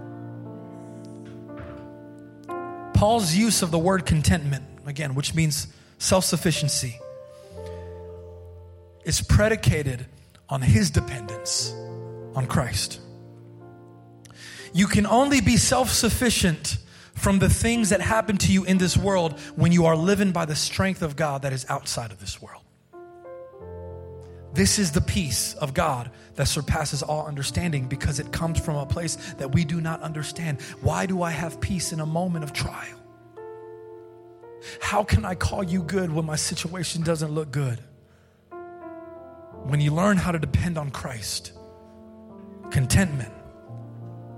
Paul's 2.93 3.35
use 3.35 3.61
of 3.61 3.71
the 3.71 3.79
word 3.79 4.05
contentment, 4.05 4.63
again, 4.85 5.13
which 5.13 5.35
means 5.35 5.67
self 5.97 6.23
sufficiency, 6.23 6.97
is 9.03 9.21
predicated 9.21 10.05
on 10.47 10.61
his 10.61 10.89
dependence 10.89 11.73
on 12.33 12.47
Christ. 12.47 13.01
You 14.75 14.87
can 14.87 15.05
only 15.05 15.39
be 15.39 15.55
self 15.55 15.89
sufficient 15.89 16.79
from 17.13 17.39
the 17.39 17.47
things 17.47 17.91
that 17.91 18.01
happen 18.01 18.35
to 18.39 18.51
you 18.51 18.65
in 18.65 18.77
this 18.77 18.97
world 18.97 19.39
when 19.55 19.71
you 19.71 19.85
are 19.85 19.95
living 19.95 20.33
by 20.33 20.43
the 20.43 20.55
strength 20.55 21.01
of 21.01 21.15
God 21.15 21.43
that 21.43 21.53
is 21.53 21.65
outside 21.69 22.11
of 22.11 22.19
this 22.19 22.41
world. 22.41 22.61
This 24.53 24.77
is 24.77 24.91
the 24.91 24.99
peace 24.99 25.53
of 25.53 25.73
God 25.73 26.11
that 26.35 26.49
surpasses 26.49 27.01
all 27.01 27.25
understanding 27.25 27.87
because 27.87 28.19
it 28.19 28.33
comes 28.33 28.59
from 28.59 28.75
a 28.75 28.85
place 28.85 29.15
that 29.37 29.53
we 29.53 29.63
do 29.63 29.79
not 29.79 30.01
understand. 30.01 30.61
Why 30.81 31.05
do 31.05 31.21
I 31.21 31.31
have 31.31 31.61
peace 31.61 31.93
in 31.93 32.01
a 32.01 32.05
moment 32.05 32.43
of 32.43 32.51
trial? 32.51 32.99
How 34.81 35.05
can 35.05 35.23
I 35.23 35.35
call 35.35 35.63
you 35.63 35.83
good 35.83 36.11
when 36.11 36.25
my 36.25 36.35
situation 36.35 37.01
doesn't 37.01 37.31
look 37.31 37.49
good? 37.49 37.79
When 39.63 39.79
you 39.79 39.91
learn 39.91 40.17
how 40.17 40.33
to 40.33 40.39
depend 40.39 40.77
on 40.77 40.91
Christ, 40.91 41.53
contentment, 42.71 43.31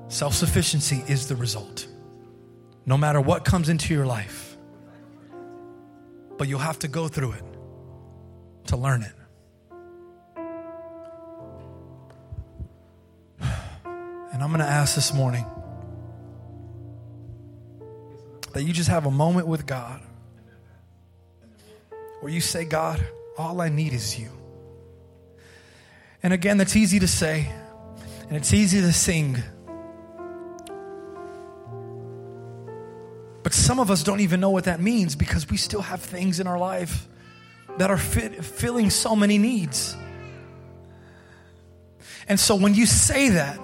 self 0.07 0.33
sufficiency 0.33 1.03
is 1.07 1.27
the 1.27 1.35
result. 1.35 1.87
No 2.85 2.97
matter 2.97 3.19
what 3.19 3.43
comes 3.43 3.69
into 3.69 3.93
your 3.93 4.05
life, 4.05 4.57
but 6.37 6.47
you'll 6.47 6.59
have 6.59 6.79
to 6.79 6.87
go 6.87 7.07
through 7.07 7.33
it 7.33 7.43
to 8.67 8.77
learn 8.77 9.03
it. 9.03 9.13
And 14.33 14.43
I'm 14.43 14.49
going 14.49 14.59
to 14.59 14.71
ask 14.71 14.93
this 14.93 15.15
morning 15.15 15.45
that 18.53 18.61
you 18.63 18.71
just 18.71 18.89
have 18.89 19.07
a 19.07 19.11
moment 19.11 19.47
with 19.47 19.65
God 19.65 19.99
where 22.21 22.31
you 22.31 22.39
say, 22.39 22.63
God, 22.63 23.03
all 23.35 23.61
I 23.61 23.69
need 23.69 23.93
is 23.93 24.19
you. 24.19 24.29
And 26.21 26.33
again, 26.33 26.57
that's 26.57 26.75
easy 26.75 26.99
to 26.99 27.07
say 27.07 27.51
and 28.27 28.35
it's 28.35 28.53
easy 28.53 28.81
to 28.81 28.91
sing. 28.91 29.37
But 33.47 33.53
some 33.53 33.79
of 33.79 33.89
us 33.89 34.03
don't 34.03 34.19
even 34.19 34.41
know 34.41 34.49
what 34.49 34.65
that 34.65 34.81
means 34.81 35.15
because 35.15 35.49
we 35.49 35.55
still 35.55 35.79
have 35.81 36.01
things 36.01 36.41
in 36.41 36.47
our 36.47 36.59
life 36.59 37.07
that 37.77 37.89
are 37.89 37.97
fit, 37.97 38.43
filling 38.43 38.89
so 38.89 39.15
many 39.15 39.37
needs. 39.37 39.95
And 42.27 42.37
so 42.37 42.57
when 42.57 42.73
you 42.73 42.85
say 42.85 43.29
that, 43.29 43.57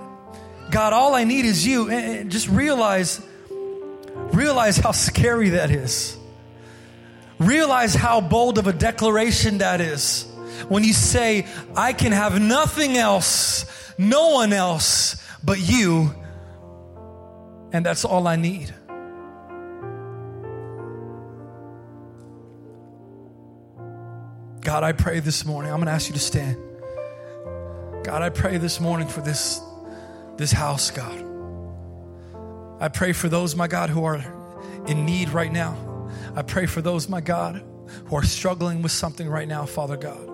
God, 0.71 0.93
all 0.93 1.13
I 1.13 1.25
need 1.25 1.43
is 1.43 1.67
you. 1.67 1.89
And 1.89 2.31
just 2.31 2.47
realize, 2.47 3.21
realize 4.31 4.77
how 4.77 4.93
scary 4.93 5.49
that 5.49 5.69
is. 5.69 6.17
Realize 7.37 7.93
how 7.93 8.21
bold 8.21 8.59
of 8.59 8.67
a 8.67 8.73
declaration 8.73 9.57
that 9.57 9.81
is. 9.81 10.25
When 10.69 10.85
you 10.85 10.93
say, 10.93 11.45
I 11.75 11.91
can 11.91 12.13
have 12.13 12.39
nothing 12.39 12.95
else, 12.95 13.65
no 13.97 14.29
one 14.29 14.53
else 14.53 15.21
but 15.43 15.59
you, 15.59 16.15
and 17.73 17.85
that's 17.85 18.05
all 18.05 18.29
I 18.29 18.37
need. 18.37 18.73
God, 24.63 24.83
I 24.83 24.93
pray 24.93 25.19
this 25.19 25.45
morning. 25.45 25.71
I'm 25.71 25.77
going 25.79 25.87
to 25.87 25.91
ask 25.91 26.07
you 26.07 26.13
to 26.13 26.19
stand. 26.19 26.57
God, 28.03 28.21
I 28.21 28.29
pray 28.29 28.57
this 28.57 28.79
morning 28.79 29.07
for 29.07 29.19
this 29.19 29.61
this 30.37 30.51
house, 30.51 30.89
God. 30.89 31.25
I 32.79 32.87
pray 32.87 33.11
for 33.13 33.29
those, 33.29 33.55
my 33.55 33.67
God, 33.67 33.89
who 33.89 34.03
are 34.05 34.23
in 34.87 35.05
need 35.05 35.29
right 35.29 35.51
now. 35.51 36.09
I 36.35 36.41
pray 36.41 36.65
for 36.65 36.81
those, 36.81 37.07
my 37.07 37.21
God, 37.21 37.63
who 38.05 38.15
are 38.15 38.23
struggling 38.23 38.81
with 38.81 38.91
something 38.91 39.27
right 39.27 39.47
now, 39.47 39.65
Father 39.65 39.97
God. 39.97 40.29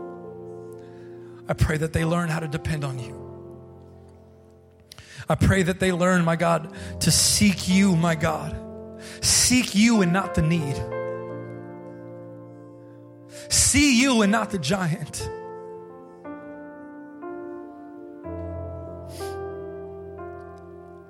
I 1.48 1.54
pray 1.54 1.78
that 1.78 1.94
they 1.94 2.06
learn 2.06 2.30
how 2.30 2.40
to 2.40 2.48
depend 2.48 2.86
on 2.86 3.00
you. 3.00 3.16
I 5.28 5.36
pray 5.36 5.64
that 5.64 5.80
they 5.80 5.92
learn, 5.92 6.24
my 6.24 6.36
God, 6.36 6.74
to 7.02 7.12
seek 7.12 7.68
you, 7.68 7.96
my 7.96 8.16
God, 8.16 8.56
seek 9.22 9.76
you 9.76 10.02
and 10.02 10.14
not 10.14 10.36
the 10.36 10.44
need. 10.44 10.76
See 13.48 14.02
you 14.02 14.22
and 14.22 14.32
not 14.32 14.52
the 14.52 14.60
giant. 14.60 15.30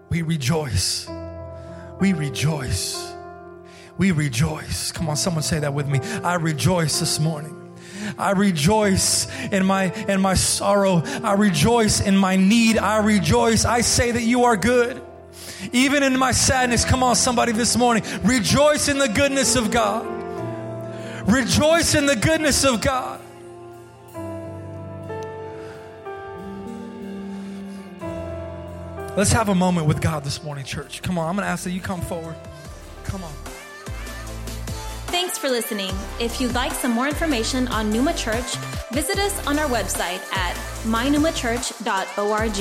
We 0.09 0.21
rejoice. 0.21 1.09
We 1.99 2.13
rejoice. 2.13 3.13
We 3.97 4.11
rejoice. 4.11 4.91
Come 4.91 5.09
on, 5.09 5.17
someone 5.17 5.43
say 5.43 5.59
that 5.59 5.73
with 5.73 5.87
me. 5.87 5.99
I 6.23 6.35
rejoice 6.35 6.99
this 6.99 7.19
morning. 7.19 7.55
I 8.17 8.31
rejoice 8.31 9.27
in 9.49 9.65
my 9.65 9.93
in 10.07 10.21
my 10.21 10.33
sorrow. 10.33 11.03
I 11.23 11.33
rejoice 11.33 11.99
in 11.99 12.17
my 12.17 12.35
need. 12.35 12.77
I 12.77 12.99
rejoice. 12.99 13.65
I 13.65 13.81
say 13.81 14.11
that 14.11 14.23
you 14.23 14.45
are 14.45 14.57
good. 14.57 15.01
Even 15.73 16.03
in 16.03 16.17
my 16.17 16.31
sadness, 16.31 16.85
come 16.85 17.03
on, 17.03 17.15
somebody 17.15 17.51
this 17.51 17.75
morning, 17.75 18.03
rejoice 18.23 18.87
in 18.87 18.97
the 18.97 19.09
goodness 19.09 19.55
of 19.55 19.71
God. 19.71 20.18
Rejoice 21.29 21.93
in 21.93 22.07
the 22.07 22.15
goodness 22.15 22.63
of 22.65 22.81
God. 22.81 23.21
Let's 29.15 29.31
have 29.31 29.49
a 29.49 29.55
moment 29.55 29.85
with 29.85 30.01
God 30.01 30.23
this 30.23 30.41
morning, 30.43 30.65
church. 30.65 31.03
Come 31.03 31.19
on, 31.19 31.29
I'm 31.29 31.35
going 31.35 31.45
to 31.45 31.49
ask 31.49 31.65
that 31.65 31.71
you 31.71 31.81
come 31.81 32.01
forward. 32.01 32.35
Come 33.03 33.23
on. 33.23 33.31
Thanks 35.11 35.37
for 35.37 35.49
listening. 35.49 35.93
If 36.19 36.41
you'd 36.41 36.55
like 36.55 36.71
some 36.71 36.91
more 36.91 37.07
information 37.07 37.67
on 37.67 37.91
Numa 37.91 38.13
Church, 38.13 38.55
visit 38.91 39.19
us 39.19 39.45
on 39.45 39.59
our 39.59 39.69
website 39.69 40.21
at 40.33 40.55
mynumachurch.org. 40.85 42.57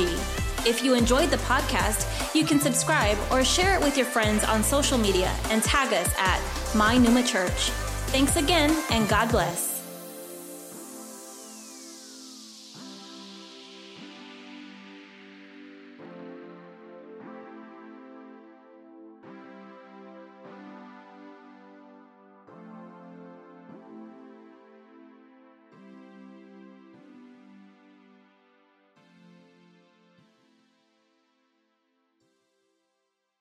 If 0.67 0.85
you 0.85 0.93
enjoyed 0.93 1.31
the 1.31 1.39
podcast, 1.39 2.35
you 2.35 2.45
can 2.45 2.61
subscribe 2.61 3.17
or 3.31 3.45
share 3.45 3.77
it 3.77 3.81
with 3.81 3.97
your 3.97 4.07
friends 4.07 4.45
on 4.45 4.63
social 4.63 4.99
media 4.99 5.35
and 5.45 5.63
tag 5.63 5.95
us 5.95 6.13
at 6.19 6.43
My 6.75 6.99
Numa 6.99 7.23
Church. 7.23 7.71
Thanks 8.11 8.37
again, 8.37 8.75
and 8.91 9.07
God 9.07 9.31
bless. 9.31 9.68